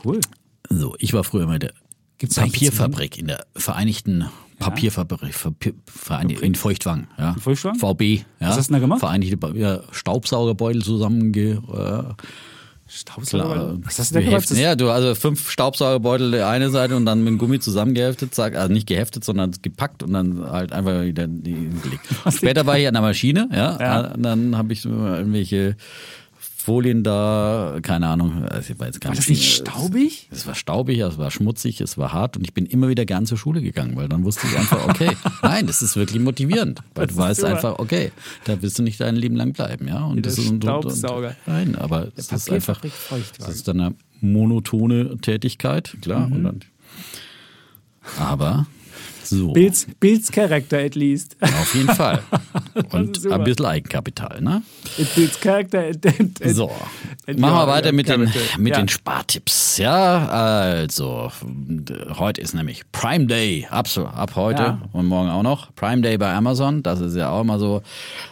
[0.04, 0.20] Cool.
[0.70, 1.74] So, ich war früher immer in der
[2.18, 4.26] Gibt's Papierfabrik in der Vereinigten
[4.60, 7.08] Papierfabrik Verpi- Verein- in Feuchtwang.
[7.18, 7.34] Ja.
[7.34, 7.76] In Feuchtwang?
[7.76, 8.02] VB.
[8.40, 8.50] Ja.
[8.50, 9.00] Was hast du denn da gemacht?
[9.02, 11.58] Vereinigte ja, Staubsaugerbeutel zusammen äh,
[12.88, 13.78] Staubsauger.
[13.84, 14.30] Was hast du gemacht?
[14.30, 14.58] geheftet.
[14.58, 18.56] Ja, du, also fünf Staubsaugerbeutel der eine Seite und dann mit dem Gummi zusammengeheftet, zack,
[18.56, 22.02] also nicht geheftet, sondern gepackt und dann halt einfach wieder gelegt.
[22.32, 24.00] Später war ich an der Maschine, ja, Ja.
[24.14, 25.76] und dann habe ich so irgendwelche
[26.68, 30.28] Folien da, keine Ahnung, also ich war jetzt War das nicht staubig?
[30.32, 33.26] Es war staubig, es war schmutzig, es war hart und ich bin immer wieder gern
[33.26, 37.08] zur Schule gegangen, weil dann wusste ich einfach, okay, nein, das ist wirklich motivierend, weil
[37.08, 37.54] Das du weißt super.
[37.54, 38.12] einfach, okay,
[38.44, 40.04] da willst du nicht dein Leben lang bleiben, ja.
[40.04, 41.38] Und das ist und, und, und, Staubsauger.
[41.46, 46.28] Nein, aber es ist einfach, das ist dann eine monotone Tätigkeit, klar.
[46.28, 46.36] Mhm.
[46.36, 46.60] Und dann,
[48.20, 48.68] aber
[49.30, 51.36] so, Bilds, Bilds Character at least.
[51.42, 52.22] auf jeden Fall.
[52.92, 54.62] Und ein bisschen Eigenkapital, ne?
[54.98, 55.80] It builds character.
[55.88, 56.68] And, and, and, So,
[57.28, 58.80] machen wir weiter mit, den, mit ja.
[58.82, 59.78] den Spartipps.
[59.78, 61.32] Ja, also,
[62.18, 64.82] heute ist nämlich Prime Day, ab, ab heute Ja.
[64.94, 65.74] und morgen auch noch.
[65.76, 67.82] Prime Day bei Amazon, das ist ja auch immer so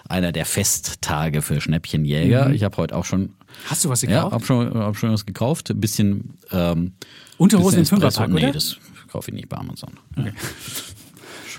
[0.09, 2.51] einer der Festtage für Schnäppchenjäger.
[2.51, 3.31] Ich habe heute auch schon,
[3.69, 4.33] Hast du was ja, gekauft?
[4.33, 5.69] hab schon, hab schon was gekauft.
[5.71, 6.93] Ein bisschen, ähm,
[7.37, 8.21] Unterhosen im bisschen Espresso.
[8.23, 8.77] Fünferpack, Nee, das
[9.11, 9.91] kaufe ich nicht bei Amazon.
[10.17, 10.25] Ja.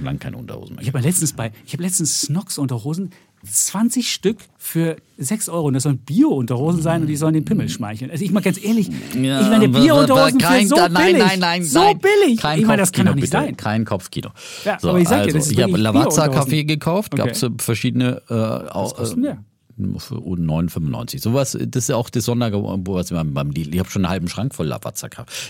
[0.07, 0.83] Lange keine Unterhosen mehr.
[0.83, 3.11] Ich habe letztens bei, ich habe letztens Snox Unterhosen
[3.45, 5.67] 20 Stück für 6 Euro.
[5.69, 8.11] Und das sollen Bio-Unterhosen sein und die sollen den Pimmel schmeicheln.
[8.11, 11.19] Also ich mal ganz ehrlich, Ja, ich meine, Bio-Unterhosen für so nein, billig.
[11.19, 11.99] Nein, nein, so nein.
[11.99, 12.41] billig.
[12.41, 13.33] Kein ich meine, das kann doch nicht bitte.
[13.45, 13.57] sein.
[13.57, 14.31] Kein Kopfkino.
[14.65, 16.41] Ja, aber ich sag dir, das ist ich habe wirklich Lavazza Bio-Unterhosen.
[16.51, 17.23] Kaffee gekauft, Okay.
[17.23, 18.23] gab es verschiedene.
[18.29, 19.45] Äh, Was kostet denn der?
[19.79, 21.21] 9,95.
[21.21, 23.75] Sowas, das ist ja auch das Sonderangebot, was wir beim Lidl.
[23.75, 25.09] Ich habe schon einen halben Schrank voll Lavazza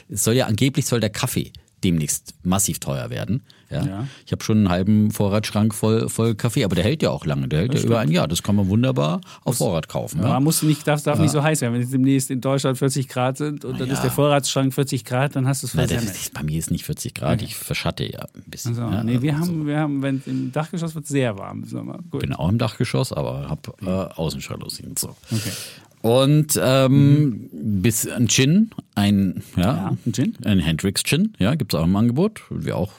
[0.08, 1.52] Es soll ja angeblich soll der Kaffee
[1.84, 3.42] demnächst massiv teuer werden.
[3.70, 3.84] Ja.
[3.84, 4.08] ja.
[4.24, 7.48] Ich habe schon einen halben Vorratsschrank voll, voll Kaffee, aber der hält ja auch lange.
[7.48, 7.90] Der hält das ja stimmt.
[7.90, 8.28] über ein Jahr.
[8.28, 10.20] Das kann man wunderbar auf Vorrat kaufen.
[10.22, 10.28] Ja.
[10.28, 11.22] Man muss nicht, darf, darf ja.
[11.22, 11.74] nicht so heiß werden.
[11.74, 15.36] Wenn es demnächst in Deutschland 40 Grad sind und dann ist der Vorratsschrank 40 Grad,
[15.36, 16.32] dann hast du es versemmelt.
[16.34, 18.78] Bei mir ist nicht 40 Grad, ich verschatte ja ein bisschen.
[18.78, 19.46] Also, nee, wir also.
[19.46, 21.98] haben, wir haben, wenn im Dachgeschoss wird sehr warm im Sommer.
[22.10, 22.20] Gut.
[22.20, 24.94] Bin auch im Dachgeschoss, aber habe äh, Außenjalousien.
[24.96, 25.16] So.
[25.30, 25.50] Okay.
[26.02, 27.82] Und ähm, mhm.
[27.82, 31.84] bis ein Gin, ein, ja, ja ein Gin, ein Hendrix Gin, ja, gibt es auch
[31.84, 32.42] im Angebot.
[32.50, 32.92] Wir auch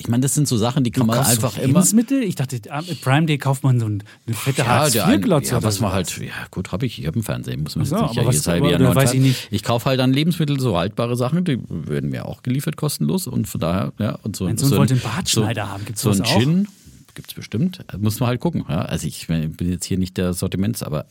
[0.00, 1.66] ich meine, das sind so Sachen, die kann du man einfach so immer.
[1.66, 2.22] Lebensmittel?
[2.22, 2.58] Ich dachte,
[3.02, 4.00] Prime Day kauft man so eine
[4.32, 5.52] fette ja, Hartz-IV-Glotze.
[5.52, 7.96] Ja, was man halt, ja gut, habe ich, ich habe einen Fernsehen, muss man so,
[7.96, 9.48] jetzt nicht jedes halbe Jahr weiß ich nicht.
[9.50, 13.46] Ich kaufe halt dann Lebensmittel, so haltbare Sachen, die werden mir auch geliefert kostenlos und
[13.46, 14.44] von daher, ja, und so.
[14.44, 16.66] Mein Sohn so wollte einen Bartschneider haben, gibt es so ein Gin,
[17.14, 17.84] gibt es bestimmt.
[17.98, 18.64] Muss man halt gucken.
[18.68, 18.82] Ja?
[18.82, 21.06] Also ich bin jetzt hier nicht der Sortiments, aber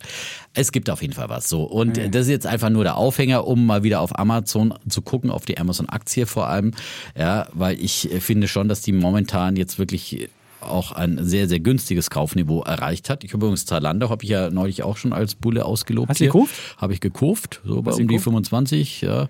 [0.53, 1.49] es gibt auf jeden Fall was.
[1.49, 1.63] So.
[1.63, 2.07] Und ja.
[2.07, 5.45] das ist jetzt einfach nur der Aufhänger, um mal wieder auf Amazon zu gucken, auf
[5.45, 6.71] die Amazon-Aktie vor allem.
[7.17, 10.29] Ja, weil ich finde schon, dass die momentan jetzt wirklich
[10.61, 13.23] auch ein sehr, sehr günstiges Kaufniveau erreicht hat.
[13.23, 16.09] Ich habe übrigens Zalando, habe ich ja neulich auch schon als Bulle ausgelobt.
[16.09, 16.53] Hast du gekauft?
[16.77, 19.01] Habe ich gekauft, so bei um die 25.
[19.01, 19.29] Ja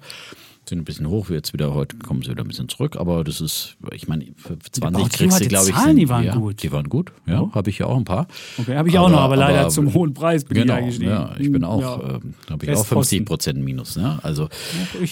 [0.70, 3.41] sind ein bisschen hoch, jetzt wieder heute kommen sie wieder ein bisschen zurück, aber das
[3.41, 6.63] ist, ich meine, für 20 kriegst du, glaube ich, Zahlen, sind, die waren ja, gut.
[6.63, 7.51] Die waren gut, ja, oh.
[7.53, 8.28] habe ich ja auch ein paar.
[8.57, 10.80] Okay, habe ich aber, auch noch, aber leider aber, zum hohen Preis bin genau, ich
[10.80, 11.11] eingestiegen.
[11.11, 12.15] Ja, ich bin auch, ja.
[12.15, 12.20] äh,
[12.51, 14.20] habe ich auch 50 Prozent Minus, ne?
[14.24, 14.49] Also,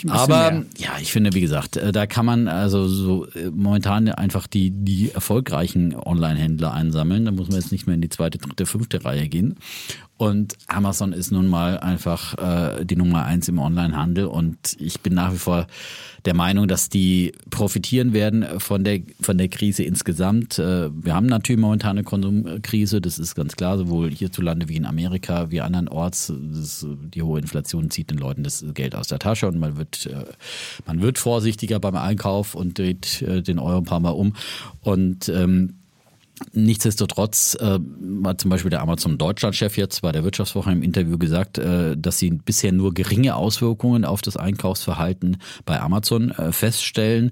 [0.07, 0.65] aber mehr.
[0.77, 4.71] ja, ich finde, wie gesagt, äh, da kann man also so äh, momentan einfach die
[4.71, 7.25] die erfolgreichen Online-Händler einsammeln.
[7.25, 9.55] Da muss man jetzt nicht mehr in die zweite, dritte, fünfte Reihe gehen.
[10.17, 15.13] Und Amazon ist nun mal einfach äh, die Nummer eins im Onlinehandel und ich bin
[15.13, 15.67] nach wie vor
[16.25, 20.57] der Meinung, dass die profitieren werden von der von der Krise insgesamt.
[20.57, 24.87] Äh, wir haben natürlich momentan eine Konsumkrise, das ist ganz klar, sowohl hierzulande wie in
[24.87, 26.33] Amerika wie andernorts.
[26.35, 30.07] Das, die hohe Inflation zieht den Leuten das Geld aus der Tasche und man wird
[30.07, 30.25] äh,
[30.87, 34.33] man wird vorsichtiger beim Einkauf und dreht äh, den Euro ein paar Mal um
[34.81, 35.75] und ähm,
[36.53, 37.79] Nichtsdestotrotz äh,
[38.23, 42.19] hat zum Beispiel der Amazon Deutschland-Chef jetzt bei der Wirtschaftswoche im Interview gesagt, äh, dass
[42.19, 47.31] sie bisher nur geringe Auswirkungen auf das Einkaufsverhalten bei Amazon äh, feststellen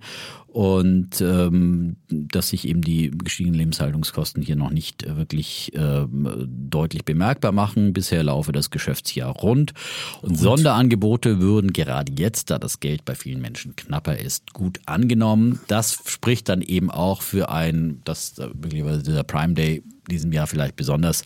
[0.56, 7.04] und ähm, dass sich eben die gestiegenen Lebenshaltungskosten hier noch nicht äh, wirklich ähm, deutlich
[7.04, 7.92] bemerkbar machen.
[7.92, 9.74] Bisher laufe das Geschäftsjahr rund
[10.22, 10.38] und gut.
[10.38, 15.60] Sonderangebote würden gerade jetzt, da das Geld bei vielen Menschen knapper ist, gut angenommen.
[15.68, 20.48] Das spricht dann eben auch für ein, dass äh, möglicherweise dieser Prime Day diesem Jahr
[20.48, 21.24] vielleicht besonders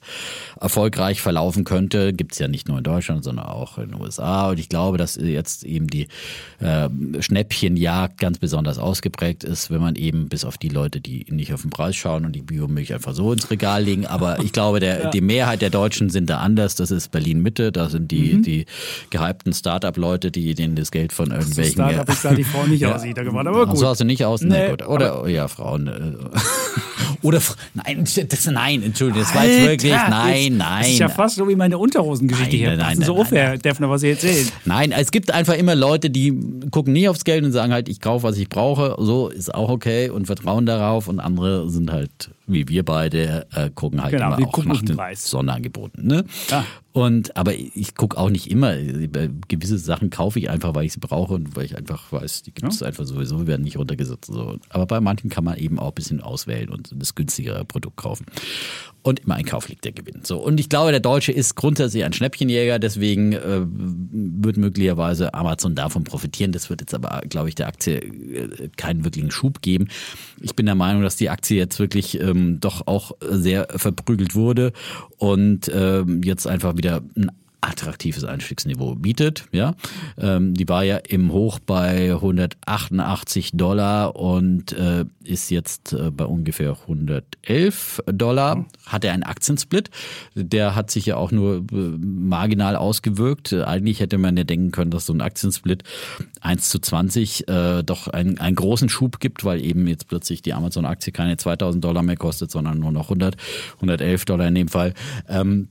[0.60, 2.14] erfolgreich verlaufen könnte.
[2.14, 4.50] Gibt es ja nicht nur in Deutschland, sondern auch in den USA.
[4.50, 6.08] Und ich glaube, dass jetzt eben die
[6.60, 11.54] äh, Schnäppchenjagd ganz besonders ausgeprägt ist, wenn man eben bis auf die Leute, die nicht
[11.54, 14.06] auf den Preis schauen und die Biomilch einfach so ins Regal legen.
[14.06, 15.10] Aber ich glaube, der, ja.
[15.10, 16.76] die Mehrheit der Deutschen sind da anders.
[16.76, 17.72] Das ist Berlin-Mitte.
[17.72, 18.44] Da sind die, mhm.
[18.44, 18.66] die
[19.10, 21.74] gehypten Start-up-Leute, die denen das Geld von irgendwelchen...
[21.74, 22.96] Start-up ist da die Frau nicht ja.
[22.96, 23.48] aussieht, da gewonnen.
[23.48, 23.78] Aber gut.
[23.78, 24.42] So hast du nicht aus?
[24.42, 24.88] Nee, gut.
[24.88, 26.30] Oder, ja, Frauen...
[27.22, 27.42] Oder
[27.74, 30.82] nein, das, nein, Entschuldigung, das war jetzt wirklich, nein, nein.
[30.82, 32.76] Das ist ja fast so wie meine Unterhosengeschichte hier.
[32.76, 34.48] Nein, nein, so ungefähr, Defner, was Sie erzählen.
[34.66, 36.34] Nein, es gibt einfach immer Leute, die
[36.72, 38.96] gucken nie aufs Geld und sagen halt, ich kaufe, was ich brauche.
[39.00, 41.08] So ist auch okay und vertrauen darauf.
[41.08, 44.96] Und andere sind halt wie wir beide äh, gucken halt genau, immer auch nach den
[44.96, 45.30] Preis.
[45.30, 46.06] Sonderangeboten.
[46.06, 46.26] Ne?
[46.50, 46.66] Ja.
[46.92, 48.76] Und aber ich gucke auch nicht immer.
[49.48, 52.54] Gewisse Sachen kaufe ich einfach, weil ich sie brauche und weil ich einfach weiß, die
[52.54, 52.88] gibt es ja.
[52.88, 54.32] einfach sowieso, werden nicht runtergesetzt.
[54.32, 54.58] So.
[54.70, 58.26] Aber bei manchen kann man eben auch ein bisschen auswählen und das günstigere Produkt kaufen.
[59.02, 60.22] Und im Einkauf liegt der Gewinn.
[60.24, 60.38] So.
[60.40, 66.04] Und ich glaube, der Deutsche ist grundsätzlich ein Schnäppchenjäger, deswegen äh, wird möglicherweise Amazon davon
[66.04, 66.52] profitieren.
[66.52, 69.88] Das wird jetzt aber, glaube ich, der Aktie äh, keinen wirklichen Schub geben.
[70.42, 74.74] Ich bin der Meinung, dass die Aktie jetzt wirklich ähm, doch auch sehr verprügelt wurde
[75.18, 77.32] und ähm, jetzt einfach wieder ein
[77.62, 79.46] attraktives Einstiegsniveau bietet.
[79.52, 79.76] Ja,
[80.18, 86.26] ähm, die war ja im Hoch bei 188 Dollar und äh, ist jetzt äh, bei
[86.26, 88.66] ungefähr 111 Dollar.
[88.86, 89.90] Hat er einen Aktiensplit?
[90.36, 93.54] Der hat sich ja auch nur äh, marginal ausgewirkt.
[93.54, 95.84] Eigentlich hätte man ja denken können, dass so ein Aktiensplit
[96.42, 100.54] 1 zu 20 äh, doch einen, einen großen Schub gibt, weil eben jetzt plötzlich die
[100.54, 103.36] Amazon-Aktie keine 2000 Dollar mehr kostet, sondern nur noch 100,
[103.76, 104.94] 111 Dollar in dem Fall.
[105.28, 105.68] Ähm,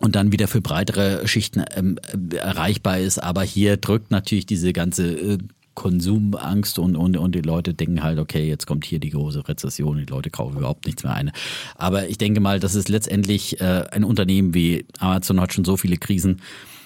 [0.00, 1.98] und dann wieder für breitere Schichten ähm,
[2.34, 3.22] erreichbar ist.
[3.22, 5.38] Aber hier drückt natürlich diese ganze äh,
[5.74, 9.98] Konsumangst und, und, und die Leute denken halt, okay, jetzt kommt hier die große Rezession,
[9.98, 11.32] die Leute kaufen überhaupt nichts mehr ein.
[11.76, 15.76] Aber ich denke mal, das ist letztendlich äh, ein Unternehmen wie Amazon hat schon so
[15.76, 16.40] viele Krisen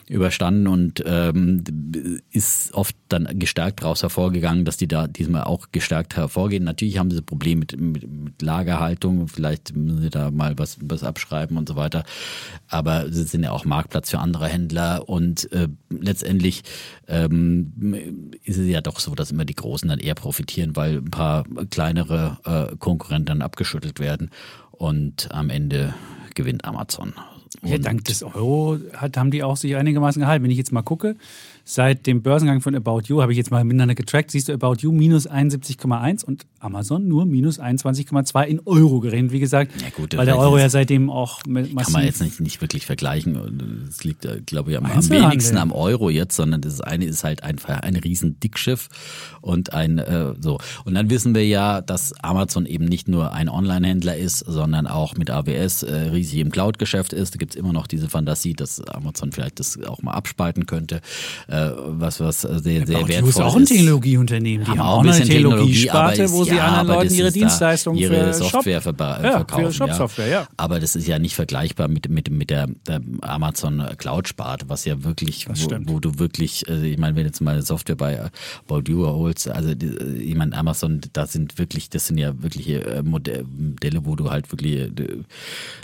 [0.08, 1.64] überstanden und ähm,
[2.30, 6.64] ist oft dann gestärkt daraus hervorgegangen, dass die da diesmal auch gestärkt hervorgehen.
[6.64, 11.04] Natürlich haben sie Probleme mit, mit, mit Lagerhaltung, vielleicht müssen sie da mal was, was
[11.04, 12.04] abschreiben und so weiter.
[12.68, 16.62] Aber sie sind ja auch Marktplatz für andere Händler und äh, letztendlich
[17.06, 21.10] ähm, ist es ja doch so, dass immer die Großen dann eher profitieren, weil ein
[21.10, 24.30] paar kleinere äh, Konkurrenten dann abgeschüttelt werden
[24.70, 25.94] und am Ende
[26.34, 27.14] gewinnt Amazon.
[27.64, 30.44] Ja, dank des Euro hat, haben die auch sich einigermaßen gehalten.
[30.44, 31.16] Wenn ich jetzt mal gucke,
[31.64, 34.76] seit dem Börsengang von About You habe ich jetzt mal miteinander getrackt, siehst du About
[34.78, 40.16] You minus 71,1 und Amazon nur minus 21,2 in Euro gerechnet, wie gesagt, ja gut,
[40.16, 41.76] weil der Euro ja seitdem auch massiv...
[41.76, 43.86] Kann man jetzt nicht, nicht wirklich vergleichen.
[43.88, 47.42] Es liegt, glaube ich, am, am wenigsten am Euro jetzt, sondern das eine ist halt
[47.42, 48.88] einfach ein riesen Dickschiff
[49.40, 50.58] und ein äh, so.
[50.84, 55.16] Und dann wissen wir ja, dass Amazon eben nicht nur ein Online-Händler ist, sondern auch
[55.16, 57.34] mit AWS äh, riesig im Cloud-Geschäft ist.
[57.34, 61.00] Da gibt es immer noch diese Fantasie, dass Amazon vielleicht das auch mal abspalten könnte.
[61.48, 63.28] Äh, äh, was, was sehr, sehr wertvoll ist.
[63.28, 64.64] ist auch ein Technologieunternehmen.
[64.64, 68.34] Die haben, haben auch eine Technologiesparte, wo sie ja, anderen Leuten ihre Dienstleistungen ihre für
[68.34, 69.66] Software Shop, verkaufen.
[69.66, 70.48] Für Shop-Software, ja.
[70.56, 75.04] Aber das ist ja nicht vergleichbar mit, mit, mit der, der Amazon Cloud-Sparte, was ja
[75.04, 78.30] wirklich, wo, wo, du wirklich, also ich meine, wenn du jetzt mal Software bei
[78.66, 84.04] Baudur holst, also ich meine, Amazon, da sind wirklich, das sind ja wirkliche äh, Modelle,
[84.04, 84.90] wo du halt wirklich äh,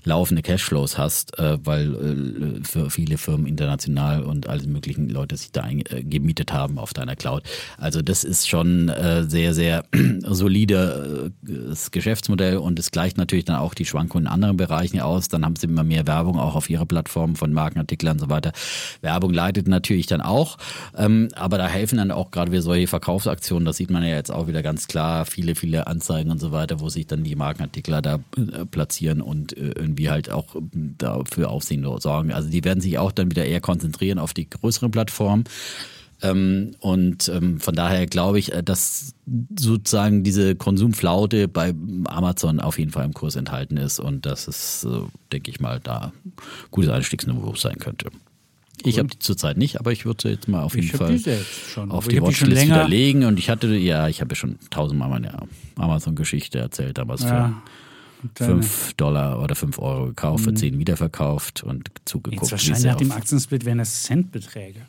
[0.05, 6.03] laufende Cashflows hast, weil für viele Firmen international und alle möglichen Leute sich da äh,
[6.03, 7.43] gemietet haben auf deiner Cloud.
[7.79, 9.85] Also das ist schon äh, sehr, sehr
[10.55, 15.29] solides äh, Geschäftsmodell und es gleicht natürlich dann auch die Schwankungen in anderen Bereichen aus.
[15.29, 18.53] Dann haben sie immer mehr Werbung auch auf ihrer Plattform von Markenartikeln und so weiter.
[19.01, 20.57] Werbung leitet natürlich dann auch,
[20.97, 23.65] ähm, aber da helfen dann auch gerade wieder solche Verkaufsaktionen.
[23.65, 25.27] Das sieht man ja jetzt auch wieder ganz klar.
[25.27, 28.21] Viele, viele Anzeigen und so weiter, wo sich dann die Markenartikler da
[28.71, 30.57] platzieren und irgendwie halt auch
[30.99, 32.33] dafür Aufsehen sorgen.
[32.33, 35.45] Also die werden sich auch dann wieder eher konzentrieren auf die größeren Plattformen.
[36.25, 39.15] Ähm, und ähm, von daher glaube ich, äh, dass
[39.59, 41.75] sozusagen diese Konsumflaute bei
[42.07, 45.03] Amazon auf jeden Fall im Kurs enthalten ist und dass es, äh,
[45.33, 46.13] denke ich mal, da
[46.71, 48.09] gutes Einstiegsniveau sein könnte.
[48.83, 51.19] Ich habe die zurzeit nicht, aber ich würde jetzt mal auf jeden Fall
[51.91, 53.25] auf die Watchlist widerlegen.
[53.25, 55.47] Und ich hatte, ja, ich habe ja schon tausendmal meine
[55.77, 57.63] Amazon-Geschichte erzählt, damals ja.
[58.35, 60.79] für 5 Dollar oder 5 Euro gekauft, für 10 mhm.
[60.81, 62.43] wiederverkauft und zugeguckt.
[62.43, 64.81] Jetzt wahrscheinlich nach dem Aktiensplit wären das Centbeträge.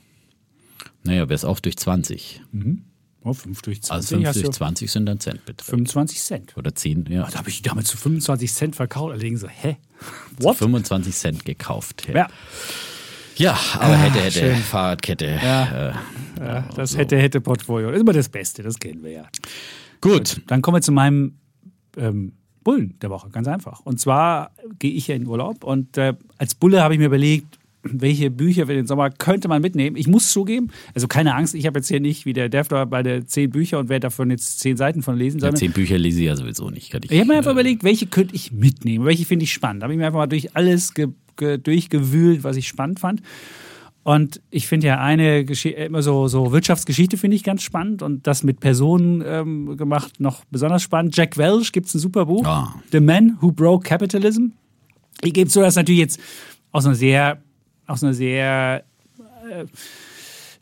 [1.05, 2.41] Naja, wäre es auch durch 20.
[2.51, 2.83] Mhm.
[3.23, 3.91] Oh, 5 durch 20.
[3.91, 5.63] Also 5 durch 20 sind dann Centbeträge.
[5.63, 6.57] 25 Cent.
[6.57, 7.25] Oder 10, ja.
[7.25, 9.13] Oh, da habe ich damals zu 25 Cent verkauft.
[9.13, 9.77] Allerdings so, hä?
[10.37, 10.57] What?
[10.57, 12.07] Zu 25 Cent gekauft.
[12.07, 12.27] Ja.
[13.37, 14.55] Ja, aber hätte, hätte, schön.
[14.55, 15.25] Fahrradkette.
[15.25, 15.89] Ja.
[15.89, 15.93] Äh,
[16.39, 16.97] ja das so.
[16.97, 17.89] hätte, hätte Portfolio.
[17.89, 19.23] Ist immer das Beste, das kennen wir ja.
[20.01, 20.35] Gut.
[20.35, 21.37] Gut dann kommen wir zu meinem
[21.97, 22.33] ähm,
[22.63, 23.81] Bullen der Woche, ganz einfach.
[23.81, 27.59] Und zwar gehe ich ja in Urlaub und äh, als Bulle habe ich mir überlegt,
[27.91, 29.95] welche Bücher für den Sommer könnte man mitnehmen?
[29.95, 33.03] Ich muss zugeben, also keine Angst, ich habe jetzt hier nicht wie der Dev bei
[33.03, 35.39] der zehn Bücher und werde davon jetzt zehn Seiten von lesen.
[35.39, 36.93] Ja, zehn Bücher lese ich ja sowieso nicht.
[36.93, 39.05] ich ich habe mir einfach äh, überlegt, welche könnte ich mitnehmen?
[39.05, 39.81] Welche finde ich spannend?
[39.81, 43.21] Da habe ich mir einfach mal durch alles ge, ge, durchgewühlt, was ich spannend fand.
[44.03, 48.27] Und ich finde ja eine Geschichte, immer so, so Wirtschaftsgeschichte finde ich ganz spannend und
[48.27, 51.17] das mit Personen ähm, gemacht noch besonders spannend.
[51.17, 52.45] Jack Welch gibt es ein super Buch.
[52.45, 52.67] Oh.
[52.91, 54.49] The Man Who Broke Capitalism.
[55.21, 56.19] Ich gebe so, dass natürlich jetzt
[56.71, 57.41] aus einer sehr
[57.87, 58.83] aus einer sehr
[59.49, 59.65] äh,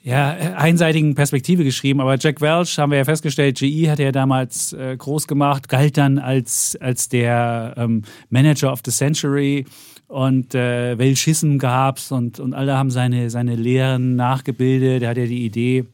[0.04, 2.02] ja, einseitigen Perspektive geschrieben.
[2.02, 5.98] Aber Jack Welch, haben wir ja festgestellt, GE hat ja damals äh, groß gemacht, galt
[5.98, 9.66] dann als, als der ähm, Manager of the Century
[10.08, 15.04] und äh, Welchism gab's und, und alle haben seine, seine Lehren nachgebildet.
[15.04, 15.86] Er hat ja die Idee,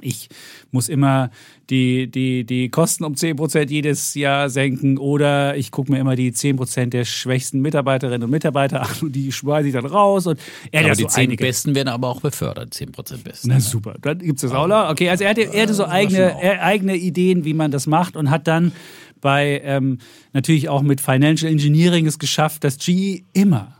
[0.00, 0.28] ich
[0.70, 1.30] muss immer
[1.70, 6.32] die, die, die Kosten um 10% jedes Jahr senken oder ich gucke mir immer die
[6.32, 10.26] 10% der schwächsten Mitarbeiterinnen und Mitarbeiter an und die schmeiße ich dann raus.
[10.26, 10.40] Und
[10.72, 11.44] er aber die so 10 einige.
[11.44, 13.48] Besten werden aber auch befördert, 10% Besten.
[13.48, 14.90] Na super, dann gibt es das auch noch.
[14.90, 18.30] Okay, also er hatte, er hatte so eigene, eigene Ideen, wie man das macht und
[18.30, 18.72] hat dann
[19.20, 19.98] bei ähm,
[20.32, 23.79] natürlich auch mit Financial Engineering es geschafft, dass GE immer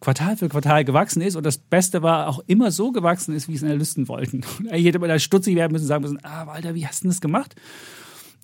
[0.00, 3.54] Quartal für Quartal gewachsen ist und das Beste war auch immer so gewachsen ist, wie
[3.54, 4.42] es Analysten wollten.
[4.58, 7.08] Und hätte man da stutzig werden müssen und sagen müssen, ah, Walter, wie hast du
[7.08, 7.56] das gemacht?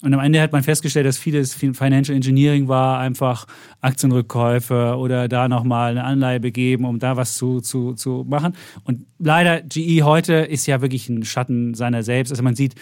[0.02, 3.46] Und am Ende hat man festgestellt, dass vieles Financial Engineering war, einfach
[3.80, 8.54] Aktienrückkäufe oder da nochmal eine Anleihe begeben, um da was zu, zu, zu machen.
[8.82, 12.32] Und leider, GE heute ist ja wirklich ein Schatten seiner selbst.
[12.32, 12.74] Also man sieht,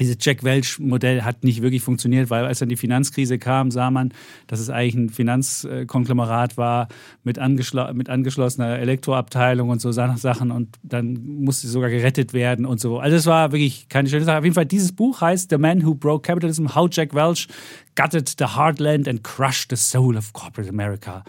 [0.00, 4.12] dieses Jack Welch-Modell hat nicht wirklich funktioniert, weil als dann die Finanzkrise kam, sah man,
[4.46, 6.88] dass es eigentlich ein Finanzkonglomerat war
[7.24, 11.14] mit, angeschl mit angeschlossener Elektroabteilung und so Sachen und dann
[11.44, 12.98] musste sogar gerettet werden und so.
[12.98, 14.38] Also es war wirklich keine schöne Sache.
[14.38, 17.46] Auf jeden Fall, dieses Buch heißt The Man Who Broke Capitalism, How Jack Welch
[17.94, 21.22] Gutted the Heartland and Crushed the Soul of Corporate America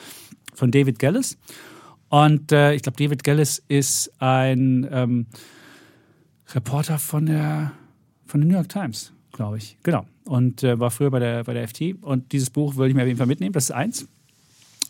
[0.54, 1.38] von David Gillis.
[2.14, 5.26] Und äh, ich glaube, David Gellis ist ein ähm,
[6.54, 7.72] Reporter von der,
[8.34, 9.78] von der New York Times, glaube ich.
[9.84, 10.08] Genau.
[10.26, 12.02] Und äh, war früher bei der, bei der FT.
[12.02, 13.54] Und dieses Buch würde ich mir auf jeden Fall mitnehmen.
[13.54, 14.08] Das ist eins.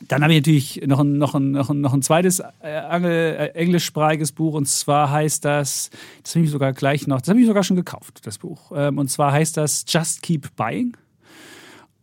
[0.07, 3.47] Dann habe ich natürlich noch ein, noch ein, noch ein, noch ein zweites äh, äh,
[3.49, 5.89] englischsprachiges Buch und zwar heißt das,
[6.23, 8.71] das habe ich sogar gleich noch, das habe ich sogar schon gekauft, das Buch.
[8.73, 10.95] Ähm, und zwar heißt das Just Keep Buying.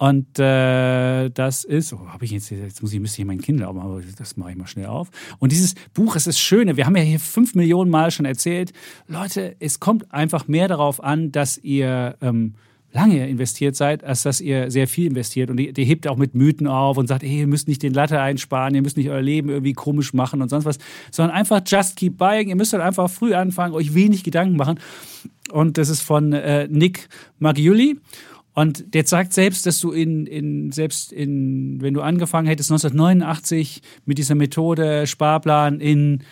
[0.00, 3.68] Und äh, das ist, oh, habe ich jetzt, jetzt muss ich, müsste ich mein Kindle
[3.68, 5.10] aufmachen, aber das mache ich mal schnell auf.
[5.40, 8.72] Und dieses Buch ist das Schöne, wir haben ja hier fünf Millionen Mal schon erzählt,
[9.08, 12.54] Leute, es kommt einfach mehr darauf an, dass ihr ähm,
[12.94, 15.50] lange investiert seid, als dass ihr sehr viel investiert.
[15.50, 18.22] Und die hebt auch mit Mythen auf und sagt, hey, ihr müsst nicht den Latte
[18.22, 20.78] einsparen, ihr müsst nicht euer Leben irgendwie komisch machen und sonst was,
[21.10, 22.48] sondern einfach just keep buying.
[22.48, 24.80] Ihr müsst halt einfach früh anfangen, euch wenig Gedanken machen.
[25.52, 27.98] Und das ist von äh, Nick Magiuli.
[28.54, 33.80] Und der sagt selbst, dass du in, in, selbst in, wenn du angefangen hättest 1989
[34.06, 36.24] mit dieser Methode Sparplan in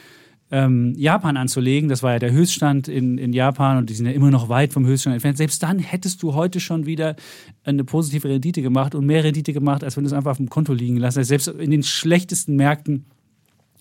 [0.50, 4.12] ähm, Japan anzulegen, das war ja der Höchststand in, in Japan und die sind ja
[4.12, 7.16] immer noch weit vom Höchststand entfernt, selbst dann hättest du heute schon wieder
[7.64, 10.48] eine positive Rendite gemacht und mehr Rendite gemacht, als wenn du es einfach auf dem
[10.48, 11.18] Konto liegen lässt.
[11.18, 13.04] Also selbst in den schlechtesten Märkten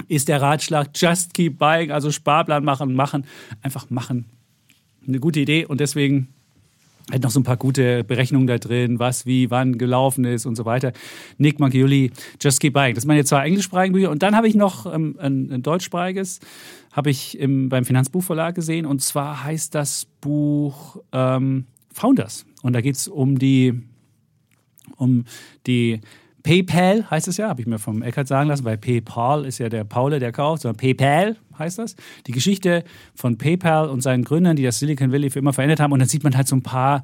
[0.10, 3.26] ist der Ratschlag just keep buying, also Sparplan machen, machen,
[3.62, 4.26] einfach machen.
[5.08, 6.28] Eine gute Idee und deswegen
[7.12, 10.56] hat noch so ein paar gute Berechnungen da drin, was, wie, wann gelaufen ist und
[10.56, 10.92] so weiter.
[11.38, 12.96] Nick Mangioli, Just Keep Buying.
[12.96, 14.12] Das sind meine zwei englischsprachigen Bücher.
[14.12, 16.40] Und dann habe ich noch ähm, ein, ein deutschsprachiges,
[16.92, 18.86] habe ich im, beim Finanzbuchverlag gesehen.
[18.86, 22.46] Und zwar heißt das Buch ähm, Founders.
[22.62, 23.82] Und da geht es um die,
[24.98, 25.24] um
[25.66, 26.02] die
[26.44, 29.68] PayPal heißt es ja, habe ich mir vom Eckert sagen lassen, weil PayPal ist ja
[29.68, 31.96] der Paule, der kauft, sondern PayPal heißt das.
[32.28, 32.84] Die Geschichte
[33.16, 35.92] von PayPal und seinen Gründern, die das Silicon Valley für immer verändert haben.
[35.92, 37.02] Und dann sieht man halt so ein paar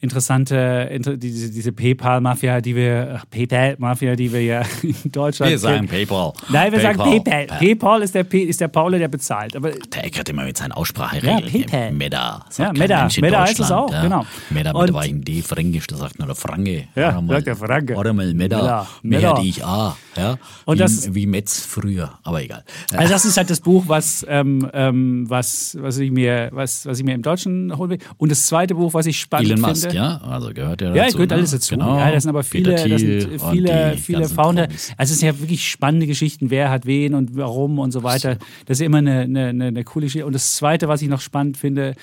[0.00, 5.50] interessante, diese, diese PayPal-Mafia, die wir, PayPal-Mafia, die wir ja in Deutschland.
[5.50, 6.32] Wir sagen PayPal.
[6.50, 6.96] Nein, wir PayPal.
[7.06, 7.58] sagen PayPal.
[7.58, 9.56] PayPal ist der, P ist der Paule, der bezahlt.
[9.56, 11.92] Aber Der Eckert immer mit seinen Aussprache Ja, PayPal.
[11.92, 12.44] Meda.
[12.56, 13.08] Ja, Meda.
[13.20, 14.24] Meda heißt es auch, genau.
[14.50, 16.84] Meda mit wein D, Fränkisch, das sagt nur der Franke.
[16.94, 17.94] Ja, Oder mal- sagt der Franke.
[17.96, 18.86] Oder mal Meda.
[19.02, 19.34] Meda.
[19.40, 19.96] Die ich A.
[20.16, 20.36] Ja?
[20.64, 22.64] Und wie, das- wie Metz früher, aber egal.
[22.96, 26.98] Also das ist halt das Buch, was, ähm, ähm, was, was, ich mir, was, was
[26.98, 27.98] ich mir im Deutschen holen will.
[28.16, 29.87] Und das zweite Buch, was ich spannend finde.
[29.88, 30.98] Musk, ja, also gehört ja dazu.
[30.98, 31.36] Ja, gehört ne?
[31.36, 31.74] alles dazu.
[31.74, 31.98] Genau.
[31.98, 34.66] Ja, das sind aber viele, das sind viele, viele Founder.
[34.66, 34.92] Promis.
[34.96, 38.36] Also es sind ja wirklich spannende Geschichten, wer hat wen und warum und so weiter.
[38.66, 40.26] Das ist ja immer eine, eine, eine, eine coole Geschichte.
[40.26, 41.94] Und das Zweite, was ich noch spannend finde,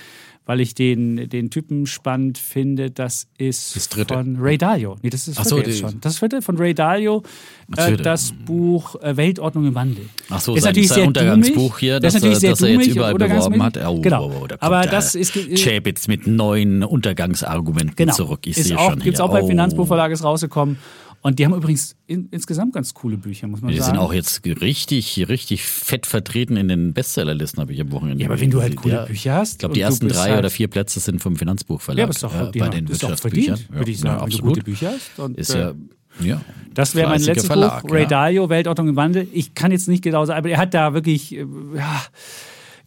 [0.46, 4.14] weil ich den, den Typen spannend finde, das ist Das Dritte.
[4.14, 4.98] von Ray Dalio.
[5.02, 6.00] Nee, das ist das so, jetzt schon.
[6.02, 7.24] Das vierte von Ray Dalio,
[7.68, 10.06] Das äh, das Buch äh, Weltordnung im Wandel.
[10.30, 12.70] Ach so, ist sein- natürlich sehr Untergangsbuch hier, das das, ist natürlich sehr das er
[12.70, 13.78] jetzt überall beworben hat.
[13.86, 14.32] Oh, genau.
[14.42, 18.14] oh, da Aber das ist äh, Chapitz mit neuen Untergangsargumenten genau.
[18.14, 18.42] zurück.
[18.46, 19.26] Ich ist sehe auch, schon Gibt's hier.
[19.26, 19.48] auch beim oh.
[19.48, 20.78] Finanzbuchverlag ist rausgekommen.
[21.26, 23.94] Und die haben übrigens in, insgesamt ganz coole Bücher, muss man Die sagen.
[23.94, 28.22] sind auch jetzt richtig, richtig fett vertreten in den Bestsellerlisten, habe ich am Wochenende.
[28.24, 29.06] Ja, aber wenn du halt coole Ja.
[29.06, 31.98] Bücher hast Ich glaube, die ersten drei halt- oder vier Plätze sind vom Finanzbuchverlag.
[31.98, 33.58] Ja, aber ist doch, äh, die bei den Wirtschaftsbüchern.
[33.58, 35.18] verdient, würde ich Ja, sagen, wenn du gute Bücher hast.
[35.18, 35.74] Und, Ist äh, ja,
[36.22, 36.42] ja.
[36.76, 38.08] Das wäre mein letztes Verlag, Buch, Ray ja.
[38.08, 39.28] Dalio, Weltordnung im Wandel.
[39.34, 42.04] Ich kann jetzt nicht genau sagen, aber er hat da wirklich äh, ja,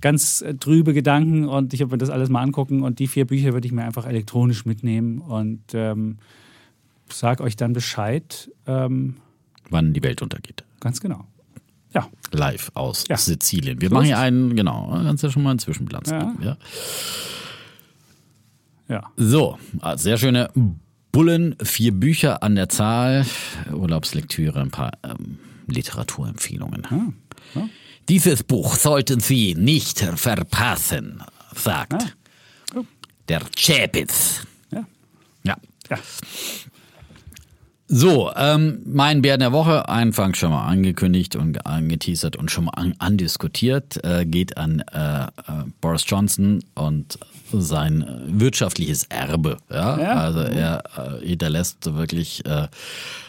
[0.00, 3.24] ganz äh, trübe Gedanken und ich habe mir das alles mal angucken und die vier
[3.24, 6.18] Bücher würde ich mir einfach elektronisch mitnehmen und ähm,
[7.12, 8.50] sag euch dann Bescheid.
[8.66, 9.16] Ähm,
[9.70, 10.64] Wann die Welt untergeht.
[10.80, 11.26] ganz genau.
[11.94, 13.16] Ja, Live aus Ja.
[13.16, 13.80] Sizilien.
[13.80, 16.18] Wir So machen hier einen, genau, kannst ja schon mal einen Zwischenplatz Ja.
[16.18, 16.38] geben.
[16.42, 16.56] Ja.
[18.88, 19.02] ja.
[19.16, 20.50] So, also sehr schöne
[21.12, 23.24] Bullen, vier Bücher an der Zahl,
[23.72, 26.86] Urlaubslektüre, ein paar ähm, Literaturempfehlungen.
[27.54, 27.68] ja.
[28.08, 31.22] Dieses Buch sollten Sie nicht verpassen,
[31.54, 32.76] sagt Ah.
[32.76, 32.84] Oh.
[33.28, 34.46] der Chapitz.
[34.70, 34.86] Ja.
[35.44, 35.56] Ja.
[37.90, 42.72] So, ähm, mein Bär der Woche, Anfang schon mal angekündigt und angeteasert und schon mal
[42.72, 45.28] an, andiskutiert, äh, geht an äh, äh,
[45.80, 47.18] Boris Johnson und
[47.50, 49.56] sein wirtschaftliches Erbe.
[49.70, 49.98] Ja?
[49.98, 50.14] Ja.
[50.16, 52.68] Also er äh, hinterlässt wirklich äh,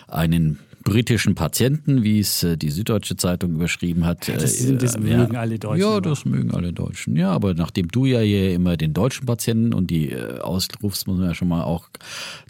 [0.10, 4.28] einen britischen Patienten, wie es äh, die Süddeutsche Zeitung überschrieben hat.
[4.28, 5.40] Das, Äh, das mögen ja.
[5.40, 5.82] alle Deutschen.
[5.82, 6.02] Ja, aber.
[6.02, 7.16] das mögen alle Deutschen.
[7.16, 11.18] Ja, aber nachdem du ja hier immer den deutschen Patienten und die äh, ausrufst, muss
[11.18, 11.90] man ja schon mal auch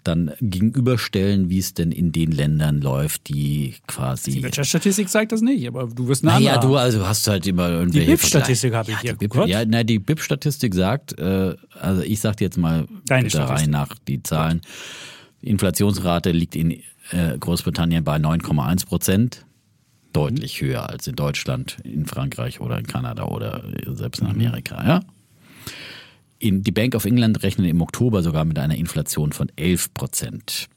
[0.04, 4.30] dann gegenüberstellen, wie es denn in den Ländern läuft, die quasi.
[4.32, 7.46] Die Wirtschaftsstatistik sagt das nicht, aber du wirst eine naja, andere du also hast halt
[7.46, 8.76] immer irgendwelche BIP-Statistik Vergleiche.
[8.76, 9.12] habe ich ja, hier.
[9.14, 13.28] die BIP, ja, na, die BIP-Statistik sagt, äh, also ich sag dir jetzt mal Deine
[13.28, 14.60] der Reihe nach die Zahlen.
[15.42, 19.44] Die Inflationsrate liegt in äh, Großbritannien bei 9,1 Prozent.
[20.12, 24.32] Deutlich höher als in Deutschland, in Frankreich oder in Kanada oder selbst in Mhm.
[24.32, 24.84] Amerika.
[24.84, 25.00] Ja?
[26.38, 30.68] In, die Bank of England rechnet im Oktober sogar mit einer Inflation von 11 Prozent.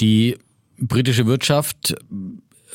[0.00, 0.36] Die
[0.78, 1.94] britische Wirtschaft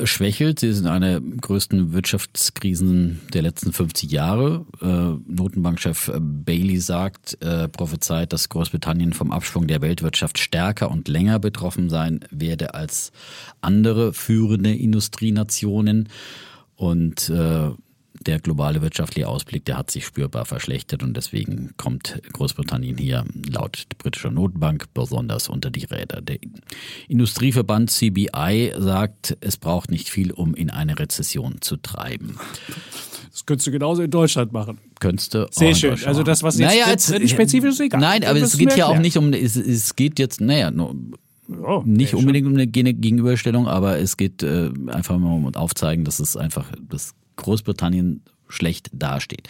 [0.03, 0.59] schwächelt.
[0.59, 4.65] Sie sind eine größten Wirtschaftskrisen der letzten 50 Jahre.
[4.81, 11.39] Äh, Notenbankchef Bailey sagt, äh, prophezeit, dass Großbritannien vom Abschwung der Weltwirtschaft stärker und länger
[11.39, 13.11] betroffen sein werde als
[13.61, 16.09] andere führende Industrienationen.
[16.75, 17.69] Und äh,
[18.25, 23.85] der globale wirtschaftliche Ausblick, der hat sich spürbar verschlechtert und deswegen kommt Großbritannien hier laut
[23.97, 26.21] britischer Notenbank besonders unter die Räder.
[26.21, 26.37] Der
[27.07, 32.37] Industrieverband CBI sagt, es braucht nicht viel, um in eine Rezession zu treiben.
[33.31, 34.79] Das könntest du genauso in Deutschland machen.
[34.99, 35.97] Könntest du Sehr schön.
[36.05, 37.99] Also das, was jetzt naja, jetzt, spezifisch ist, egal.
[37.99, 40.71] Nein, aber es geht hier auch nicht um, es, es geht jetzt, naja,
[41.47, 46.19] Oh, nicht unbedingt um eine Gegenüberstellung, aber es geht äh, einfach mal um aufzeigen, dass
[46.19, 49.47] es einfach, dass Großbritannien schlecht dasteht.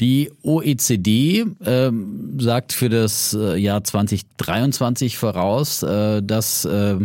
[0.00, 1.90] Die OECD äh,
[2.38, 6.98] sagt für das äh, Jahr 2023 voraus, äh, dass äh,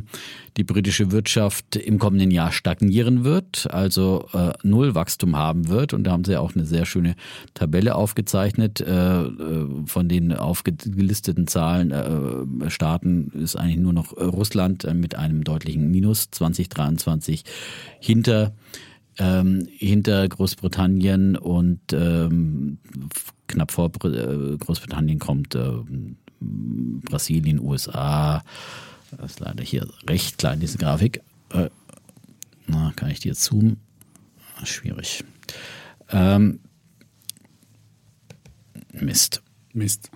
[0.58, 5.94] die britische Wirtschaft im kommenden Jahr stagnieren wird, also äh, null Wachstum haben wird.
[5.94, 7.16] Und da haben sie auch eine sehr schöne
[7.54, 8.82] Tabelle aufgezeichnet.
[8.82, 15.44] Äh, äh von den aufgelisteten Zahlen äh, Staaten ist eigentlich nur noch Russland mit einem
[15.44, 17.44] deutlichen Minus 2023
[18.00, 18.54] hinter
[19.20, 22.80] ähm, hinter Großbritannien und ähm,
[23.48, 25.72] knapp vor äh, Großbritannien kommt äh,
[26.40, 28.44] Brasilien, USA.
[29.18, 31.22] Das ist leider hier recht klein, diese Grafik.
[31.52, 31.70] Äh,
[32.68, 33.78] na, kann ich jetzt zoomen?
[34.64, 35.24] Schwierig.
[36.10, 36.60] Ähm,
[38.94, 39.42] Mist.
[39.74, 40.10] Mist.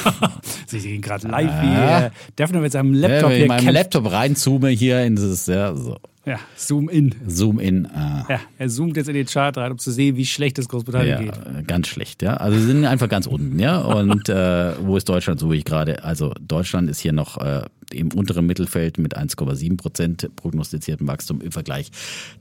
[0.66, 4.68] Sie sehen gerade live, wie äh, Defner mit seinem Laptop ja, hier meinem Laptop reinzoome
[4.68, 5.96] hier in dieses, ja, so.
[6.24, 7.14] Ja, Zoom in.
[7.26, 7.86] Zoom in.
[7.86, 8.24] Ah.
[8.28, 11.26] Ja, er zoomt jetzt in den Chart rein, um zu sehen, wie schlecht es Großbritannien
[11.26, 11.66] ja, geht.
[11.66, 12.36] Ganz schlecht, ja.
[12.36, 13.80] Also sie sind einfach ganz unten, ja.
[13.80, 16.04] Und äh, wo ist Deutschland, so wie ich gerade.
[16.04, 21.50] Also Deutschland ist hier noch äh, im unteren Mittelfeld mit 1,7 Prozent prognostiziertem Wachstum im
[21.50, 21.90] Vergleich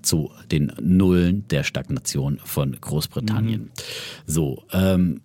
[0.03, 3.61] zu den Nullen der Stagnation von Großbritannien.
[3.61, 3.69] Mhm.
[4.27, 5.21] So, ähm,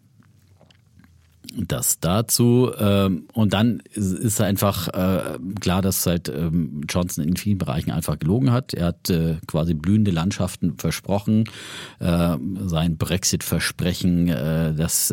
[1.56, 2.70] das dazu.
[2.78, 8.18] Ähm, und dann ist einfach äh, klar, dass halt ähm, Johnson in vielen Bereichen einfach
[8.18, 8.74] gelogen hat.
[8.74, 11.44] Er hat äh, quasi blühende Landschaften versprochen.
[11.98, 12.36] Äh,
[12.66, 15.12] sein Brexit-Versprechen, das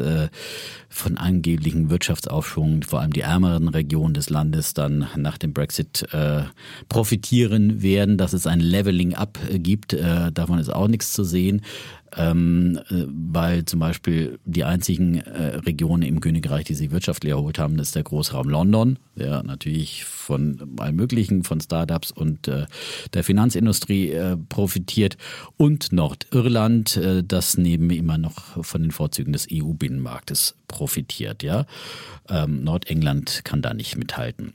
[0.89, 6.05] von angeblichen Wirtschaftsaufschwung vor allem die ärmeren Regionen des Landes dann nach dem Brexit
[6.89, 9.95] profitieren werden, dass es ein Leveling-up gibt.
[10.33, 11.61] davon ist auch nichts zu sehen
[12.16, 17.59] ähm, äh, weil zum Beispiel die einzigen äh, Regionen im Königreich, die sich wirtschaftlich erholt
[17.59, 22.66] haben, ist der Großraum London, der natürlich von allem Möglichen, von Startups und äh,
[23.14, 25.18] der Finanzindustrie äh, profitiert
[25.57, 31.43] und Nordirland, äh, das neben immer noch von den Vorzügen des EU-Binnenmarktes profitiert.
[31.43, 31.66] Ja,
[32.30, 34.53] ähm, Nordengland kann da nicht mithalten.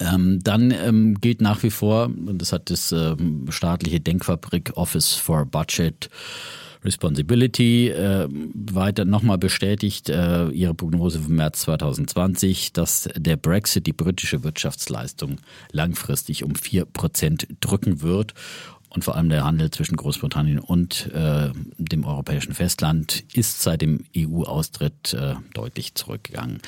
[0.00, 5.46] Ähm, dann ähm, gilt nach wie vor, das hat das ähm, staatliche Denkfabrik Office for
[5.46, 6.10] Budget
[6.84, 13.92] Responsibility äh, weiter nochmal bestätigt äh, ihre Prognose für März 2020, dass der Brexit die
[13.92, 15.38] britische Wirtschaftsleistung
[15.72, 18.34] langfristig um vier Prozent drücken wird.
[18.90, 24.04] Und vor allem der Handel zwischen Großbritannien und äh, dem europäischen Festland ist seit dem
[24.16, 26.60] EU-Austritt äh, deutlich zurückgegangen.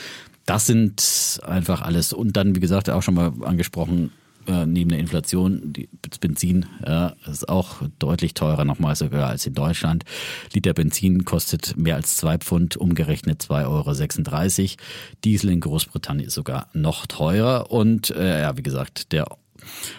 [0.45, 2.13] Das sind einfach alles.
[2.13, 4.11] Und dann, wie gesagt, auch schon mal angesprochen,
[4.47, 9.47] äh, neben der Inflation, die, das Benzin ja, ist auch deutlich teurer nochmal sogar als
[9.47, 10.05] in Deutschland.
[10.53, 14.77] Liter Benzin kostet mehr als zwei Pfund, umgerechnet 2,36 Euro.
[15.25, 17.71] Diesel in Großbritannien ist sogar noch teurer.
[17.71, 19.27] Und äh, ja, wie gesagt, der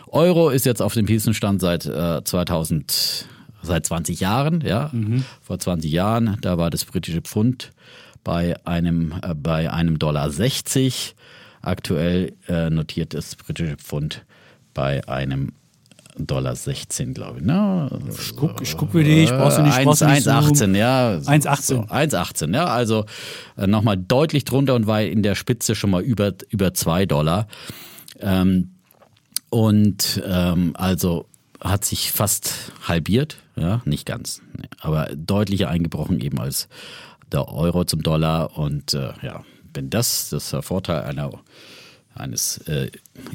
[0.07, 3.27] Euro ist jetzt auf dem Pistenstand seit äh, 2000,
[3.61, 4.61] seit 20 Jahren.
[4.61, 5.25] Ja, mhm.
[5.41, 7.71] vor 20 Jahren, da war das britische Pfund
[8.23, 11.15] bei einem äh, bei einem Dollar 60.
[11.61, 14.25] Aktuell äh, notiert das britische Pfund
[14.77, 15.53] bei einem
[16.19, 17.45] Dollar 16, glaube ich.
[17.45, 17.89] Ne?
[18.11, 21.17] Ich guck, ich guck für dich, brauchst du nicht, brauchst 1,18, ja.
[21.17, 21.61] 1,18.
[21.61, 22.65] So, 1,18, ja.
[22.65, 23.05] Also
[23.57, 27.47] äh, nochmal deutlich drunter und war in der Spitze schon mal über, über 2 Dollar.
[28.19, 28.75] Ähm,
[29.49, 31.25] und ähm, also
[31.59, 34.43] hat sich fast halbiert, ja, nicht ganz,
[34.79, 36.67] aber deutlicher eingebrochen eben als
[37.31, 38.55] der Euro zum Dollar.
[38.59, 41.31] Und äh, ja, wenn das, das ist der Vorteil einer
[42.17, 42.91] eines äh,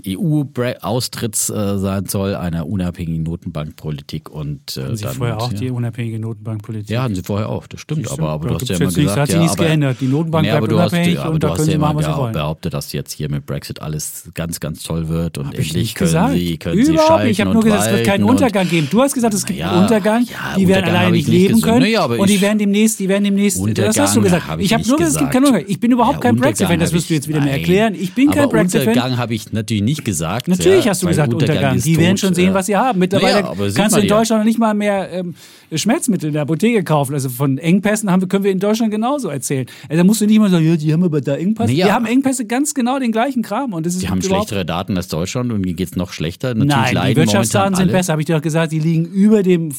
[0.07, 5.59] EU-Austritts äh, sein soll, einer unabhängigen Notenbankpolitik und äh, hatten Sie dann, vorher auch ja.
[5.59, 6.91] die unabhängige Notenbankpolitik?
[6.91, 8.11] Ja, hatten Sie vorher auch, das stimmt.
[8.11, 9.97] Aber, aber du hast ja immer gesagt, nichts, hat sich ja, nichts aber, geändert.
[10.01, 12.33] Die Notenbank nee, bleibt unabhängig hast, und da können Sie machen, was Sie wollen.
[12.33, 16.09] behauptet, dass jetzt hier mit Brexit alles ganz, ganz toll wird und Hab endlich können
[16.09, 16.35] gesagt.
[16.35, 17.39] Sie, können Überhaupt Sie nicht.
[17.39, 18.89] Ich habe nur gesagt, es wird keinen Untergang geben.
[18.91, 20.27] Du hast gesagt, es gibt einen Untergang.
[20.57, 23.61] die werden alleine nicht leben können und die werden demnächst, die werden demnächst.
[23.77, 24.45] Das hast du gesagt.
[24.59, 25.67] Ich habe nur gesagt, es gibt keinen Untergang.
[25.69, 26.81] Ich bin überhaupt kein Brexit-Fan.
[26.81, 27.95] Das wirst du jetzt wieder mir erklären.
[27.95, 28.89] Ich bin kein Brexit-Fan.
[28.89, 30.49] Untergang habe ich natürlich nicht gesagt.
[30.49, 31.77] Natürlich ja, hast du gesagt Untergang.
[31.77, 32.55] ist Die werden schon sehen, ja.
[32.55, 32.99] was sie haben.
[32.99, 34.17] Mittlerweile Naja, kannst du in ja.
[34.17, 35.35] Deutschland noch nicht mal mehr ähm,
[35.79, 37.15] Schmerzmittel in der Apotheke kaufen.
[37.15, 39.67] Also von Engpässen haben können wir in Deutschland genauso erzählen.
[39.89, 41.73] Also da musst du nicht mal sagen, ja, die haben aber da Engpässe.
[41.73, 41.87] Naja.
[41.87, 43.73] Wir haben Engpässe ganz genau den gleichen Kram.
[43.73, 46.55] Und das ist Die haben schlechtere Daten als Deutschland und ihnen geht es noch schlechter.
[46.55, 47.93] Natürlich Nein, die Wirtschaftsdaten sind alle.
[47.93, 48.73] besser, habe ich dir doch gesagt.
[48.73, 49.71] Die liegen über dem.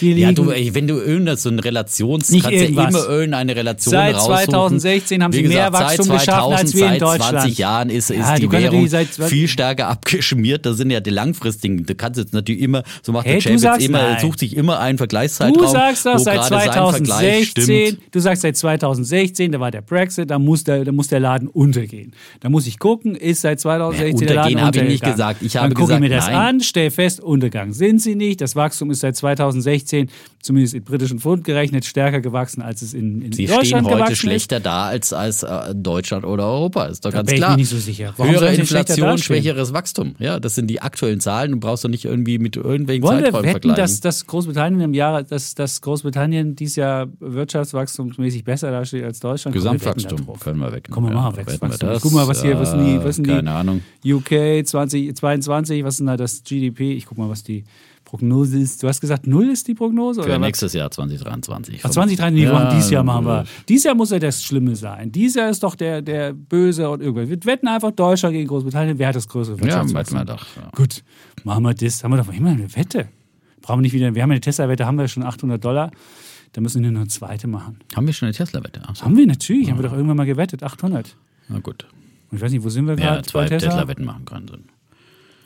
[0.00, 2.88] Die liegen Ja, du, ey, wenn du irgendeine so eine Relation, Nicht ja irgendwas.
[2.94, 4.36] immer irgendeine Relation Seit raussuchen.
[4.80, 7.30] 2016 haben sie mehr Wachstum seit geschaffen 2000, als wir in seit Deutschland.
[7.42, 10.66] 20 Jahren ist, Ja, ist du die Währung natürlich seit- viel stärker abgeschmiert.
[10.66, 11.84] Das sind ja die langfristigen.
[11.84, 14.26] Du kannst jetzt natürlich immer, so macht Hey, der Chef jetzt immer, nein.
[14.30, 15.62] sucht sich immer einen Vergleichszeitraum.
[15.62, 18.00] Du sagst wo seit gerade sein Vergleich 2016, stimmt.
[18.14, 21.48] du sagst seit 2016, da war der Brexit, da muss der, da muss der Laden
[21.48, 22.12] untergehen.
[22.40, 25.12] Da muss ich gucken, ist seit 2016 der Laden untergehen habe ich nicht untergegangen.
[25.16, 25.42] gesagt.
[25.42, 26.34] Ich Dann habe gucke ich mir das nein.
[26.36, 28.40] an, stell fest, Untergang sind sie nicht.
[28.40, 30.08] Das Wachstum ist seit 2016,
[30.40, 33.94] zumindest in britischen Pfund gerechnet, stärker gewachsen, als es in, in Sie Deutschland stehen heute
[33.96, 34.18] gewachsen ist.
[34.18, 36.86] schlechter da als, als äh, Deutschland oder Europa.
[36.86, 37.50] Ist doch Da ganz bin ich klar.
[37.52, 38.14] mir nicht so sicher.
[38.16, 40.14] Warum Höhere sie Inflation, schwächeres Wachstum.
[40.18, 41.52] Ja, das sind die aktuellen Zahlen.
[41.52, 43.76] Du brauchst doch nicht irgendwie mit irgendwelchen Wollen wir Zeiträumen wetten, vergleichen.
[43.82, 49.54] dass, dass Großbritannien im Jahr, dass, dass Großbritannien dieses Jahr wirtschaftswachstumsmäßig besser dasteht als Deutschland?
[49.54, 50.40] Wir Gesamtwachstum drauf.
[50.40, 50.92] können wir wetten.
[50.92, 51.70] Komm, wir Ja, machen wetten Wachstum.
[51.88, 52.02] wir das.
[52.02, 53.82] Guck mal, was hier, was die, was sind die Keine Ahnung.
[54.04, 56.92] UK 2022, was ist denn da das GDP?
[56.94, 57.64] Ich guck mal, was die
[58.04, 58.82] Prognose ist.
[58.82, 60.22] Du hast gesagt, null ist die Prognose?
[60.22, 60.46] Für oder was?
[60.46, 61.80] nächstes Jahr 2023.
[61.84, 63.40] Ach, 2023, Ja, machen dieses Jahr machen wir.
[63.42, 65.12] äh, Dieses Jahr muss ja das Schlimme sein.
[65.12, 67.28] Dieses Jahr ist doch der, der Böse und irgendwas.
[67.28, 68.98] Wir wetten einfach Deutschland gegen Großbritannien.
[68.98, 70.18] Wer hat das größere Ja, Wirtschaftswachstum?
[70.20, 70.46] wetten wir doch.
[70.56, 70.70] Ja.
[70.74, 71.02] Gut,
[71.44, 72.02] machen wir das.
[72.02, 73.08] Haben wir doch immer eine Wette.
[73.68, 75.90] Brauchen wir nicht wieder, wir haben eine Tesla-Wette, haben wir schon 800 Dollar.
[76.52, 77.80] Da müssen wir nur eine zweite machen.
[77.94, 78.80] Haben wir schon eine Tesla-Wette?
[78.94, 79.04] So.
[79.04, 81.14] Haben wir natürlich, haben wir doch irgendwann mal gewettet, 800.
[81.50, 81.84] Na gut.
[82.30, 83.72] Und ich weiß nicht, wo sind wir Ja, gerade zwei bei Tesla?
[83.72, 84.64] Tesla-Wetten machen Sinn.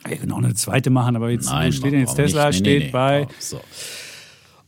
[0.07, 2.61] Wir können auch eine zweite machen, aber jetzt Nein, wo steht denn jetzt Tesla, nicht.
[2.61, 2.91] Nee, nee, steht nee.
[2.93, 3.27] bei.
[3.29, 3.61] Oh, so.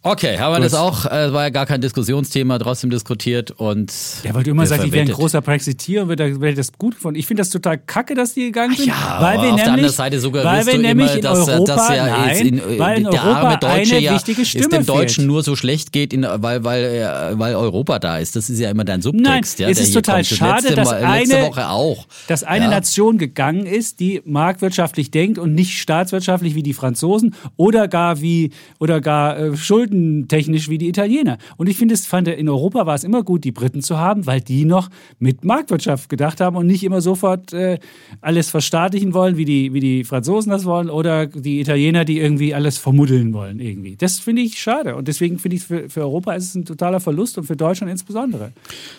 [0.08, 1.08] Okay, haben wir das auch.
[1.08, 3.92] Äh, war ja gar kein Diskussionsthema, trotzdem diskutiert und.
[4.24, 6.94] Der wollte immer wir sagen, ich wäre ein großer Brexiteer und wäre wär das gut
[6.94, 7.20] gefunden.
[7.20, 8.86] Ich finde das total kacke, dass die gegangen sind.
[8.86, 11.22] Ja, weil wir auf der nämlich, anderen Seite weil suggerierst wir du nämlich immer, in
[11.24, 14.46] dass, Europa, dass ja nein, in, äh, weil in der Europa arme Deutsche ja wichtige
[14.46, 15.28] Stimme es dem Deutschen fehlt.
[15.28, 18.36] nur so schlecht geht, in, weil, weil, äh, weil Europa da ist.
[18.36, 19.24] Das ist ja immer dein Subtext.
[19.60, 20.28] Nein, ja, es der ist total kommt.
[20.28, 22.06] Schade, letzte, dass Mal- eine- Woche auch.
[22.28, 22.70] dass eine Ja.
[22.70, 28.52] Nation gegangen ist, die marktwirtschaftlich denkt und nicht staatswirtschaftlich wie die Franzosen oder gar wie
[28.80, 29.58] oder gar äh,
[29.96, 31.38] schuldentechnisch wie die Italiener.
[31.58, 34.26] Und ich finde, es fand in Europa war es immer gut, die Briten zu haben,
[34.26, 34.90] weil die noch
[35.20, 37.80] mit Marktwirtschaft gedacht haben und nicht immer sofort äh,
[38.22, 42.54] alles verstaatlichen wollen, wie die wie die Franzosen das wollen oder die Italiener, die irgendwie
[42.54, 43.96] alles vermuddeln wollen irgendwie.
[43.96, 47.00] Das finde ich schade und deswegen finde ich für, für Europa ist es ein totaler
[47.00, 48.52] Verlust und für Deutschland insbesondere.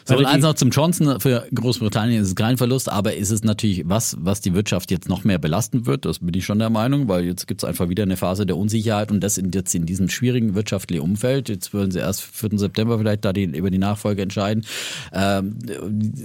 [0.04, 1.20] So, und eins noch zum Johnson.
[1.20, 5.08] Für Großbritannien ist es kein Verlust, aber ist es natürlich was, was die Wirtschaft jetzt
[5.08, 6.04] noch mehr belasten wird.
[6.04, 8.56] Das bin ich schon der Meinung, weil jetzt gibt es einfach wieder eine Phase der
[8.56, 10.54] Unsicherheit und das in, jetzt in diesem schwierigen
[10.86, 11.48] wirtschaftlichen Umfeld.
[11.48, 12.58] Jetzt würden sie erst 4.
[12.58, 14.64] September vielleicht da die, über die Nachfolge entscheiden.
[15.12, 15.56] Ähm,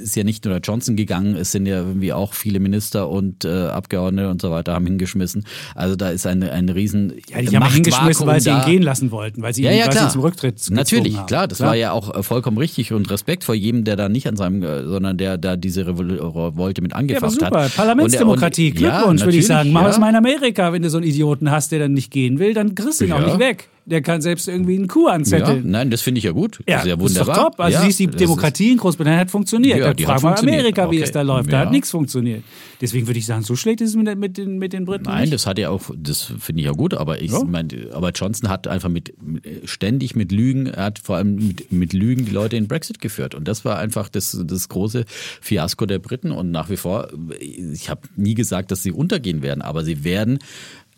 [0.04, 3.46] ist ja nicht nur der Johnson gegangen, es sind ja irgendwie auch viele Minister und
[3.46, 5.46] äh, Abgeordnete und so weiter haben hingeschmissen.
[5.76, 8.82] Also da ist eine, ein riesen Ja, die haben ihn hingeschmissen, weil sie ihn gehen
[8.84, 10.10] lassen wollten, weil sie Ja, ihn, ja, klar.
[10.10, 11.26] zum Rücktritt Natürlich, haben.
[11.28, 14.28] klar, das war ja auch äh, vollkommen richtig und Respekt vor jedem, der da nicht
[14.28, 17.64] an seinem, äh, sondern der da diese Revol- Revolte mit Ja, aber angefacht super.
[17.64, 17.76] hat.
[17.76, 18.70] Parlamentsdemokratie.
[18.72, 19.72] Und, und, ja, Glückwunsch, würde ich sagen.
[19.72, 19.88] Mach ja.
[19.88, 20.74] das mal in Amerika.
[20.74, 23.12] Wenn du so einen Idioten hast, der dann nicht gehen will, dann kriegst du ihn
[23.14, 23.28] auch Ja.
[23.28, 23.68] nicht weg.
[23.92, 25.70] Der kann selbst irgendwie einen Coup Ja, anzetteln.
[25.70, 26.60] nein, das finde ich ja gut.
[26.68, 27.52] Ja, das ist ja das ist doch wunderbar.
[27.52, 27.60] top.
[27.60, 29.78] Also ja, siehst, die Demokratie in Großbritannien hat funktioniert.
[29.78, 30.34] Ja, da die frag mal.
[30.40, 31.04] Amerika, wie Okay.
[31.04, 31.52] es da läuft.
[31.52, 31.66] Da Ja.
[31.66, 32.44] hat nichts funktioniert.
[32.80, 35.22] Deswegen würde ich sagen, so schlecht ist es mit, mit, den, mit den Briten Nein,
[35.22, 35.34] nicht.
[35.34, 37.44] das hat ja auch, das finde ich ja gut, aber ich Ja.
[37.44, 41.72] meine, aber Johnson hat einfach mit, mit ständig mit Lügen, er hat vor allem mit,
[41.72, 45.06] mit Lügen die Leute in Brexit geführt und das war einfach das, das große
[45.42, 49.62] Fiasko der Briten und nach wie vor, ich habe nie gesagt, dass sie untergehen werden,
[49.62, 50.40] aber sie werden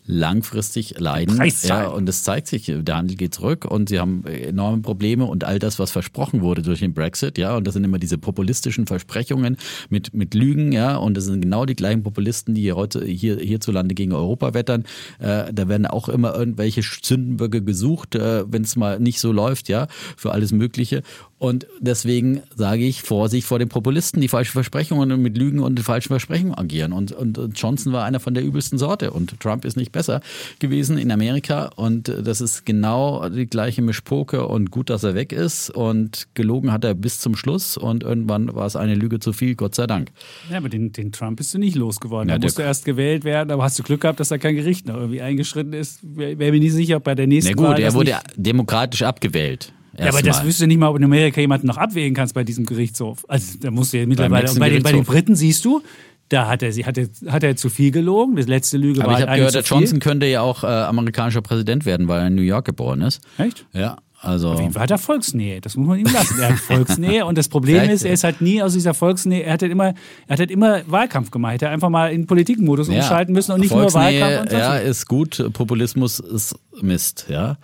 [0.06, 1.40] langfristig leiden.
[1.62, 5.44] Ja, und es zeigt sich, der Handel geht zurück und sie haben enorme Probleme und
[5.44, 8.86] all das, was versprochen wurde durch den Brexit, ja, und das sind immer diese populistischen
[8.86, 9.56] Versprechungen
[9.88, 13.38] mit, mit Lügen, ja, und das sind genau die gleichen Populisten, die hier heute hier,
[13.38, 14.84] hierzulande gegen Europa wettern.
[15.18, 19.68] Äh, da werden auch immer irgendwelche Sündenböcke gesucht, äh, wenn es mal nicht so läuft,
[19.68, 19.86] ja,
[20.16, 21.02] für alles Mögliche.
[21.44, 25.78] Und deswegen sage ich Vorsicht vor den Populisten, die falsche Versprechungen und mit Lügen und
[25.80, 26.94] falschen Versprechungen agieren.
[26.94, 30.22] Und, und, und Johnson war einer von der übelsten Sorte und Trump ist nicht besser
[30.58, 31.66] gewesen in Amerika.
[31.76, 35.68] Und äh, das ist genau die gleiche Mischpoke und gut, dass er weg ist.
[35.68, 39.54] Und gelogen hat er bis zum Schluss und irgendwann war es eine Lüge zu viel,
[39.54, 40.12] Gott sei Dank.
[40.50, 42.30] Ja, aber den, den Trump bist du nicht losgeworden.
[42.30, 44.56] Ja, da der- musste erst gewählt werden, aber hast du Glück gehabt, dass da kein
[44.56, 45.98] Gericht noch irgendwie eingeschritten ist.
[46.02, 48.22] Wäre wär mir nicht sicher, ob bei der nächsten Na gut, Wahl er wurde nicht
[48.34, 49.73] demokratisch abgewählt.
[49.98, 52.66] Ja, aber das wüsste nicht mal, ob in Amerika jemanden noch abwählen kannst bei diesem
[52.66, 53.24] Gerichtshof.
[53.28, 54.50] Also da musst du ja mittlerweile.
[54.50, 55.04] Und bei den, bei den.
[55.04, 55.82] Briten siehst du,
[56.28, 58.36] da hat er, sie- hat er, hat er zu viel gelogen.
[58.36, 59.62] Das letzte Lüge Aber war ich halt habe gehört, der.
[59.62, 63.20] Johnson könnte ja auch äh, amerikanischer Präsident werden, weil er in New York geboren ist.
[63.38, 63.66] Echt?
[63.74, 66.40] Ja, Also Auf jeden Fall hat er Volksnähe, das muss man ihm lassen.
[66.40, 69.42] Er hat Volksnähe und das Problem Vielleicht, ist, er ist halt nie aus dieser Volksnähe,
[69.42, 69.88] er hat halt immer,
[70.26, 71.50] er hat halt immer Wahlkampf gemacht.
[71.50, 74.50] Er hätte einfach mal in Politikmodus ja, umschalten müssen und nicht nur Volksnähe, Wahlkampf und
[74.50, 77.58] sonst Ja, ist gut, Populismus ist Mist, ja.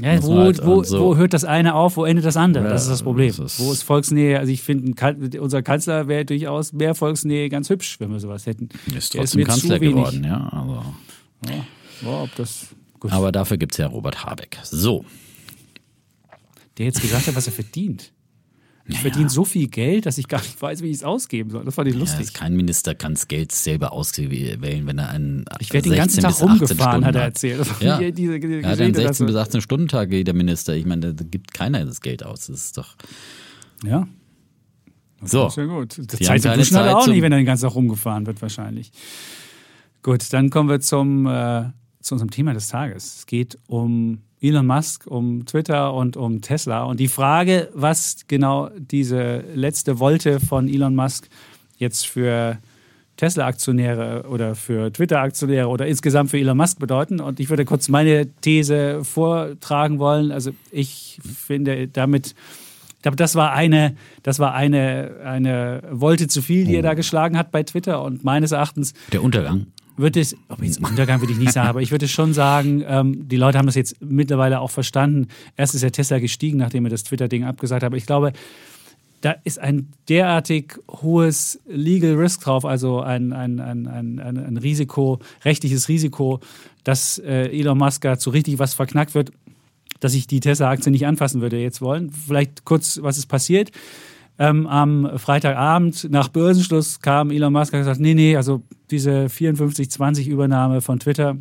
[0.00, 2.64] Ja, wo, halt wo, so- wo hört das eine auf, wo endet das andere?
[2.64, 3.28] Ja, das ist das Problem.
[3.28, 4.38] das ist- wo ist Volksnähe?
[4.38, 8.68] Also ich finde, unser Kanzler wäre durchaus mehr Volksnähe ganz hübsch, wenn wir sowas hätten.
[8.94, 10.48] Ist Der trotzdem zu Kanzler geworden, ja.
[10.48, 10.84] Also.
[12.02, 12.66] Ja, ob das
[13.00, 13.10] gut.
[13.12, 14.58] Aber dafür gibt es ja Robert Habeck.
[14.64, 15.04] So.
[16.78, 18.12] der jetzt gesagt hat, was er verdient.
[18.88, 21.64] Ich verdiene so viel Geld, dass ich gar nicht weiß, wie ich es ausgeben soll.
[21.64, 22.32] Das fand ich Ja, lustig.
[22.32, 26.22] kein Minister kann das Geld selber auswählen, wenn er einen ich werde den ganzen 16
[26.22, 27.60] Tag bis 18 rumgefahren, hat er erzählt.
[27.60, 30.34] Das Ja, die- diese- diese hat einen Geschichte, 16 dass bis 18 Stunden Tag jeder
[30.34, 30.74] Minister.
[30.76, 32.46] Ich meine, da gibt keiner das Geld aus.
[32.46, 32.94] Das ist doch
[33.84, 34.06] Ja,
[35.22, 35.48] so.
[35.48, 35.98] ist ja gut.
[35.98, 38.26] Das Die Zeit keine Duschen hat er auch nicht, wenn er den ganzen Tag rumgefahren
[38.26, 38.92] wird, wahrscheinlich.
[40.02, 41.70] Gut, dann kommen wir zum, äh,
[42.00, 43.16] zu unserem Thema des Tages.
[43.16, 46.84] Es geht um Elon Musk, um Twitter und um Tesla.
[46.84, 51.28] Und die Frage, was genau diese letzte Wolte von Elon Musk
[51.78, 52.58] jetzt für
[53.16, 57.20] Tesla-Aktionäre oder für Twitter-Aktionäre oder insgesamt für Elon Musk bedeuten.
[57.20, 60.32] Und ich würde kurz meine These vortragen wollen.
[60.32, 62.34] Also ich finde damit,
[62.96, 66.94] ich glaube, das war eine, das war eine, eine Wolte zu viel, die er da
[66.94, 68.02] geschlagen hat bei Twitter.
[68.02, 69.66] Und meines Erachtens Der Untergang.
[69.96, 73.28] Würde es, ob jetzt Untergang würde ich nicht sagen, aber ich würde schon sagen, ähm,
[73.28, 75.28] die Leute haben das jetzt mittlerweile auch verstanden.
[75.56, 77.88] Erst ist ja Tesla gestiegen, nachdem er das Twitter-Ding abgesagt hat.
[77.88, 78.32] Aber ich glaube,
[79.20, 85.18] da ist ein derartig hohes Legal Risk drauf, also ein, ein, ein, ein, ein, Risiko,
[85.44, 86.40] rechtliches Risiko,
[86.84, 89.32] dass äh, Elon Musk dazu richtig was verknackt wird,
[90.00, 92.10] dass ich die Tesla-Aktie nicht anfassen würde jetzt wollen.
[92.10, 93.70] Vielleicht kurz, was ist passiert?
[94.38, 99.26] Ähm, am Freitagabend nach Börsenschluss kam Elon Musk und hat gesagt, nee, nee, also diese
[99.26, 101.38] 54-20 Übernahme von Twitter,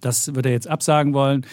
[0.00, 1.46] das wird er jetzt absagen wollen.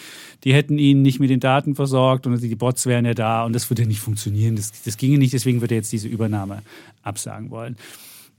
[0.44, 3.54] Die hätten ihn nicht mit den Daten versorgt und die Bots wären ja da und
[3.54, 4.56] das würde nicht funktionieren.
[4.56, 6.62] Das, das ginge nicht, deswegen wird er jetzt diese Übernahme
[7.02, 7.76] absagen wollen.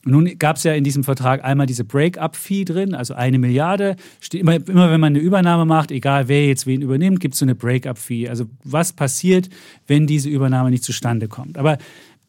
[0.08, 3.96] Nun gab es ja in diesem Vertrag einmal diese Break-up-Fee drin, also eine Milliarde.
[4.32, 7.46] Immer, immer wenn man eine Übernahme macht, egal wer jetzt wen übernimmt, gibt es so
[7.46, 8.30] eine Break-up-Fee.
[8.30, 9.50] Also was passiert,
[9.86, 11.58] wenn diese Übernahme nicht zustande kommt.
[11.58, 11.78] Aber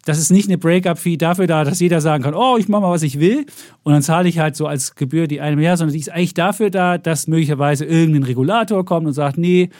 [0.04, 2.90] das ist nicht eine Break-up-Fee dafür da, dass jeder sagen kann, oh, ich mache mal,
[2.90, 3.44] was ich will.
[3.82, 6.34] Und dann zahle ich halt so als Gebühr die eine Milliarde, sondern die ist eigentlich
[6.34, 9.70] dafür da, dass möglicherweise irgendein Regulator kommt und sagt, nee,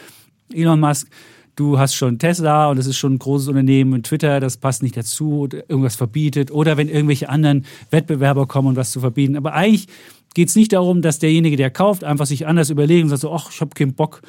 [0.53, 1.09] Elon Musk,
[1.55, 4.83] du hast schon Tesla und das ist schon ein großes Unternehmen und Twitter, das passt
[4.83, 9.35] nicht dazu, oder irgendwas verbietet oder wenn irgendwelche anderen Wettbewerber kommen und was zu verbieten.
[9.35, 9.87] Aber eigentlich
[10.33, 13.31] geht es nicht darum, dass derjenige, der kauft, einfach sich anders überlegt und sagt so,
[13.31, 14.21] ach, ich habe keinen Bock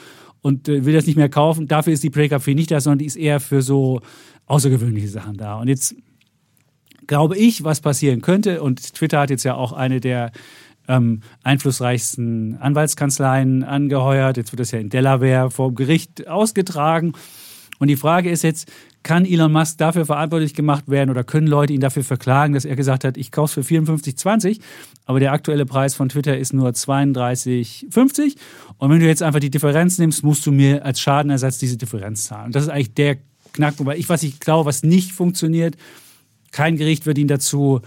[0.43, 1.69] und äh, will das nicht mehr kaufen.
[1.69, 4.01] Dafür ist die Breakup-Fee nicht da, sondern die ist eher für so
[4.47, 5.59] außergewöhnliche Sachen da.
[5.61, 5.95] Und jetzt
[7.07, 10.33] glaube ich, was passieren könnte, und Twitter hat jetzt ja auch eine der
[10.91, 14.37] ähm, einflussreichsten Anwaltskanzleien angeheuert.
[14.37, 17.13] Jetzt wird das ja in Delaware vor Gericht ausgetragen.
[17.79, 18.71] Und die Frage ist jetzt,
[19.03, 22.77] kann Elon Musk dafür verantwortlich gemacht werden oder können Leute ihn dafür verklagen, dass er
[22.77, 24.61] gesagt hat, ich kaufe es für 54,20,
[25.07, 28.37] aber der aktuelle Preis von Twitter ist nur 32,50
[28.77, 32.27] und wenn du jetzt einfach die Differenz nimmst, musst du mir als Schadenersatz diese Differenz
[32.27, 32.47] zahlen.
[32.47, 33.17] Und das ist eigentlich der
[33.55, 35.77] Knackpunkt, weil ich, was ich glaube, was nicht funktioniert,
[36.53, 37.81] kein Gericht wird ihn dazu,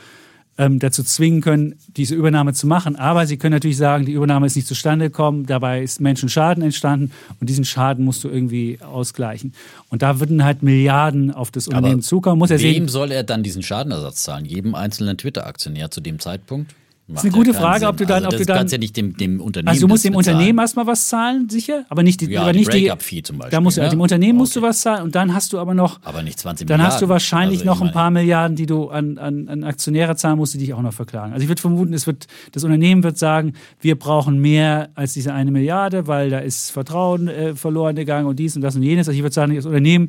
[0.58, 2.96] ähm, dazu zwingen können, diese Übernahme zu machen.
[2.96, 7.12] Aber sie können natürlich sagen, die Übernahme ist nicht zustande gekommen, dabei ist Menschenschaden entstanden
[7.40, 9.54] und diesen Schaden musst du irgendwie ausgleichen.
[9.90, 12.40] Und da würden halt Milliarden auf das Unternehmen zukommen.
[12.40, 12.88] Muss er wem sehen.
[12.88, 14.46] soll er dann diesen Schadenersatz zahlen?
[14.46, 16.76] Jedem einzelnen Twitter-Aktionär zu dem Zeitpunkt?
[17.06, 18.78] Macht eine ja gute Frage, ob du dann- also ob das du dann- kannst ja
[18.78, 20.36] nicht dem, dem Unternehmen Also du musst das dem bezahlen.
[20.38, 23.40] Unternehmen erstmal was zahlen, sicher, aber nicht die, Ja, aber die nicht die, Breakup-Fee zum
[23.40, 23.90] Beispiel, Da musst du, ne?
[23.90, 24.62] dem Unternehmen musst Okay.
[24.66, 26.94] du was zahlen und dann hast du aber noch Aber nicht 20 Dann Milliarden.
[26.94, 30.38] hast du wahrscheinlich Also noch ein paar Milliarden, die du an, an, an Aktionäre zahlen
[30.38, 31.34] musst, die dich auch noch verklagen.
[31.34, 33.52] Also ich würde vermuten, es wird, das Unternehmen wird sagen,
[33.82, 38.40] wir brauchen mehr als diese eine Milliarde, weil da ist Vertrauen äh, verloren gegangen und
[38.40, 39.10] dies und das und jenes.
[39.10, 40.08] Also ich würde sagen, das Unternehmen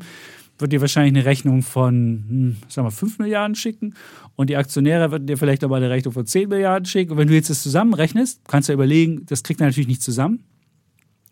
[0.59, 3.95] wird dir wahrscheinlich eine Rechnung von, sagen wir, 5 Milliarden schicken
[4.37, 7.13] und die Aktionäre würden dir vielleicht nochmal eine Rechnung von 10 Milliarden schicken.
[7.13, 10.03] Und wenn du jetzt das zusammenrechnest, kannst du ja überlegen, das kriegt er natürlich nicht
[10.03, 10.45] zusammen.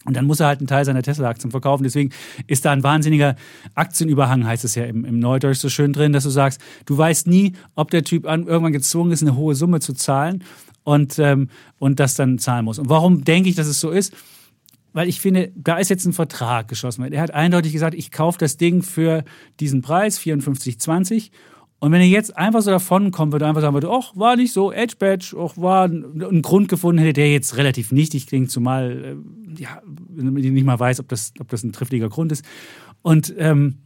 [0.04, 1.84] Und dann muss er halt einen Teil seiner Tesla-Aktien verkaufen.
[1.84, 2.10] Deswegen
[2.48, 3.36] ist da ein wahnsinniger
[3.74, 7.28] Aktienüberhang, heißt es ja im, im Neudeutsch so schön drin, dass du sagst, du weißt
[7.28, 10.42] nie, ob der Typ an, irgendwann gezwungen ist, eine hohe Summe zu zahlen
[10.82, 11.48] und, ähm,
[11.78, 12.80] und das dann zahlen muss.
[12.80, 14.12] Und warum denke ich, dass es so ist?
[14.92, 17.10] Weil ich finde, da ist jetzt ein Vertrag geschlossen.
[17.12, 19.24] Er hat eindeutig gesagt, ich kaufe das Ding für
[19.58, 21.30] diesen Preis, 54,20.
[21.78, 24.52] Und wenn er jetzt einfach so davon kommen würde, einfach sagen würde, ach, war nicht
[24.52, 29.18] so, Edge Badge, ach, war ein, Grund gefunden hätte, der jetzt relativ nichtig klingt, zumal,
[29.58, 29.82] äh, ja,
[30.14, 32.44] nicht mal weiß, ob das, ob das ein triftiger Grund ist.
[33.02, 33.78] Und ähm,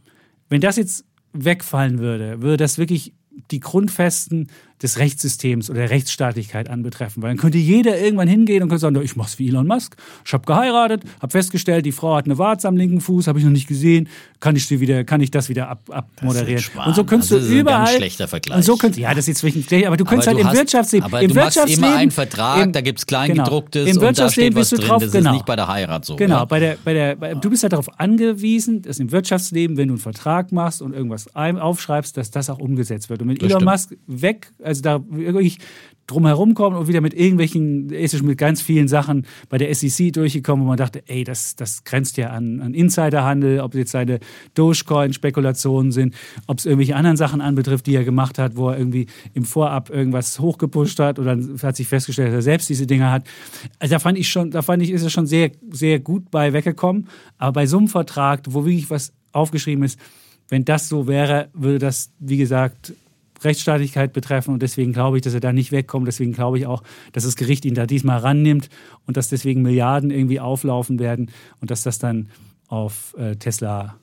[0.47, 3.13] wenn das jetzt wegfallen würde, würde das wirklich
[3.49, 4.49] die grundfesten
[4.81, 7.23] des Rechtssystems oder der Rechtsstaatlichkeit anbetreffen.
[7.23, 9.95] Weil dann könnte jeder irgendwann hingehen und könnte sagen, ich mach's wie Elon Musk.
[10.25, 13.45] Ich habe geheiratet, habe festgestellt, die Frau hat eine Warze am linken Fuß, habe ich
[13.45, 14.07] noch nicht gesehen.
[14.39, 16.63] Kann ich die wieder, kann ich das wieder ab, abmoderieren?
[16.75, 17.87] Das und so könntest also du überall.
[17.87, 18.57] Ein schlechter Vergleich.
[18.57, 20.49] Und so könntest, ja, das ist jetzt wirklich, aber du könntest aber halt du im
[20.49, 23.87] hast, Wirtschaftsleben, aber im du machst Wirtschaftsleben, immer einen Vertrag, im, da gibt's genau, Kleingedrucktes
[23.87, 24.87] im und da steht Wirtschaftsleben was bist du drin.
[24.87, 25.29] drauf, das genau.
[25.29, 26.15] ist nicht bei der Heirat so.
[26.15, 29.87] Genau, bei der, bei der, bei, du bist halt darauf angewiesen, dass im Wirtschaftsleben, wenn
[29.87, 33.21] du einen Vertrag machst und irgendwas aufschreibst, dass das auch umgesetzt wird.
[33.21, 33.71] Und mit Das Elon stimmt.
[33.71, 35.59] Musk weg, also da wirklich
[36.07, 40.13] drumherum kommt und wieder mit irgendwelchen, ist schon mit ganz vielen Sachen bei der SEC
[40.13, 43.91] durchgekommen, wo man dachte, ey, das, das grenzt ja an, an Insiderhandel, ob es jetzt
[43.91, 44.19] seine
[44.53, 46.15] Dogecoin-Spekulationen sind,
[46.47, 49.89] ob es irgendwelche anderen Sachen anbetrifft, die er gemacht hat, wo er irgendwie im Vorab
[49.89, 53.27] irgendwas hochgepusht hat oder hat sich festgestellt, dass er selbst diese Dinge hat.
[53.79, 56.53] Also da fand ich schon, da fand ich, ist er schon sehr, sehr gut bei
[56.53, 57.09] weggekommen.
[57.37, 59.99] Aber bei so einem Vertrag, wo wirklich was aufgeschrieben ist,
[60.47, 62.93] wenn das so wäre, würde das, wie gesagt,
[63.43, 66.07] Rechtsstaatlichkeit betreffen und deswegen glaube ich, dass er da nicht wegkommt.
[66.07, 66.83] Deswegen glaube ich auch,
[67.13, 68.69] dass das Gericht ihn da diesmal rannimmt
[69.05, 71.31] und dass deswegen Milliarden irgendwie auflaufen werden
[71.61, 72.29] und dass das dann
[72.67, 73.95] auf äh, Tesla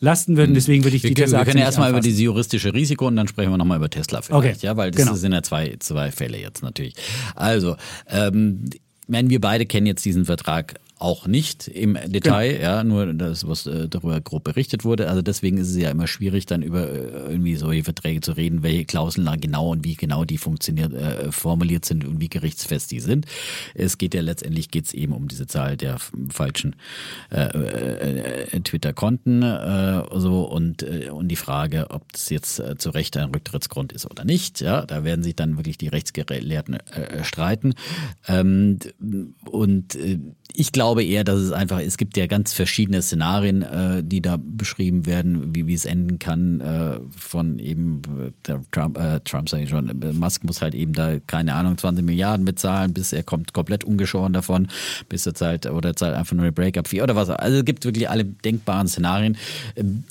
[0.00, 0.48] lasten wird.
[0.48, 3.06] Und deswegen würde ich Wir, die können- Tesla wir können erstmal über dieses juristische Risiko
[3.06, 5.14] und dann sprechen wir nochmal über Tesla vielleicht, Okay, ja, weil das genau.
[5.16, 6.94] sind ja zwei, zwei Fälle jetzt natürlich.
[7.36, 7.76] Also,
[8.08, 12.62] ähm, ich meine, wir beide kennen jetzt diesen Vertrag auch nicht im Detail, Genau.
[12.62, 15.08] ja, nur das, was äh, darüber grob berichtet wurde.
[15.08, 18.62] Also deswegen ist es ja immer schwierig, dann über äh, irgendwie solche Verträge zu reden,
[18.62, 22.90] welche Klauseln da genau und wie genau die funktioniert, äh, formuliert sind und wie gerichtsfest
[22.90, 23.26] die sind.
[23.74, 25.98] Es geht ja letztendlich geht's eben um diese Zahl der
[26.30, 26.76] falschen
[27.30, 33.30] äh, äh, Twitter-Konten äh, so und und die Frage, ob das jetzt zu Recht ein
[33.30, 34.60] Rücktrittsgrund ist oder nicht.
[34.60, 36.78] Ja, da werden sich dann wirklich die Rechtsgelehrten
[37.22, 37.74] streiten.
[38.28, 38.78] Ähm,
[39.50, 39.96] und
[40.54, 44.38] ich glaube eher, dass es einfach, es gibt ja ganz verschiedene Szenarien, äh, die da
[44.38, 48.02] beschrieben werden, wie, wie es enden kann, äh, von eben
[48.46, 51.78] äh, Trump, äh, Trump sage ich schon, äh, Musk muss halt eben da, keine Ahnung,
[51.78, 54.68] 20 Milliarden bezahlen, bis er kommt komplett ungeschoren davon,
[55.08, 57.30] bis er zahlt, oder zahlt einfach nur eine Break-up-Fee oder was.
[57.30, 59.36] Also es gibt wirklich alle denkbaren Szenarien.
[59.76, 60.04] Ähm,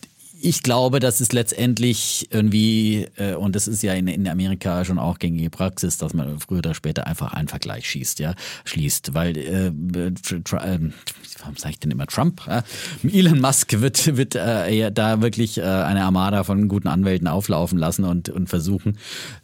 [0.43, 4.99] ich glaube, dass es letztendlich irgendwie, äh, und das ist ja in, in Amerika schon
[4.99, 8.33] auch gängige Praxis, dass man früher oder später einfach einen Vergleich schießt, ja,
[8.65, 9.13] schließt.
[9.13, 10.93] Weil, äh, ähm,
[11.39, 12.41] warum sage ich denn immer Trump?
[12.47, 12.63] Ja?
[13.03, 17.77] Elon Musk wird, wird äh, ja da wirklich äh, eine Armada von guten Anwälten auflaufen
[17.77, 18.97] lassen und, und versuchen,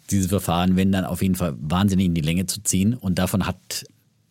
[0.09, 2.93] dieses Verfahren, wenn dann auf jeden Fall wahnsinnig in die Länge zu ziehen.
[2.93, 3.85] Und davon hat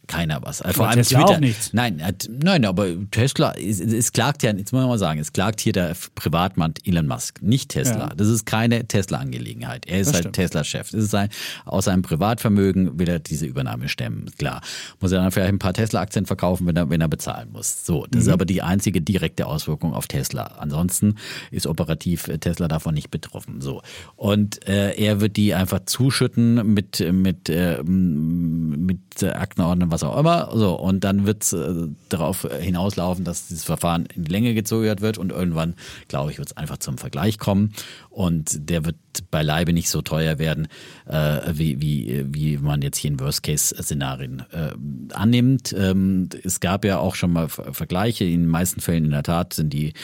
[0.07, 0.63] keiner was.
[0.63, 1.35] Also vor allem Tesla Twitter.
[1.35, 1.73] auch nichts.
[1.73, 5.33] Nein, hat, nein, aber Tesla, es, es klagt ja, jetzt muss man mal sagen, es
[5.33, 8.09] klagt hier der Privatmann Elon Musk, nicht Tesla.
[8.09, 8.15] Ja.
[8.17, 9.87] Das ist keine Tesla-Angelegenheit.
[9.87, 10.33] Er ist Das halt.
[10.33, 10.91] Tesla-Chef.
[10.91, 11.29] Das ist sein,
[11.65, 14.31] aus seinem Privatvermögen will er diese Übernahme stemmen.
[14.39, 14.61] Klar.
[15.01, 17.85] Muss er dann vielleicht ein paar Tesla-Aktien verkaufen, wenn er, wenn er bezahlen muss.
[17.85, 18.07] So.
[18.11, 20.45] Das ist aber die einzige direkte Auswirkung auf Tesla.
[20.59, 21.17] Ansonsten
[21.51, 23.61] ist operativ äh, Tesla davon nicht betroffen.
[23.61, 23.83] So.
[24.17, 30.19] Und äh, er wird die einfach zuschütten mit, mit, äh, mit äh, Aktenordnern, was auch
[30.19, 30.51] immer.
[30.55, 35.01] So, und dann wird es äh, darauf hinauslaufen, dass dieses Verfahren in die Länge gezögert
[35.01, 35.75] wird und irgendwann,
[36.09, 37.73] glaube ich, wird es einfach zum Vergleich kommen.
[38.11, 38.97] Und der wird
[39.31, 40.69] beileibe nicht so teuer werden,
[41.07, 44.73] äh, wie, wie, wie man jetzt hier in Worst-Case-Szenarien äh,
[45.15, 45.75] annimmt.
[45.77, 48.25] Ähm, es gab ja auch schon mal Ver- Vergleiche.
[48.25, 49.95] In den meisten Fällen in der Tat sind die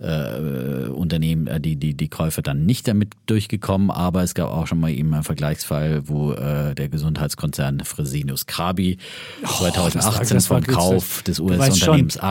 [0.00, 4.66] äh, Unternehmen, äh, die, die, die Käufer dann nicht damit durchgekommen, aber es gab auch
[4.66, 8.98] schon mal eben einen Vergleichsfall, wo äh, der Gesundheitskonzern Fresenius Kabi
[9.44, 12.22] 2018 das war- vom das war- Kauf des US-Unternehmens ist.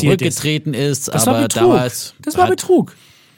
[0.00, 1.08] zurückgetreten ist.
[1.08, 2.94] Das aber damals das war Betrug.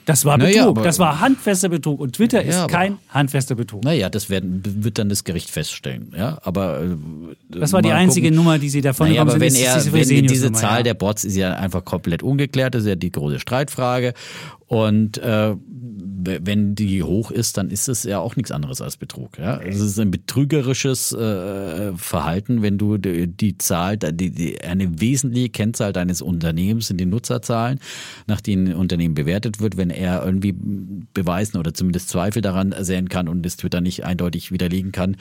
[0.07, 0.85] Das war Naja, Betrug.
[0.85, 2.01] das war handfester Betrug.
[2.01, 3.85] Und Twitter ist Ja, aber- kein handfester Betrug.
[3.85, 6.13] Naja, das werden, wird dann das Gericht feststellen.
[6.17, 6.87] Ja, aber äh,
[7.49, 8.37] Das war die einzige gucken.
[8.37, 9.61] Nummer, die sie davon Naja, aber wenn sind.
[9.63, 10.83] ist er, diese wenn diese Zahl ja.
[10.85, 14.15] der Bots ist ja einfach komplett ungeklärt, das ist ja die große Streitfrage.
[14.71, 15.57] Und äh,
[16.23, 19.37] wenn die hoch ist, dann ist es ja auch nichts anderes als Betrug.
[19.37, 19.59] Ja?
[19.61, 25.49] Es ist ein betrügerisches äh, Verhalten, wenn du die, die Zahl, die, die, eine wesentliche
[25.49, 27.81] Kennzahl deines Unternehmens sind die Nutzerzahlen,
[28.29, 30.55] nach denen ein Unternehmen bewertet wird, wenn er irgendwie
[31.15, 35.17] beweisen oder zumindest Zweifel daran sehen kann und das Twitter nicht eindeutig widerlegen kann,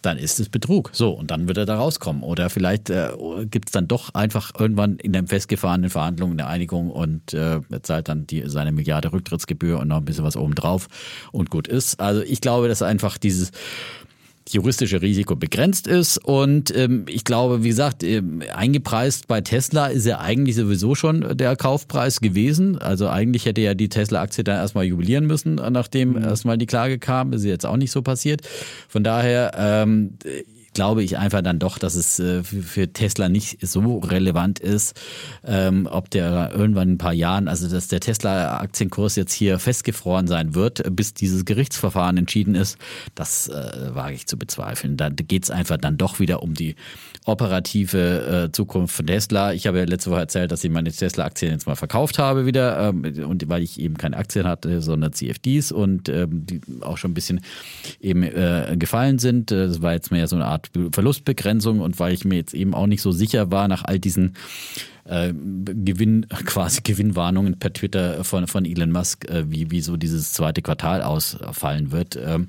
[0.00, 0.88] dann ist es Betrug.
[0.94, 2.22] So, und dann wird er da rauskommen.
[2.22, 3.10] Oder vielleicht äh,
[3.50, 7.82] gibt es dann doch einfach irgendwann in den festgefahrenen Verhandlungen eine Einigung und äh, er
[7.82, 10.88] zahlt dann die, seine Milliarde Rücktrittsgebühr und noch ein bisschen was obendrauf
[11.32, 11.98] und gut ist.
[12.00, 13.50] Also ich glaube, dass einfach dieses
[14.48, 16.18] juristische Risiko begrenzt ist.
[16.18, 21.36] Und ähm, ich glaube, wie gesagt, ähm, eingepreist bei Tesla ist ja eigentlich sowieso schon
[21.36, 22.78] der Kaufpreis gewesen.
[22.78, 27.32] Also eigentlich hätte ja die Tesla-Aktie dann erstmal jubilieren müssen, nachdem erstmal die Klage kam.
[27.32, 28.42] Das ist jetzt auch nicht so passiert.
[28.88, 30.16] Von daher ähm,
[30.76, 34.94] glaube ich einfach dann doch, dass es äh, für Tesla nicht so relevant ist,
[35.42, 40.26] ähm, ob der irgendwann in ein paar Jahren, also dass der Tesla-Aktienkurs jetzt hier festgefroren
[40.26, 42.76] sein wird, bis dieses Gerichtsverfahren entschieden ist,
[43.14, 44.98] das äh, wage ich zu bezweifeln.
[44.98, 46.76] Da geht es einfach dann doch wieder um die
[47.26, 49.52] operative äh, Zukunft von Tesla.
[49.52, 52.88] Ich habe ja letzte Woche erzählt, dass ich meine Tesla-Aktien jetzt mal verkauft habe wieder,
[52.88, 57.10] ähm, und weil ich eben keine Aktien hatte, sondern CFDs und ähm, die auch schon
[57.10, 57.40] ein bisschen
[58.00, 59.50] eben äh, gefallen sind.
[59.50, 62.86] Das war jetzt mehr so eine Art Verlustbegrenzung und weil ich mir jetzt eben auch
[62.86, 64.34] nicht so sicher war nach all diesen
[65.04, 70.32] äh, Gewinn, quasi Gewinnwarnungen per Twitter von, von Elon Musk, äh, wie, wie so dieses
[70.32, 72.16] zweite Quartal ausfallen wird.
[72.16, 72.48] Ähm,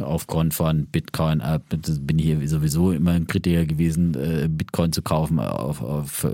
[0.00, 1.40] aufgrund von Bitcoin.
[1.40, 1.60] Äh,
[2.00, 6.30] bin hier sowieso immer ein Kritiker gewesen, äh, Bitcoin zu kaufen auf, auf äh,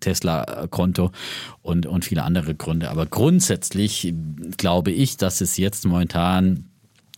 [0.00, 1.10] Tesla-Konto
[1.62, 2.90] und, und viele andere Gründe.
[2.90, 4.12] Aber grundsätzlich
[4.56, 6.66] glaube ich, dass es jetzt momentan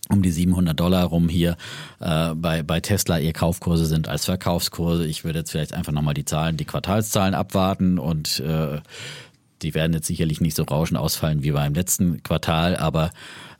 [0.09, 1.57] um die 700 Dollar rum hier
[1.99, 5.05] äh, bei, bei Tesla ihr Kaufkurse sind als Verkaufskurse.
[5.05, 8.79] Ich würde jetzt vielleicht einfach nochmal die Zahlen, die Quartalszahlen abwarten und äh,
[9.61, 13.11] die werden jetzt sicherlich nicht so rauschend ausfallen wie beim letzten Quartal, aber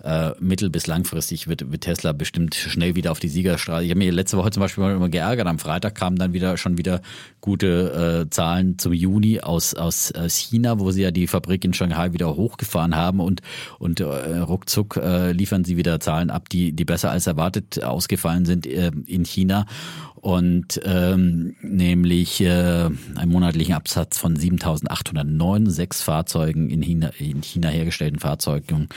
[0.08, 3.84] äh, mittel- bis langfristig wird, wird, Tesla bestimmt schnell wieder auf die Siegerstraße.
[3.84, 5.48] Ich habe mir letzte Woche zum Beispiel mal immer geärgert.
[5.48, 7.02] Am Freitag kamen dann wieder schon wieder
[7.42, 11.74] gute äh, Zahlen zum Juni aus, aus, aus China, wo sie ja die Fabrik in
[11.74, 13.42] Shanghai wieder hochgefahren haben und,
[13.80, 18.46] und äh, ruckzuck äh, liefern sie wieder Zahlen ab, die, die besser als erwartet ausgefallen
[18.46, 19.66] sind äh, in China
[20.16, 28.20] und ähm, nämlich äh, einen monatlichen Absatz von 7.809, Fahrzeugen in China, in China hergestellten
[28.20, 28.88] Fahrzeugen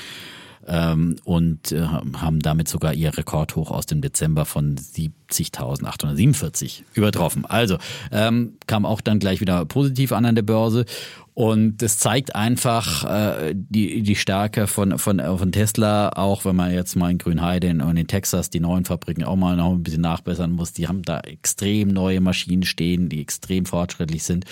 [0.67, 7.45] ähm, und äh, haben damit sogar ihr Rekordhoch aus dem Dezember von 70.847 übertroffen.
[7.47, 7.79] Also
[8.13, 10.85] ähm, kam auch dann gleich wieder positiv an an der Börse
[11.41, 16.71] und das zeigt einfach äh, die, die Stärke von, von, von Tesla, auch wenn man
[16.71, 20.03] jetzt mal in Grünheide und in Texas die neuen Fabriken auch mal noch ein bisschen
[20.03, 20.75] nachbessern muss.
[20.75, 24.45] Die haben da extrem neue Maschinen stehen, die extrem fortschrittlich sind.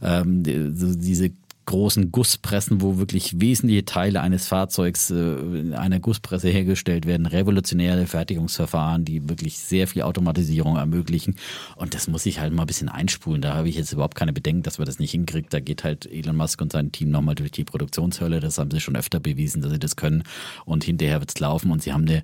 [0.00, 1.32] Ähm, die, diese
[1.68, 8.06] großen Gusspressen, wo wirklich wesentliche Teile eines Fahrzeugs äh, in einer Gusspresse hergestellt werden, revolutionäre
[8.06, 11.36] Fertigungsverfahren, die wirklich sehr viel Automatisierung ermöglichen.
[11.76, 13.42] Und das muss ich halt mal ein bisschen einspulen.
[13.42, 15.50] Da habe ich jetzt überhaupt keine Bedenken, dass wir das nicht hinkriegen.
[15.50, 18.40] Da geht halt Elon Musk und sein Team nochmal durch die Produktionshölle.
[18.40, 20.22] Das haben sie schon öfter bewiesen, dass sie das können.
[20.64, 21.70] Und hinterher wird es laufen.
[21.70, 22.22] Und sie haben eine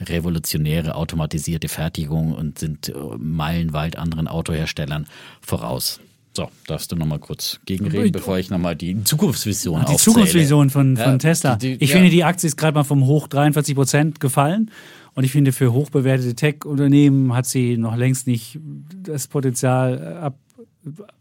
[0.00, 5.06] revolutionäre automatisierte Fertigung und sind äh, meilenweit anderen Autoherstellern
[5.42, 6.00] voraus.
[6.38, 11.04] So, darfst du nochmal kurz gegenreden, bevor ich nochmal die Zukunftsvision Die Zukunftsvision von, von
[11.04, 11.56] ja, Tesla.
[11.56, 11.96] Die, die, ich ja.
[11.96, 14.70] finde, die Aktie ist gerade mal vom Hoch 43 Prozent gefallen.
[15.16, 18.60] Und ich finde, für hochbewertete Tech-Unternehmen hat sie noch längst nicht
[19.02, 20.38] das Potenzial ab,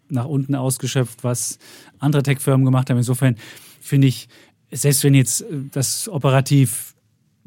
[0.08, 1.58] nach unten ausgeschöpft, was
[1.98, 2.98] andere Tech-Firmen gemacht haben.
[2.98, 3.38] Insofern
[3.82, 4.30] finde ich,
[4.70, 6.94] selbst wenn jetzt das operativ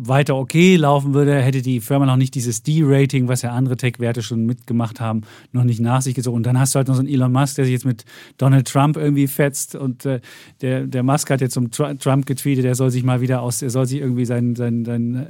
[0.08, 4.22] weiter okay laufen würde, hätte die Firma noch nicht dieses D-Rating, was ja andere Tech-Werte
[4.22, 5.22] schon mitgemacht haben,
[5.52, 6.36] noch nicht nach sich gezogen.
[6.36, 8.04] Und dann hast du halt noch so einen Elon Musk, der sich jetzt mit
[8.38, 10.20] Donald Trump irgendwie fetzt und äh,
[10.60, 13.70] der, der Musk hat jetzt zum Trump getweetet, der soll sich mal wieder aus, er
[13.70, 15.26] soll sich irgendwie sein, sein, sein äh,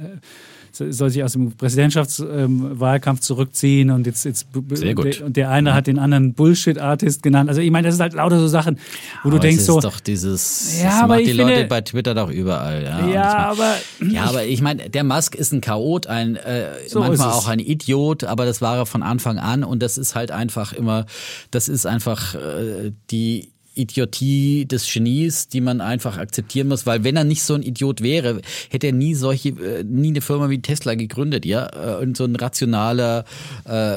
[0.73, 5.19] soll sich aus dem Präsidentschaftswahlkampf ähm, zurückziehen und jetzt, jetzt Sehr gut.
[5.19, 5.75] Der, und der eine mhm.
[5.75, 7.49] hat den anderen Bullshit-Artist genannt.
[7.49, 8.77] Also ich meine, das ist halt lauter so Sachen,
[9.23, 9.75] wo aber du denkst so.
[9.79, 12.83] Das ist doch dieses, ja, das aber macht die finde, Leute bei Twitter doch überall.
[12.83, 13.75] Ja, ja aber.
[14.09, 17.59] Ja, aber ich meine, der Musk ist ein Chaot, ein, äh, so manchmal auch ein
[17.59, 21.05] Idiot, aber das war er von Anfang an und das ist halt einfach immer,
[21.51, 27.15] das ist einfach äh, die Idiotie des Genies, die man einfach akzeptieren muss, weil wenn
[27.15, 30.61] er nicht so ein Idiot wäre, hätte er nie solche, äh, nie eine Firma wie
[30.61, 33.23] Tesla gegründet, ja, äh, und so ein rationaler
[33.65, 33.95] äh,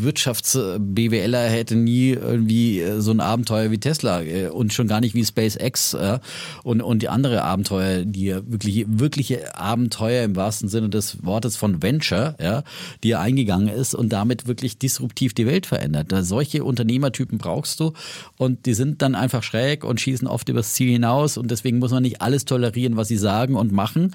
[0.00, 5.14] Wirtschafts-BWLer hätte nie irgendwie äh, so ein Abenteuer wie Tesla äh, und schon gar nicht
[5.14, 6.18] wie SpaceX äh,
[6.64, 11.82] und und die andere Abenteuer, die wirklich wirkliche Abenteuer im wahrsten Sinne des Wortes von
[11.82, 12.64] Venture, ja,
[13.04, 16.12] die er eingegangen ist und damit wirklich disruptiv die Welt verändert.
[16.22, 17.92] Solche Unternehmertypen brauchst du
[18.40, 21.90] und die sind dann einfach schräg und schießen oft übers Ziel hinaus und deswegen muss
[21.90, 24.14] man nicht alles tolerieren, was sie sagen und machen.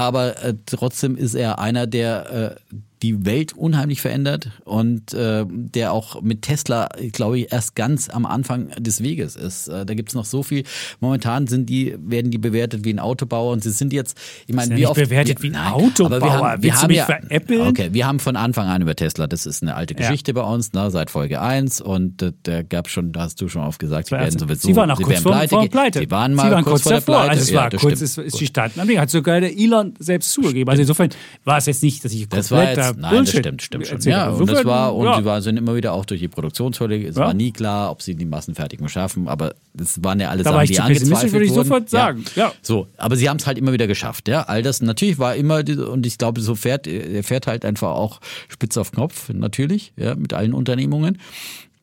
[0.00, 5.92] Aber äh, trotzdem ist er einer, der äh, die Welt unheimlich verändert und äh, der
[5.92, 9.68] auch mit Tesla, glaube ich, erst ganz am Anfang des Weges ist.
[9.68, 10.64] Äh, da gibt es noch so viel.
[11.00, 14.76] Momentan sind die, werden die bewertet wie ein Autobauer und sie sind jetzt, ich meine,
[14.76, 15.00] wie ja oft.
[15.00, 16.22] bewertet wie ein Autobauer.
[16.22, 17.68] Aber wir haben, wir haben ja, veräppeln?
[17.68, 20.42] Okay, wir haben von Anfang an über Tesla, das ist eine alte Geschichte ja.
[20.42, 23.62] bei uns, ne, seit Folge 1 und äh, da gab schon, da hast du schon
[23.62, 24.68] oft gesagt, sie werden sowieso.
[24.68, 25.48] Sie waren auch kurz vor, pleite.
[25.48, 25.98] vor pleite.
[26.00, 27.20] Sie waren mal sie waren kurz, kurz davor.
[27.20, 28.98] Also es war kurz, ist, ist sie standen.
[28.98, 30.68] Hat sogar der Elon schon selbst zugegeben.
[30.70, 31.10] Also insofern
[31.44, 34.00] war es jetzt nicht, dass ich das war jetzt, nein, Bullshit das stimmt, stimmt schon.
[34.00, 35.18] Ja, und das war und ja.
[35.18, 37.06] sie war, sind immer wieder auch durch die Produktionshölle.
[37.06, 37.22] Es ja.
[37.22, 40.66] war nie klar, ob sie die Massenfertigung schaffen, aber das waren ja alles da Sachen,
[40.66, 42.24] die angezweifelt würde ich sofort sagen.
[42.36, 42.52] Ja.
[42.62, 44.28] So, aber sie haben es halt immer wieder geschafft.
[44.28, 47.90] Ja, all das natürlich war immer und ich glaube, so fährt er fährt halt einfach
[47.90, 51.18] auch spitz auf Knopf natürlich, ja, mit allen Unternehmungen.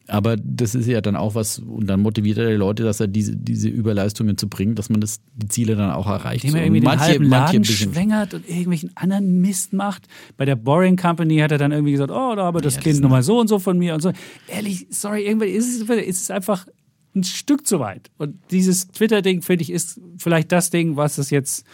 [0.08, 3.08] Aber das ist ja dann auch was, und dann motiviert er die Leute, dass er
[3.08, 6.46] diese, diese Überleistungen zu bringen, dass man das, die Ziele dann auch erreicht.
[6.46, 10.08] Indem er irgendwie manche, den halben Laden schwängert und irgendwelchen anderen Mist macht.
[10.38, 13.02] Bei der Boring Company hat er dann irgendwie gesagt, oh, da habe das ja, Kind
[13.02, 14.14] nochmal so und so von mir und so.
[14.48, 16.68] Ehrlich, sorry, irgendwie ist es, ist es einfach
[17.16, 18.10] ein Stück zu weit.
[18.18, 21.66] Und dieses Twitter-Ding, finde ich, ist vielleicht das Ding, was es jetzt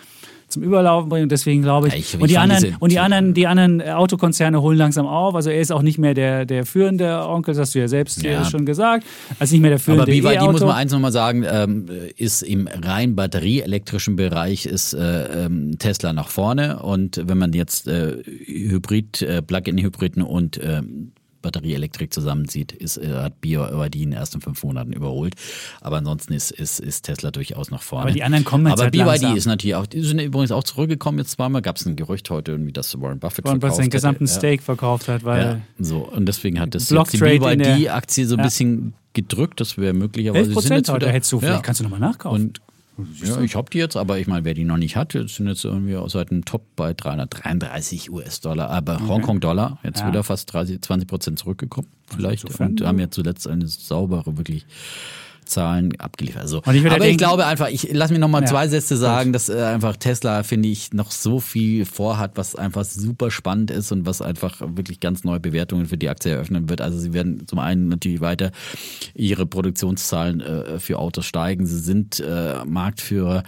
[0.54, 1.24] zum Überlaufen bringen.
[1.24, 4.62] Und deswegen glaube ich, ja, ich und die anderen, und die anderen, die anderen Autokonzerne
[4.62, 5.36] holen langsam auf.
[5.36, 8.22] Also er ist auch nicht mehr der, der führende Onkel, das hast du ja selbst
[8.24, 8.46] ja.
[8.46, 9.06] schon gesagt.
[9.40, 11.86] Also nicht mehr der führende Aber BYD e muss man eins nochmal sagen, ähm,
[12.18, 16.80] ist im rein batterieelektrischen Bereich ist äh, ähm, Tesla nach vorne.
[16.80, 21.13] Und wenn man jetzt äh, Hybrid, äh, Plug-in-Hybriden und ähm,
[21.44, 25.36] Batterieelektrik zusammenzieht, ist, äh, hat BYD in den ersten fünf Monaten überholt.
[25.82, 28.06] Aber ansonsten ist, ist, ist Tesla durchaus nach vorne.
[28.06, 29.38] Aber die anderen kommen jetzt Aber halt BYD langsam.
[29.38, 31.62] ist natürlich auch, die sind übrigens auch zurückgekommen jetzt zweimal.
[31.62, 34.62] Gab es ein Gerücht heute, irgendwie, dass Warren Buffett Warren Buffett seinen gesamten Stake ja.
[34.62, 35.44] verkauft hat, weil.
[35.44, 38.46] Ja, so, und deswegen hat das jetzt die BYD-Aktie so ein ja.
[38.46, 39.62] bisschen gedrückt.
[39.62, 40.46] Das wäre möglicherweise.
[40.46, 42.42] 11 Prozent heute hättest du, vielleicht kannst du nochmal nachkaufen.
[42.42, 42.62] Und
[43.24, 45.66] ja, ich habe die jetzt, aber ich meine, wer die noch nicht hat, sind jetzt
[45.66, 49.08] irgendwie seit dem Top bei 333 US-Dollar, aber okay.
[49.08, 50.08] Hongkong-Dollar, jetzt ja.
[50.08, 52.46] wieder fast 30, 20 Prozent zurückgekommen, vielleicht.
[52.46, 54.66] Also und haben ja zuletzt eine saubere, wirklich
[55.46, 56.42] Zahlen abgeliefert.
[56.42, 59.30] Also, aber denken, ich glaube einfach, ich lass mich noch mal ja, zwei Sätze sagen,
[59.30, 59.36] gut.
[59.36, 63.92] dass äh, einfach Tesla finde ich noch so viel vorhat, was einfach super spannend ist
[63.92, 66.82] und was einfach wirklich ganz neue Bewertungen für die Aktie eröffnen wird.
[66.82, 68.52] Also sie werden zum einen natürlich weiter
[69.14, 71.66] ihre Produktionszahlen äh, für Autos steigen.
[71.66, 73.44] Sie sind äh, Marktführer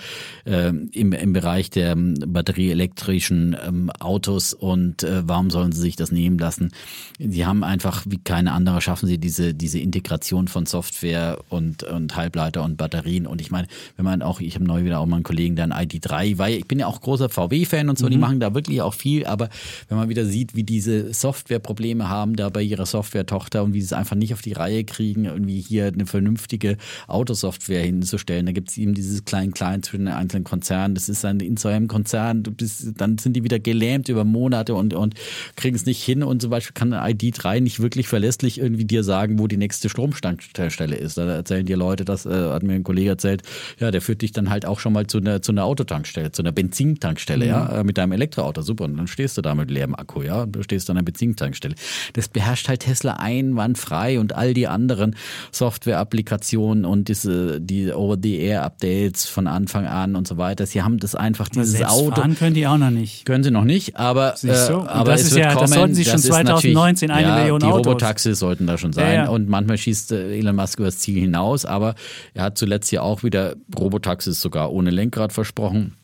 [0.45, 5.95] äh, im, im Bereich der ähm, batterieelektrischen ähm, Autos und äh, warum sollen sie sich
[5.95, 6.71] das nehmen lassen?
[7.19, 12.15] Sie haben einfach wie keine andere schaffen sie diese diese Integration von Software und und
[12.15, 13.27] Halbleiter und Batterien.
[13.27, 15.65] Und ich meine, wenn man auch, ich habe neu wieder auch mal einen Kollegen, der
[15.65, 18.11] ein ID3, weil ich bin ja auch großer VW-Fan und so, mhm.
[18.11, 19.49] die machen da wirklich auch viel, aber
[19.89, 23.85] wenn man wieder sieht, wie diese Softwareprobleme haben da bei ihrer Software-Tochter und wie sie
[23.85, 28.69] es einfach nicht auf die Reihe kriegen, irgendwie hier eine vernünftige Autosoftware hinzustellen, da gibt
[28.69, 32.43] es eben dieses Klein-Klein zwischen den einzelnen Konzernen, das ist ein in so einem Konzern,
[32.43, 35.15] du bist, dann sind die wieder gelähmt über Monate und, und
[35.55, 39.03] kriegen es nicht hin und zum Beispiel kann eine ID3 nicht wirklich verlässlich irgendwie dir
[39.03, 41.17] sagen, wo die nächste Stromstandstelle ist.
[41.17, 43.43] Da erzählen dir einige Leute, das äh, hat mir ein Kollege erzählt,
[43.79, 46.41] ja, der führt dich dann halt auch schon mal zu einer, zu einer Autotankstelle, zu
[46.41, 47.51] einer Benzintankstelle, mhm.
[47.51, 48.85] ja, äh, mit deinem Elektroauto, super.
[48.85, 51.75] Und dann stehst du da mit leerem Akku, ja, und du stehst an einer Benzintankstelle.
[52.13, 55.15] Das beherrscht halt Tesla einwandfrei und all die anderen
[55.51, 60.65] Software-Applikationen und diese, die Over-the-Air-Updates von Anfang an und so weiter.
[60.65, 62.21] Sie haben das einfach, dieses Auto.
[62.37, 63.25] können die auch noch nicht.
[63.25, 66.19] Können sie noch nicht, aber, äh, aber das ist ja, kommen, das sollten sie schon
[66.19, 67.81] 2019 eine ja, Million die Autos.
[67.81, 69.29] Die Robotaxis sollten da schon sein ja, ja.
[69.29, 71.95] und manchmal schießt äh, Elon Musk übers Ziel hinaus, aber
[72.33, 75.95] er hat zuletzt ja auch wieder Robotaxis sogar ohne Lenkrad versprochen.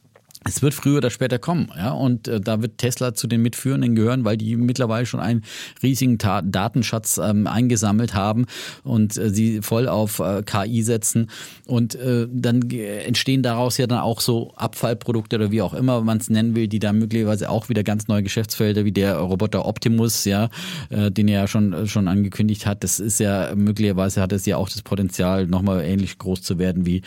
[0.44, 3.94] Es wird früher oder später kommen, ja, und äh, da wird Tesla zu den Mitführenden
[3.94, 5.44] gehören, weil die mittlerweile schon einen
[5.84, 8.48] riesigen Ta Datenschatz ähm, eingesammelt haben
[8.84, 11.30] und äh, sie voll auf äh, KI setzen
[11.68, 16.18] und äh, dann entstehen daraus ja dann auch so Abfallprodukte oder wie auch immer man
[16.18, 20.26] es nennen will, die dann möglicherweise auch wieder ganz neue Geschäftsfelder wie der Roboter Optimus,
[20.26, 20.50] ja,
[20.90, 22.84] äh, den er ja schon schon angekündigt hat.
[22.84, 26.88] Das ist ja möglicherweise hat es ja auch das Potenzial, nochmal ähnlich groß zu werden
[26.88, 27.04] wie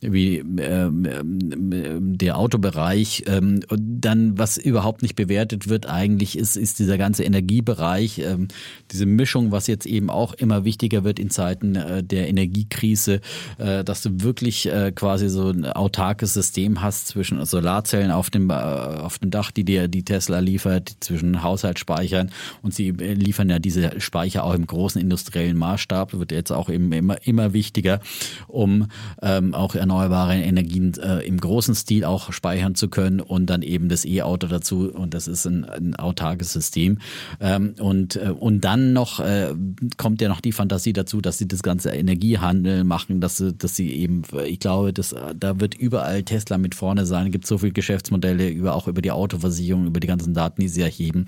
[0.00, 3.24] wie ähm, ähm, der Autobereich.
[3.26, 8.48] Ähm, und dann, was überhaupt nicht bewertet wird, eigentlich ist, ist dieser ganze Energiebereich, ähm,
[8.92, 13.20] diese Mischung, was jetzt eben auch immer wichtiger wird in Zeiten äh, der Energiekrise,
[13.58, 18.50] äh, dass du wirklich äh, quasi so ein autarkes System hast zwischen Solarzellen auf dem,
[18.50, 22.30] äh, auf dem Dach, die dir die Tesla liefert, zwischen Haushaltsspeichern
[22.62, 26.68] und sie äh, liefern ja diese Speicher auch im großen industriellen Maßstab, wird jetzt auch
[26.68, 28.00] eben immer, immer wichtiger,
[28.46, 28.86] um
[29.22, 33.88] ähm, auch erneuerbare Energien äh, im großen Stil auch speichern zu können und dann eben
[33.88, 36.98] das E-Auto dazu und das ist ein, ein autarkes System.
[37.40, 39.54] Ähm, und, äh, und dann noch äh,
[39.96, 43.76] kommt ja noch die Fantasie dazu, dass sie das ganze Energiehandel machen, dass sie, dass
[43.76, 47.26] sie eben, ich glaube, dass, da wird überall Tesla mit vorne sein.
[47.26, 50.68] Es gibt so viele Geschäftsmodelle, über, auch über die Autoversicherung, über die ganzen Daten, die
[50.68, 51.24] sie erheben.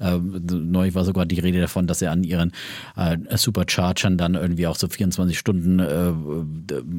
[0.00, 2.52] Äh, neulich war sogar die Rede davon, dass sie an ihren
[2.96, 6.12] äh, Superchargern dann irgendwie auch so 24 Stunden äh,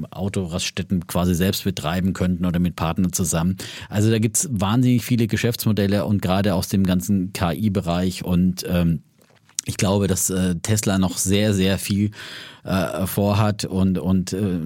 [0.09, 3.57] Autoraststätten quasi selbst betreiben könnten oder mit Partnern zusammen.
[3.89, 9.01] Also da gibt es wahnsinnig viele Geschäftsmodelle und gerade aus dem ganzen KI-Bereich und ähm,
[9.65, 12.11] ich glaube, dass äh, Tesla noch sehr, sehr viel
[12.63, 14.59] äh, vorhat und, und äh,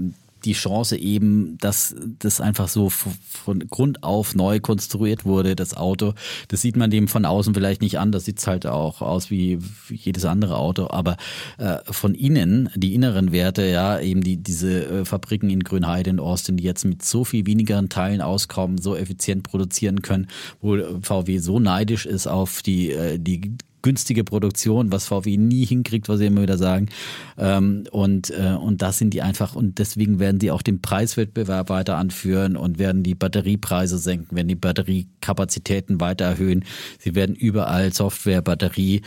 [0.47, 6.13] die Chance eben, dass das einfach so von Grund auf neu konstruiert wurde, das Auto.
[6.47, 9.59] Das sieht man dem von außen vielleicht nicht an, das sieht halt auch aus wie
[9.89, 11.17] jedes andere Auto, aber
[11.57, 16.19] äh, von innen, die inneren Werte, ja, eben die, diese äh, Fabriken in Grünheide in
[16.19, 20.27] Austin, die jetzt mit so viel wenigeren Teilen auskommen, so effizient produzieren können,
[20.61, 23.57] wo VW so neidisch ist auf die, äh, die
[23.87, 26.89] günstige Produktion, was VW nie hinkriegt, was sie immer wieder sagen.
[27.37, 31.69] Ähm, und, äh, und das sind die einfach, und deswegen werden die auch den Preiswettbewerb
[31.69, 36.65] weiter anführen und werden die Batteriepreise senken, werden die Batteriekapazitäten weiter erhöhen.
[36.99, 39.03] Sie werden überall Software, Batterie,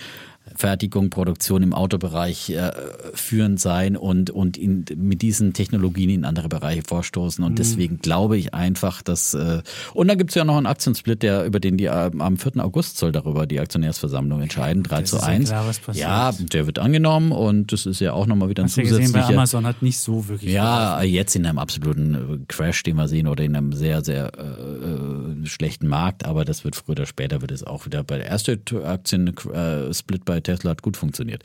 [0.57, 2.73] Fertigung, Produktion im Autobereich äh,
[3.15, 7.45] führend sein und, und in, mit diesen Technologien in andere Bereiche vorstoßen.
[7.45, 7.57] Und mhm.
[7.57, 9.63] deswegen glaube ich einfach, dass äh,
[9.95, 12.65] und dann gibt es ja noch einen Aktiensplit, der über den die äh, am 4.
[12.65, 15.51] August soll darüber die Aktionärsversammlung entscheiden, 3 das zu 1.
[15.51, 18.75] Ja, klar, ja, der wird angenommen und das ist ja auch nochmal wieder ein Hast
[18.75, 19.01] zusätzlicher.
[19.01, 20.53] Gesehen, bei Amazon hat nicht so wirklich.
[20.53, 21.15] Ja, verlassen.
[21.15, 25.43] jetzt in einem absoluten äh, Crash, den wir sehen, oder in einem sehr, sehr äh,
[25.43, 28.27] äh, schlechten Markt, aber das wird früher oder später wird es auch wieder bei der
[28.27, 31.43] erste Aktiensplit bei Tesla hat gut funktioniert.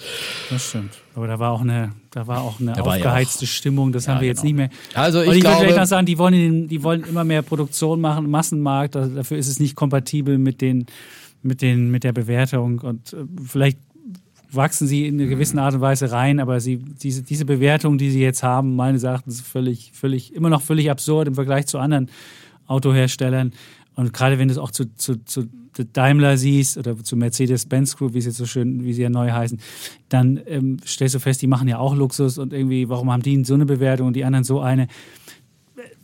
[0.52, 0.91] Das stimmt.
[1.16, 3.91] Aber da war auch eine, da war auch eine da aufgeheizte auch, Stimmung.
[3.91, 4.62] Das ja, haben wir jetzt genau.
[4.62, 4.80] nicht mehr.
[4.94, 7.99] Also ich, ich glaube, würde vielleicht noch sagen, die wollen, die wollen immer mehr Produktion
[7.99, 8.95] machen, Massenmarkt.
[8.95, 10.86] Also dafür ist es nicht kompatibel mit den,
[11.41, 13.80] mit den, mit der Bewertung und äh, vielleicht
[14.52, 18.12] wachsen sie in einer gewissen Art und Weise rein, aber sie, diese, diese Bewertung, die
[18.12, 22.10] sie jetzt haben, meines Erachtens völlig, völlig, immer noch völlig absurd im Vergleich zu anderen
[22.68, 23.52] Autoherstellern.
[23.95, 25.49] Und gerade wenn du es auch zu, zu, zu
[25.84, 29.31] Daimler siehst oder zu Mercedes-Benz Group, wie sie jetzt so schön, wie sie ja neu
[29.31, 29.60] heißen,
[30.10, 33.43] dann ähm, stellst du fest, die machen ja auch Luxus und irgendwie, warum haben die
[33.43, 34.88] so eine Bewertung und die anderen so eine?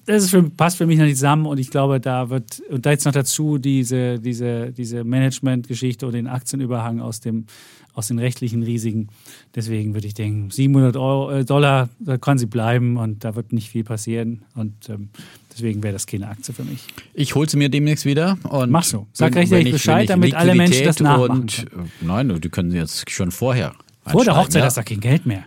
[0.06, 2.89] Das für, passt für mich noch nicht zusammen und ich glaube, da wird, und da
[2.89, 7.45] jetzt noch dazu diese, diese, diese Management-Geschichte und den Aktienüberhang aus, dem,
[7.93, 9.10] aus den rechtlichen Risiken.
[9.56, 13.53] Deswegen würde ich denken, 700 Euro, äh, Dollar, da kann sie bleiben und da wird
[13.53, 15.10] nicht viel passieren und ähm,
[15.53, 16.86] Deswegen wäre das keine Aktie für mich.
[17.14, 18.38] Ich hole sie mir demnächst wieder.
[18.49, 19.07] Und Mach so.
[19.14, 21.91] Sag rechtzeitig Bescheid, damit alle Menschen das nachmachen und, können.
[22.02, 23.73] Nein, die können sie jetzt schon vorher
[24.06, 24.65] Vor der Hochzeit ja.
[24.65, 25.44] hast du kein Geld mehr.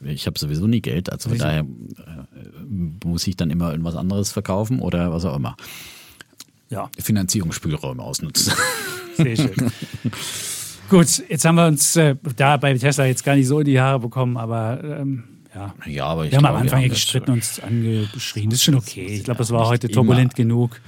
[0.00, 4.30] Ich habe sowieso nie Geld, also von daher äh, muss ich dann immer irgendwas anderes
[4.30, 5.56] verkaufen oder was auch immer.
[6.68, 6.90] Ja.
[6.98, 8.52] Finanzierungsspielräume ausnutzen.
[9.16, 9.72] Sehr schön.
[10.90, 13.80] Gut, jetzt haben wir uns äh, da bei Tesla jetzt gar nicht so in die
[13.80, 15.24] Haare bekommen, aber ähm,
[15.56, 15.74] ja.
[15.86, 18.50] ja, aber ich Wir haben am Anfang ja gestritten und uns angeschrien.
[18.50, 19.06] Das ist schon okay.
[19.06, 20.80] Ich glaube, das war heute turbulent genug.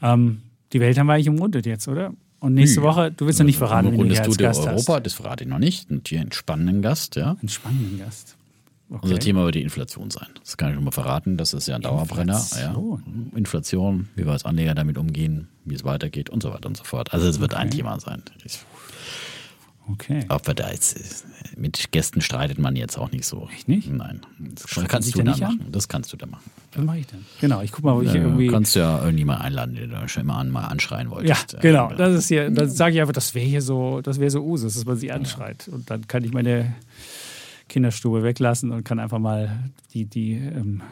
[0.00, 0.42] Ähm,
[0.72, 2.12] die Welt haben wir eigentlich umrundet jetzt, oder?
[2.38, 2.86] Und nächste ja.
[2.86, 5.06] Woche, du willst ja nicht verraten, wen du hier als Gast Europa, hast.
[5.06, 5.90] das verrate ich noch nicht.
[5.90, 7.36] Und hier einen spannenden Gast, ja.
[7.40, 8.36] Einen spannenden Gast.
[8.88, 9.00] Okay.
[9.02, 10.26] Unser Thema wird die Inflation sein.
[10.40, 11.36] Das kann ich schon mal verraten.
[11.36, 12.38] Das ist ja ein Dauerbrenner.
[12.38, 13.30] Inflation.
[13.32, 13.38] Ja.
[13.38, 16.84] Inflation, wie wir als Anleger damit umgehen, wie es weitergeht und so weiter und so
[16.84, 17.12] fort.
[17.12, 17.62] Also es wird okay.
[17.62, 18.22] ein Thema sein.
[18.44, 18.58] Ich
[19.92, 20.24] Okay.
[20.28, 21.24] Ob wir da jetzt
[21.56, 23.48] mit Gästen streitet man jetzt auch nicht so.
[23.52, 23.90] Echt nicht?
[23.90, 24.20] Nein.
[24.38, 25.60] Das Schreibt kannst du da machen.
[25.64, 25.72] An?
[25.72, 26.50] Das kannst du da machen.
[26.72, 27.24] Was mache ich denn?
[27.40, 28.46] Genau, ich guck mal, wo ich irgendwie.
[28.46, 31.52] Du kannst ja irgendjemand einladen, den du schon immer an, mal anschreien wolltest.
[31.54, 31.92] Ja, genau.
[31.92, 34.74] Das ist hier, dann sage ich einfach, das wäre hier so, das wäre so Usus,
[34.74, 35.66] dass man sie anschreit.
[35.66, 35.74] Ja.
[35.74, 36.74] Und dann kann ich meine
[37.68, 40.32] Kinderstube weglassen und kann einfach mal die, die.
[40.32, 40.82] Ähm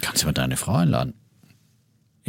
[0.00, 1.14] kannst du mal deine Frau einladen?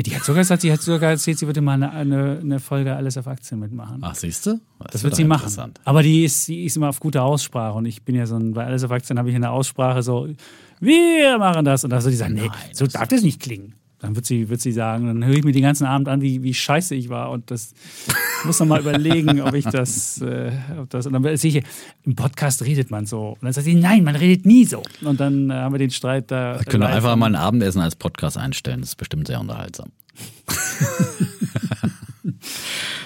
[0.06, 2.95] Die hat sogar gesagt, sie hat sogar erzählt, sie würde mal eine, eine, eine Folge
[2.95, 3.99] Alles auf Aktien mitmachen.
[4.02, 4.60] Ach, siehst du?
[4.80, 5.74] Das, das wird sie machen.
[5.86, 7.76] Aber die ist, die ist immer auf gute Aussprache.
[7.76, 10.28] Und ich bin ja so ein, bei Alles auf Aktien habe ich eine Aussprache so,
[10.80, 11.84] wir machen das.
[11.84, 13.74] Und da soll die sagen, nee, Nein, so darf das nicht klingen.
[13.99, 16.44] Dann wird sie, wird sie sagen, dann höre ich mir den ganzen Abend an, wie,
[16.44, 17.32] wie scheiße ich war.
[17.32, 17.74] Und das
[18.45, 21.07] muss noch mal überlegen, ob ich das, äh, ob das.
[21.07, 21.64] Und dann sehe ich,
[22.03, 23.30] im Podcast redet man so.
[23.30, 24.84] Und dann sagt sie, nein, man redet nie so.
[25.02, 26.60] Und dann äh, haben wir den Streit da.
[26.60, 28.82] Wir können wir einfach mal ein Abendessen als Podcast einstellen.
[28.82, 29.90] Das ist bestimmt sehr unterhaltsam.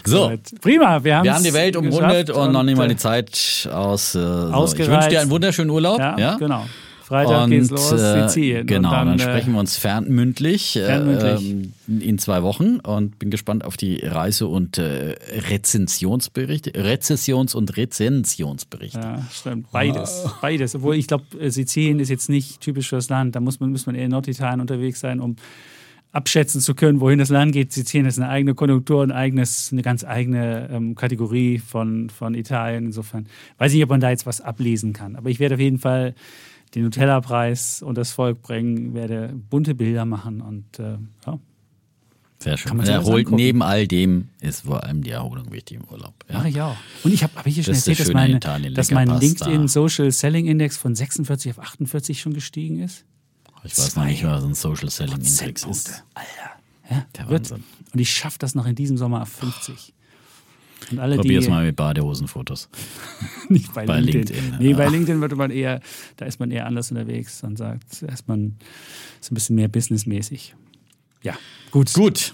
[0.05, 0.33] so.
[0.59, 4.13] Prima, wir, wir haben die Welt umrundet und, und noch nicht mal die Zeit aus.
[4.15, 4.65] Äh, so.
[4.77, 5.99] Ich wünsche dir einen wunderschönen Urlaub.
[5.99, 6.35] Ja, ja?
[6.35, 6.65] genau.
[7.11, 8.65] Freitag und, geht's los, äh, Sizilien.
[8.65, 11.55] Genau, dann, dann, äh, sprechen wir uns fernmündlich, fernmündlich.
[11.89, 15.15] Äh, in zwei Wochen und bin gespannt auf die Reise- und äh,
[15.49, 18.99] Rezensionsberichte, Rezessions- und Rezensionsberichte.
[18.99, 19.69] Ja, stimmt.
[19.71, 20.35] Beides, wow.
[20.41, 20.73] beides.
[20.73, 23.35] Obwohl ich glaube, äh, Sizilien ist jetzt nicht typisch fürs Land.
[23.35, 25.35] Da muss man, muss man eher in Norditalien unterwegs sein, um
[26.13, 27.73] abschätzen zu können, wohin das Land geht.
[27.73, 32.85] Sizilien ist eine eigene Konjunktur, ein eigenes, eine ganz eigene ähm, Kategorie von, von Italien.
[32.85, 33.27] Insofern
[33.57, 35.17] weiß ich nicht, ob man da jetzt was ablesen kann.
[35.17, 36.15] Aber ich werde auf jeden Fall
[36.75, 41.39] den Nutella-Preis und das Volk bringen, werde bunte Bilder machen und äh, ja.
[42.39, 42.79] Sehr schön.
[42.79, 46.15] Erholt neben all dem ist vor allem die Erholung wichtig im Urlaub.
[46.27, 46.37] Ja.
[46.39, 46.75] Mache ich auch.
[47.03, 48.39] Und ich habe hab ich hier schon das erzählt, dass, meine,
[48.71, 53.05] dass mein LinkedIn Social Selling Index von 46 auf 48 schon gestiegen ist?
[53.63, 56.03] Ich weiß noch nicht, was ein Social Selling Index ist.
[56.15, 56.29] Alter.
[56.89, 57.63] Ja, Der Wahnsinn.
[57.93, 59.93] Und ich schaffe das noch in diesem Sommer auf 50.
[60.89, 62.69] Und alle, Probier's die mal mit Badehosenfotos.
[63.49, 64.35] nicht bei, bei LinkedIn.
[64.35, 65.79] LinkedIn, Nee, bei LinkedIn würde man eher,
[66.17, 68.55] da ist man eher anders unterwegs und sagt, ist man
[69.19, 70.55] ist ein bisschen mehr businessmäßig.
[71.21, 71.33] Ja,
[71.69, 71.93] gut.
[71.93, 72.33] Gut.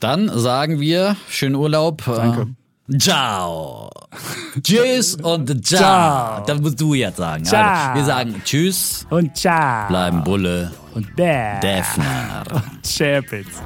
[0.00, 2.02] Dann sagen wir schönen Urlaub.
[2.04, 2.42] Danke.
[2.42, 3.90] Äh, Ciao.
[4.62, 6.44] tschüss und ciao.
[6.46, 7.42] Das musst du jetzt sagen.
[7.44, 7.56] Also,
[7.96, 9.88] wir sagen Tschüss, Und ciao.
[9.88, 11.58] bleiben Bulle, Und bäh.
[11.60, 12.44] Defner.
[12.52, 13.62] Und Chapitz.